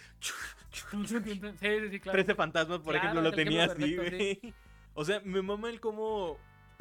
Sí, 1.07 1.15
sí, 1.25 1.89
sí, 1.91 1.99
claro. 1.99 2.17
13 2.17 2.35
fantasmas, 2.35 2.79
por 2.79 2.93
Claro, 2.93 2.97
ejemplo, 2.97 3.21
lo 3.21 3.31
tenía 3.31 3.65
así. 3.65 4.53
O 4.93 5.05
sea, 5.05 5.21
me 5.23 5.41
mama 5.41 5.69
el 5.69 5.79
cómo 5.79 6.37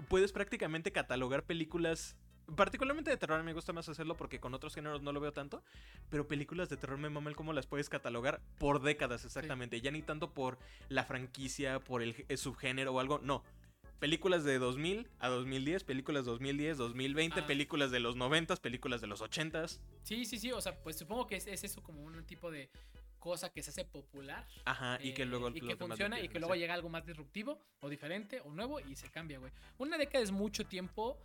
puedes 0.09 0.33
prácticamente 0.33 0.93
catalogar 0.93 1.45
películas. 1.45 2.17
Particularmente 2.55 3.11
de 3.11 3.17
terror 3.17 3.43
me 3.43 3.53
gusta 3.53 3.73
más 3.73 3.89
hacerlo 3.89 4.17
porque 4.17 4.39
con 4.39 4.55
otros 4.55 4.75
géneros 4.75 5.03
no 5.03 5.12
lo 5.12 5.21
veo 5.21 5.33
tanto. 5.33 5.62
Pero 6.11 6.29
películas 6.29 6.69
de 6.69 6.77
terror 6.77 6.97
me 6.97 7.11
mama 7.11 7.29
el 7.29 7.37
cómo 7.37 7.53
las 7.53 7.67
puedes 7.67 7.89
catalogar 7.89 8.41
por 8.59 8.81
décadas 8.81 9.25
exactamente. 9.25 9.81
Ya 9.81 9.91
ni 9.91 10.03
tanto 10.03 10.33
por 10.33 10.59
la 10.89 11.05
franquicia, 11.05 11.81
por 11.81 12.03
el, 12.03 12.25
el 12.29 12.39
subgénero 12.39 12.95
o 12.95 13.01
algo. 13.01 13.19
No. 13.19 13.43
Películas 13.99 14.44
de 14.44 14.59
2000 14.59 15.09
a 15.20 15.28
2010, 15.28 15.84
películas 15.84 16.24
2010, 16.26 16.76
2020, 16.76 17.40
Ah. 17.40 17.47
películas 17.47 17.90
de 17.90 18.01
los 18.01 18.14
90, 18.16 18.57
películas 18.57 19.01
de 19.01 19.07
los 19.07 19.20
80. 19.22 19.66
Sí, 20.03 20.24
sí, 20.26 20.38
sí. 20.38 20.53
O 20.53 20.61
sea, 20.61 20.78
pues 20.82 20.97
supongo 20.99 21.26
que 21.26 21.36
es, 21.36 21.47
es 21.47 21.64
eso 21.64 21.82
como 21.82 22.03
un 22.03 22.24
tipo 22.24 22.51
de 22.51 22.68
cosa 23.18 23.51
que 23.51 23.62
se 23.62 23.70
hace 23.70 23.84
popular. 23.84 24.47
Ajá, 24.66 24.99
y 25.03 25.12
que 25.14 25.22
eh, 25.22 25.26
luego 25.26 25.49
y 25.49 25.61
que 25.61 25.76
funciona 25.76 26.20
y 26.20 26.28
que 26.28 26.38
luego 26.38 26.55
llega 26.55 26.74
algo 26.74 26.88
más 26.88 27.05
disruptivo 27.07 27.59
o 27.80 27.88
diferente 27.88 28.40
o 28.42 28.51
nuevo 28.53 28.78
y 28.80 28.94
se 28.97 29.11
cambia, 29.11 29.38
güey. 29.38 29.51
Una 29.78 29.97
década 29.99 30.22
es 30.22 30.30
mucho 30.30 30.64
tiempo, 30.66 31.18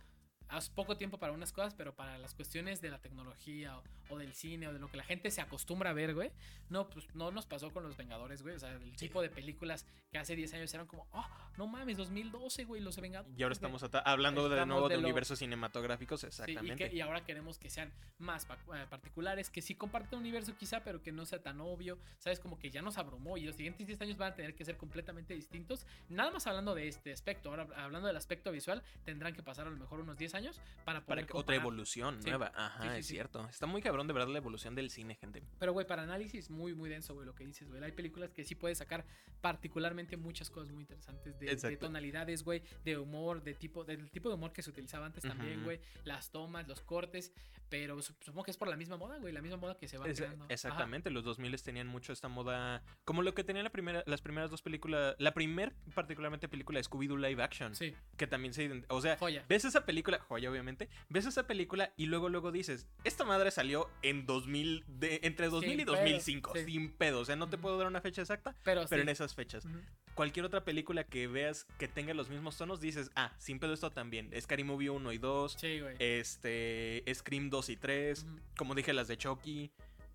es 0.58 0.68
poco 0.68 0.96
tiempo 0.96 1.18
para 1.18 1.32
unas 1.32 1.52
cosas, 1.52 1.74
pero 1.74 1.94
para 1.94 2.18
las 2.18 2.34
cuestiones 2.34 2.80
de 2.80 2.90
la 2.90 2.98
tecnología 2.98 3.78
o, 3.78 3.82
o 4.10 4.18
del 4.18 4.32
cine 4.34 4.68
o 4.68 4.72
de 4.72 4.78
lo 4.78 4.88
que 4.90 4.96
la 4.96 5.04
gente 5.04 5.30
se 5.30 5.40
acostumbra 5.40 5.90
a 5.90 5.92
ver, 5.92 6.14
güey. 6.14 6.30
No, 6.68 6.88
pues 6.88 7.06
no 7.14 7.30
nos 7.30 7.46
pasó 7.46 7.70
con 7.70 7.82
los 7.82 7.96
Vengadores, 7.96 8.42
güey. 8.42 8.54
O 8.56 8.58
sea, 8.58 8.72
el 8.72 8.96
tipo 8.96 9.20
de 9.22 9.28
películas 9.30 9.86
que 10.10 10.18
hace 10.18 10.36
10 10.36 10.54
años 10.54 10.72
eran 10.74 10.86
como, 10.86 11.06
oh, 11.12 11.26
no 11.56 11.66
mames, 11.66 11.96
2012, 11.96 12.64
güey, 12.64 12.80
los 12.80 12.96
Vengadores. 13.00 13.38
Y 13.38 13.42
ahora 13.42 13.54
güey". 13.54 13.56
estamos 13.76 13.82
hablando 14.04 14.48
de 14.48 14.54
Estamos 14.56 14.68
nuevo 14.68 14.88
de 14.88 14.96
de, 14.96 15.00
lo- 15.02 15.06
universos 15.08 15.38
cinematográficos, 15.38 16.20
Sí, 16.20 16.26
y, 16.26 16.28
exactamente. 16.28 16.90
que- 16.90 16.96
y 16.96 17.00
ahora 17.00 17.24
queremos 17.24 17.58
que 17.58 17.70
sean 17.70 17.92
más 18.18 18.44
eh, 18.74 18.86
particulares, 18.88 19.50
que 19.50 19.62
sí 19.62 19.74
comparten 19.74 20.18
un 20.18 20.20
universo 20.22 20.54
quizá, 20.56 20.82
pero 20.84 21.02
que 21.02 21.12
no 21.12 21.24
sea 21.26 21.42
tan 21.42 21.60
obvio, 21.60 21.98
¿sabes? 22.18 22.40
Como 22.40 22.58
que 22.58 22.70
ya 22.70 22.82
nos 22.82 22.98
abrumó 22.98 23.36
y 23.36 23.42
los 23.44 23.56
siguientes 23.56 23.86
10 23.86 24.00
años 24.02 24.16
van 24.16 24.32
a 24.32 24.34
tener 24.34 24.54
que 24.54 24.64
ser 24.64 24.76
completamente 24.76 25.34
distintos. 25.34 25.86
Nada 26.08 26.30
más 26.30 26.46
hablando 26.46 26.74
de 26.74 26.88
este 26.88 27.12
aspecto, 27.12 27.48
ahora 27.50 27.66
hablando 27.76 28.06
del 28.08 28.16
aspecto 28.16 28.52
visual, 28.52 28.82
tendrán 29.04 29.34
que 29.34 29.42
pasar 29.42 29.66
a 29.66 29.70
lo 29.70 29.76
mejor 29.76 30.00
unos 30.00 30.16
10 30.18 30.34
años 30.34 30.41
para 30.84 31.00
poder 31.00 31.06
Para 31.06 31.26
que 31.26 31.36
otra 31.36 31.54
evolución 31.56 32.22
Sí. 32.22 32.28
nueva. 32.30 32.52
Ajá, 32.54 32.82
Sí, 32.82 32.88
sí, 32.90 32.98
es 32.98 33.06
cierto. 33.06 33.46
Está 33.48 33.66
muy 33.66 33.80
cabrón 33.82 34.06
de 34.06 34.12
verdad 34.12 34.28
la 34.28 34.38
evolución 34.38 34.74
del 34.74 34.90
cine, 34.90 35.14
gente. 35.14 35.42
Pero, 35.58 35.72
güey, 35.72 35.86
para 35.86 36.02
análisis 36.02 36.50
muy, 36.50 36.74
muy 36.74 36.88
denso, 36.90 37.14
güey, 37.14 37.26
lo 37.26 37.34
que 37.34 37.44
dices, 37.46 37.68
güey. 37.68 37.82
Hay 37.82 37.92
películas 37.92 38.30
que 38.32 38.44
sí 38.44 38.54
puedes 38.54 38.78
sacar 38.78 39.04
particularmente 39.40 40.16
muchas 40.16 40.50
cosas 40.50 40.70
muy 40.72 40.82
interesantes 40.82 41.38
de, 41.38 41.54
de 41.56 41.76
tonalidades, 41.76 42.44
güey, 42.44 42.62
de 42.84 42.96
humor, 42.96 43.42
de 43.42 43.54
tipo, 43.54 43.84
del 43.84 44.10
tipo 44.10 44.28
de 44.28 44.36
humor 44.36 44.52
que 44.52 44.62
se 44.62 44.70
utilizaba 44.70 45.06
antes 45.06 45.22
también, 45.24 45.64
güey. 45.64 45.80
Las 46.04 46.30
tomas, 46.30 46.66
los 46.68 46.80
cortes, 46.80 47.32
pero 47.68 47.96
sup- 47.98 48.22
supongo 48.22 48.44
que 48.44 48.50
es 48.52 48.56
por 48.56 48.68
la 48.68 48.76
misma 48.76 48.96
moda, 48.96 49.18
güey, 49.18 49.32
la 49.32 49.42
misma 49.42 49.56
moda 49.56 49.76
que 49.76 49.88
se 49.88 49.98
va 49.98 50.06
Es- 50.08 50.18
creando. 50.18 50.44
Ajá. 50.44 50.54
exactamente, 50.54 51.10
los 51.10 51.24
2000 51.24 51.60
tenían 51.62 51.86
mucho 51.88 52.12
esta 52.12 52.28
moda. 52.28 52.82
Como 53.04 53.22
lo 53.22 53.34
que 53.34 53.42
tenían 53.44 53.64
la 53.64 53.70
primera, 53.70 54.02
las 54.06 54.20
primeras 54.22 54.50
dos 54.50 54.62
películas. 54.62 55.16
La 55.18 55.34
primer, 55.34 55.74
particularmente, 55.94 56.48
película 56.48 56.78
de 56.78 56.84
Scooby-Doo 56.84 57.16
Live 57.18 57.42
Action. 57.42 57.74
Sí, 57.74 57.94
Que 58.16 58.26
también 58.26 58.54
se. 58.54 58.84
O 58.88 59.00
sea, 59.00 59.16
joya. 59.18 59.44
ves 59.48 59.64
esa 59.64 59.84
película, 59.84 60.18
joya, 60.32 60.50
obviamente. 60.50 60.88
Ves 61.08 61.26
esa 61.26 61.46
película 61.46 61.92
y 61.96 62.06
luego, 62.06 62.28
luego 62.28 62.52
dices, 62.52 62.86
esta 63.04 63.24
madre 63.24 63.50
salió 63.50 63.90
en 64.02 64.24
2000, 64.26 64.84
de, 64.88 65.20
entre 65.24 65.48
2000 65.48 65.70
y 65.72 65.76
Sin 65.76 65.84
pedo, 65.84 65.92
2005, 65.96 66.52
sí. 66.54 66.64
sin 66.64 66.90
pedo. 66.92 67.20
O 67.20 67.24
sea, 67.24 67.36
no 67.36 67.48
te 67.48 67.58
puedo 67.58 67.76
dar 67.78 67.86
una 67.86 68.00
fecha 68.00 68.22
exacta, 68.22 68.56
Pero, 68.64 68.84
pero 68.88 69.00
sí. 69.02 69.02
en 69.02 69.08
esas 69.10 69.34
fechas. 69.34 69.66
Cualquier 70.14 70.44
otra 70.46 70.64
película 70.64 71.04
que 71.04 71.26
veas 71.26 71.66
que 71.78 71.88
tenga 71.88 72.14
los 72.14 72.28
mismos 72.30 72.56
tonos, 72.56 72.80
dices, 72.80 73.10
ah, 73.14 73.32
sin 73.38 73.58
pedo 73.58 73.72
esto 73.74 73.90
también. 73.90 74.30
Scary 74.40 74.64
Movie 74.64 74.90
1 74.90 75.12
y 75.12 75.18
2, 75.18 75.56
Sí, 75.58 75.80
este, 75.98 77.04
Scream 77.14 77.50
2 77.50 77.68
y 77.70 77.76
3, 77.76 78.24
Ujú. 78.24 78.36
como 78.56 78.74
dije, 78.74 78.92
las 78.92 79.08
de 79.08 79.16
Chucky. 79.16 79.70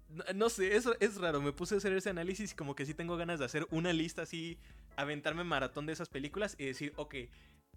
No, 0.09 0.23
no 0.35 0.49
sé, 0.49 0.75
eso 0.75 0.95
es 0.99 1.17
raro. 1.17 1.41
Me 1.41 1.51
puse 1.51 1.75
a 1.75 1.77
hacer 1.79 1.91
ese 1.93 2.09
análisis 2.09 2.53
y 2.53 2.55
como 2.55 2.75
que 2.75 2.85
sí 2.85 2.93
tengo 2.93 3.17
ganas 3.17 3.39
de 3.39 3.45
hacer 3.45 3.67
una 3.71 3.91
lista 3.93 4.21
así, 4.21 4.57
aventarme 4.95 5.43
maratón 5.43 5.85
de 5.85 5.93
esas 5.93 6.09
películas 6.09 6.55
y 6.57 6.65
decir, 6.65 6.93
ok, 6.95 7.15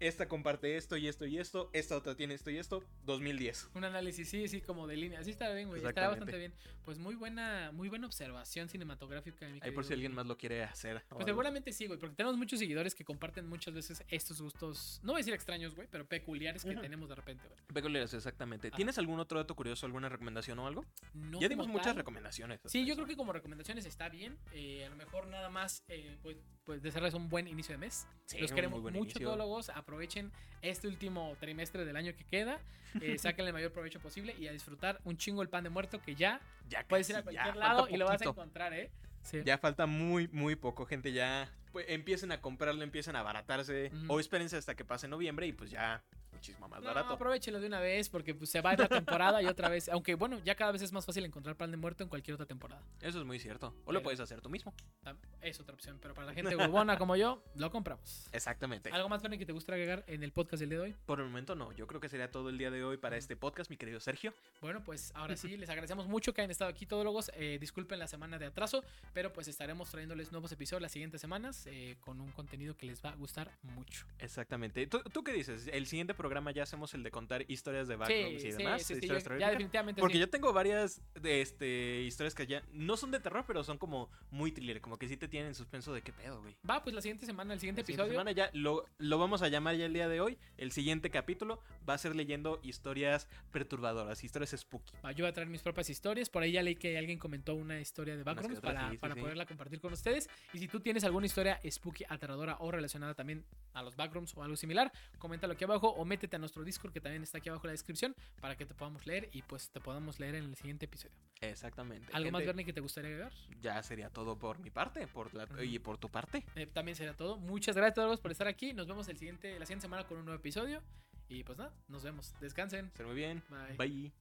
esta 0.01 0.27
comparte 0.27 0.75
esto 0.77 0.97
y 0.97 1.07
esto 1.07 1.25
y 1.25 1.37
esto, 1.37 1.69
esta 1.73 1.95
otra 1.95 2.15
tiene 2.15 2.33
esto 2.33 2.49
y 2.49 2.57
esto, 2.57 2.83
2010. 3.05 3.69
Un 3.75 3.83
análisis, 3.83 4.27
sí, 4.29 4.47
sí, 4.47 4.59
como 4.61 4.87
de 4.87 4.97
línea. 4.97 5.19
Así 5.19 5.29
está 5.31 5.51
bien, 5.53 5.69
güey. 5.69 5.85
Está 5.85 6.09
bastante 6.09 6.37
bien. 6.37 6.53
Pues 6.83 6.97
muy 6.97 7.15
buena, 7.15 7.71
muy 7.71 7.87
buena 7.89 8.07
observación 8.07 8.67
cinematográfica. 8.67 9.47
mi 9.47 9.59
Ahí 9.61 9.71
por 9.71 9.85
si 9.85 9.93
alguien 9.93 10.11
Gui. 10.11 10.15
más 10.17 10.25
lo 10.25 10.37
quiere 10.37 10.63
hacer. 10.63 11.01
Pues 11.07 11.11
algo. 11.11 11.25
seguramente 11.25 11.71
sí, 11.71 11.85
güey, 11.85 11.99
porque 11.99 12.15
tenemos 12.15 12.37
muchos 12.37 12.59
seguidores 12.59 12.95
que 12.95 13.05
comparten 13.05 13.47
muchas 13.47 13.73
veces 13.73 14.03
estos 14.09 14.41
gustos, 14.41 14.99
no 15.03 15.13
voy 15.13 15.19
a 15.19 15.21
decir 15.21 15.33
extraños, 15.33 15.75
güey, 15.75 15.87
pero 15.91 16.05
peculiares 16.07 16.63
que 16.65 16.75
tenemos 16.75 17.07
de 17.09 17.15
repente, 17.15 17.47
güey. 17.47 17.59
Peculiares, 17.73 18.13
exactamente. 18.13 18.69
Ajá. 18.69 18.75
¿Tienes 18.77 18.97
algún 18.97 19.19
otro 19.19 19.37
dato 19.37 19.55
curioso, 19.55 19.85
alguna 19.85 20.09
recomendación 20.09 20.57
o 20.59 20.65
algo? 20.67 20.83
No 21.13 21.39
ya 21.39 21.47
dimos 21.47 21.67
muchas 21.67 21.87
tal. 21.87 21.97
recomendaciones. 21.97 22.59
Sí, 22.65 22.85
yo 22.85 22.95
creo 22.95 23.05
que 23.07 23.15
como 23.15 23.31
recomendaciones 23.33 23.85
está 23.85 24.09
bien. 24.09 24.37
eh, 24.53 24.85
a 24.85 24.89
lo 24.89 24.95
mejor 24.95 25.27
nada 25.27 25.49
más, 25.49 25.83
eh, 25.87 26.17
pues, 26.23 26.37
pues 26.63 26.81
desearles 26.81 27.13
un 27.13 27.29
buen 27.29 27.47
inicio 27.47 27.73
de 27.73 27.77
mes. 27.77 28.07
Sí, 28.25 28.39
Los 28.39 28.51
queremos 28.51 28.77
muy 28.79 28.81
buen 28.83 28.93
mucho, 28.95 29.11
inicio. 29.19 29.29
tólogos. 29.29 29.69
Aprovechen 29.91 30.31
este 30.61 30.87
último 30.87 31.35
trimestre 31.41 31.83
del 31.83 31.97
año 31.97 32.13
que 32.15 32.23
queda. 32.23 32.59
eh, 33.01 33.17
sáquenle 33.19 33.49
el 33.49 33.53
mayor 33.53 33.73
provecho 33.73 33.99
posible 33.99 34.33
y 34.39 34.47
a 34.47 34.53
disfrutar 34.53 35.01
un 35.03 35.17
chingo 35.17 35.41
el 35.41 35.49
pan 35.49 35.65
de 35.65 35.69
muerto 35.69 36.01
que 36.01 36.15
ya 36.15 36.39
Ya 36.69 36.85
puedes 36.87 37.09
ir 37.09 37.17
a 37.17 37.19
ya, 37.19 37.23
cualquier 37.23 37.55
lado 37.57 37.87
y 37.89 37.97
lo 37.97 38.05
vas 38.05 38.21
a 38.21 38.25
encontrar, 38.25 38.73
¿eh? 38.73 38.89
Sí. 39.21 39.41
Ya 39.43 39.57
falta 39.57 39.85
muy, 39.87 40.29
muy 40.29 40.55
poco, 40.55 40.85
gente. 40.85 41.11
Ya 41.11 41.51
pues, 41.71 41.85
empiecen 41.89 42.31
a 42.31 42.41
comprarlo, 42.41 42.83
empiecen 42.83 43.15
a 43.15 43.19
abaratarse. 43.21 43.91
O 44.07 44.19
espérense 44.19 44.57
hasta 44.57 44.75
que 44.75 44.85
pase 44.85 45.07
noviembre 45.07 45.47
y 45.47 45.53
pues 45.53 45.71
ya 45.71 46.03
muchísimo 46.31 46.67
más 46.69 46.79
No, 46.81 46.87
barato. 46.87 47.13
aprovechelo 47.13 47.59
de 47.59 47.67
una 47.67 47.79
vez 47.79 48.09
porque 48.09 48.33
pues, 48.33 48.49
se 48.49 48.61
va 48.61 48.73
la 48.75 48.87
temporada 48.87 49.41
y 49.43 49.45
otra 49.45 49.69
vez. 49.69 49.89
Aunque 49.89 50.15
bueno, 50.15 50.39
ya 50.43 50.55
cada 50.55 50.71
vez 50.71 50.81
es 50.81 50.91
más 50.91 51.05
fácil 51.05 51.23
encontrar 51.25 51.55
pan 51.55 51.69
de 51.71 51.77
muerto 51.77 52.03
en 52.03 52.09
cualquier 52.09 52.33
otra 52.35 52.45
temporada. 52.47 52.81
Eso 53.01 53.19
es 53.19 53.25
muy 53.25 53.37
cierto. 53.39 53.67
O 53.67 53.73
Pero- 53.85 53.91
lo 53.93 54.01
puedes 54.03 54.19
hacer 54.19 54.41
tú 54.41 54.49
mismo. 54.49 54.73
Tam- 55.03 55.17
Es 55.41 55.59
otra 55.59 55.73
opción, 55.75 55.99
pero 56.01 56.13
para 56.13 56.27
la 56.27 56.33
gente 56.33 56.55
huevona 56.55 56.97
como 56.97 57.15
yo, 57.15 57.43
lo 57.55 57.69
compramos. 57.69 58.27
Exactamente. 58.31 58.89
¿Algo 58.91 59.09
más, 59.09 59.21
Bernie, 59.21 59.37
que 59.37 59.45
te 59.45 59.51
gustaría 59.51 59.83
agregar 59.83 60.03
en 60.07 60.23
el 60.23 60.31
podcast 60.31 60.61
del 60.61 60.69
día 60.69 60.79
de 60.79 60.83
hoy? 60.85 60.95
Por 61.05 61.19
el 61.19 61.25
momento 61.25 61.53
no. 61.55 61.71
Yo 61.73 61.85
creo 61.85 61.99
que 62.01 62.09
sería 62.09 62.31
todo 62.31 62.49
el 62.49 62.57
día 62.57 62.71
de 62.71 62.83
hoy 62.83 62.97
para 62.97 63.17
este 63.17 63.35
podcast, 63.35 63.69
mi 63.69 63.77
querido 63.77 63.99
Sergio. 63.99 64.33
Bueno, 64.61 64.83
pues 64.83 65.11
ahora 65.15 65.35
sí, 65.35 65.57
les 65.57 65.69
agradecemos 65.69 66.07
mucho 66.07 66.33
que 66.33 66.41
hayan 66.41 66.51
estado 66.51 66.71
aquí 66.71 66.85
todólogos. 66.85 67.29
Eh, 67.35 67.57
disculpen 67.59 67.99
la 67.99 68.07
semana 68.07 68.39
de 68.39 68.45
atraso, 68.47 68.83
pero 69.13 69.31
pues 69.33 69.47
estaremos 69.47 69.89
trayéndoles 69.91 70.31
nuevos 70.31 70.51
episodios 70.51 70.81
las 70.81 70.91
siguientes 70.91 71.21
semanas 71.21 71.60
eh, 71.67 71.95
con 71.99 72.19
un 72.21 72.31
contenido 72.31 72.75
que 72.75 72.85
les 72.85 73.03
va 73.03 73.09
a 73.09 73.15
gustar 73.15 73.51
mucho. 73.63 74.05
Exactamente. 74.19 74.85
¿Tú, 74.87 74.99
tú 75.11 75.23
qué 75.23 75.33
dices? 75.33 75.67
El 75.71 75.85
siguiente 75.87 76.13
programa 76.13 76.51
ya 76.51 76.63
hacemos 76.63 76.93
el 76.93 77.03
de 77.03 77.11
contar 77.11 77.43
historias 77.49 77.87
de 77.87 77.95
backrooms 77.95 78.43
y 78.43 78.51
demás. 78.51 78.81
sí, 78.83 78.93
sí, 78.95 78.99
historias 79.01 79.23
ya- 79.25 79.37
ya 79.39 79.49
definitivamente 79.51 79.99
Porque 80.01 80.19
yo 80.19 80.29
tengo 80.29 80.53
varias 80.53 81.01
de 81.15 81.41
este 81.41 82.01
historias 82.01 82.35
que 82.35 82.47
ya 82.47 82.63
no 82.73 82.97
son 82.97 83.11
de 83.11 83.19
terror, 83.19 83.43
pero 83.47 83.63
son 83.63 83.77
como 83.77 84.09
muy 84.29 84.51
thriller, 84.51 84.81
como 84.81 84.97
que 84.97 85.07
sí 85.07 85.17
te 85.17 85.27
tienen 85.27 85.49
en 85.49 85.55
suspenso 85.55 85.93
de 85.93 86.01
qué 86.01 86.13
pedo, 86.13 86.41
güey. 86.41 86.55
Va, 86.69 86.83
pues 86.83 86.95
la 86.95 87.01
siguiente 87.01 87.25
semana, 87.25 87.53
el 87.53 87.59
siguiente 87.59 87.81
La 87.81 87.85
siguiente 87.85 88.03
episodio. 88.03 88.19
semana 88.19 88.31
ya 88.31 88.49
lo, 88.53 88.85
lo 88.97 89.17
vamos 89.17 89.41
a 89.41 89.47
llamar 89.47 89.75
ya 89.75 89.85
el 89.85 89.93
día 89.93 90.07
de 90.07 90.21
hoy. 90.21 90.37
El 90.57 90.71
siguiente 90.71 91.09
capítulo 91.09 91.59
va 91.87 91.93
a 91.95 91.97
ser 91.97 92.15
leyendo 92.15 92.59
historias 92.63 93.27
perturbadoras, 93.51 94.23
historias 94.23 94.51
spooky. 94.51 94.93
Va, 95.03 95.11
yo 95.11 95.23
voy 95.23 95.29
a 95.29 95.33
traer 95.33 95.49
mis 95.49 95.61
propias 95.61 95.89
historias. 95.89 96.29
Por 96.29 96.43
ahí 96.43 96.51
ya 96.53 96.63
leí 96.63 96.75
que 96.75 96.97
alguien 96.97 97.19
comentó 97.19 97.53
una 97.55 97.79
historia 97.79 98.15
de 98.15 98.23
Backrooms 98.23 98.59
para, 98.61 98.91
para 98.99 99.15
poderla 99.15 99.45
compartir 99.45 99.79
con 99.79 99.93
ustedes. 99.93 100.29
Y 100.53 100.59
si 100.59 100.67
tú 100.67 100.79
tienes 100.79 101.03
alguna 101.03 101.25
historia 101.25 101.50
spooky, 101.69 102.05
aterradora 102.07 102.57
o 102.59 102.71
relacionada 102.71 103.13
también 103.13 103.45
a 103.73 103.81
los 103.81 103.95
Backrooms 103.95 104.35
o 104.35 104.43
algo 104.43 104.55
similar, 104.55 104.91
coméntalo 105.17 105.53
aquí 105.53 105.63
abajo 105.63 105.89
o 105.89 106.05
métete 106.05 106.35
a 106.35 106.39
nuestro 106.39 106.63
Discord 106.63 106.93
que 106.93 107.01
también 107.01 107.23
está 107.23 107.37
aquí 107.37 107.49
abajo 107.49 107.65
en 107.65 107.69
la 107.69 107.73
descripción 107.73 108.15
para 108.39 108.55
que 108.55 108.65
te 108.65 108.73
podamos 108.73 109.07
leer 109.07 109.29
y 109.31 109.41
pues 109.41 109.69
te 109.69 109.79
podamos 109.79 110.19
leer 110.19 110.35
en 110.35 110.45
el 110.45 110.55
siguiente 110.55 110.85
episodio. 110.85 111.15
Exactamente. 111.41 112.11
¿Algo 112.13 112.31
más, 112.31 112.45
Bernie, 112.45 112.65
que 112.65 112.73
te 112.73 112.81
gustaría 112.81 113.09
agregar? 113.09 113.33
Ya 113.61 113.81
sería 113.81 114.09
todo 114.09 114.37
por 114.37 114.59
mi 114.59 114.69
parte 114.69 115.07
por 115.07 115.33
la, 115.33 115.47
y 115.63 115.79
por 115.79 115.97
tu 115.97 116.09
parte. 116.09 116.45
Eh, 116.55 116.67
también 116.67 116.95
será 116.95 117.15
todo. 117.15 117.37
Muchas 117.37 117.75
gracias 117.75 117.97
a 117.97 118.07
todos 118.07 118.19
por 118.19 118.31
estar 118.31 118.47
aquí. 118.47 118.73
Nos 118.73 118.87
vemos 118.87 119.07
el 119.07 119.17
siguiente, 119.17 119.57
la 119.57 119.65
siguiente 119.65 119.83
semana 119.83 120.05
con 120.05 120.17
un 120.17 120.25
nuevo 120.25 120.39
episodio. 120.39 120.81
Y 121.29 121.43
pues 121.43 121.57
nada, 121.57 121.73
nos 121.87 122.03
vemos. 122.03 122.33
Descansen. 122.41 122.91
Ser 122.93 123.05
muy 123.05 123.15
bien. 123.15 123.41
Bye. 123.49 123.77
Bye. 123.77 124.20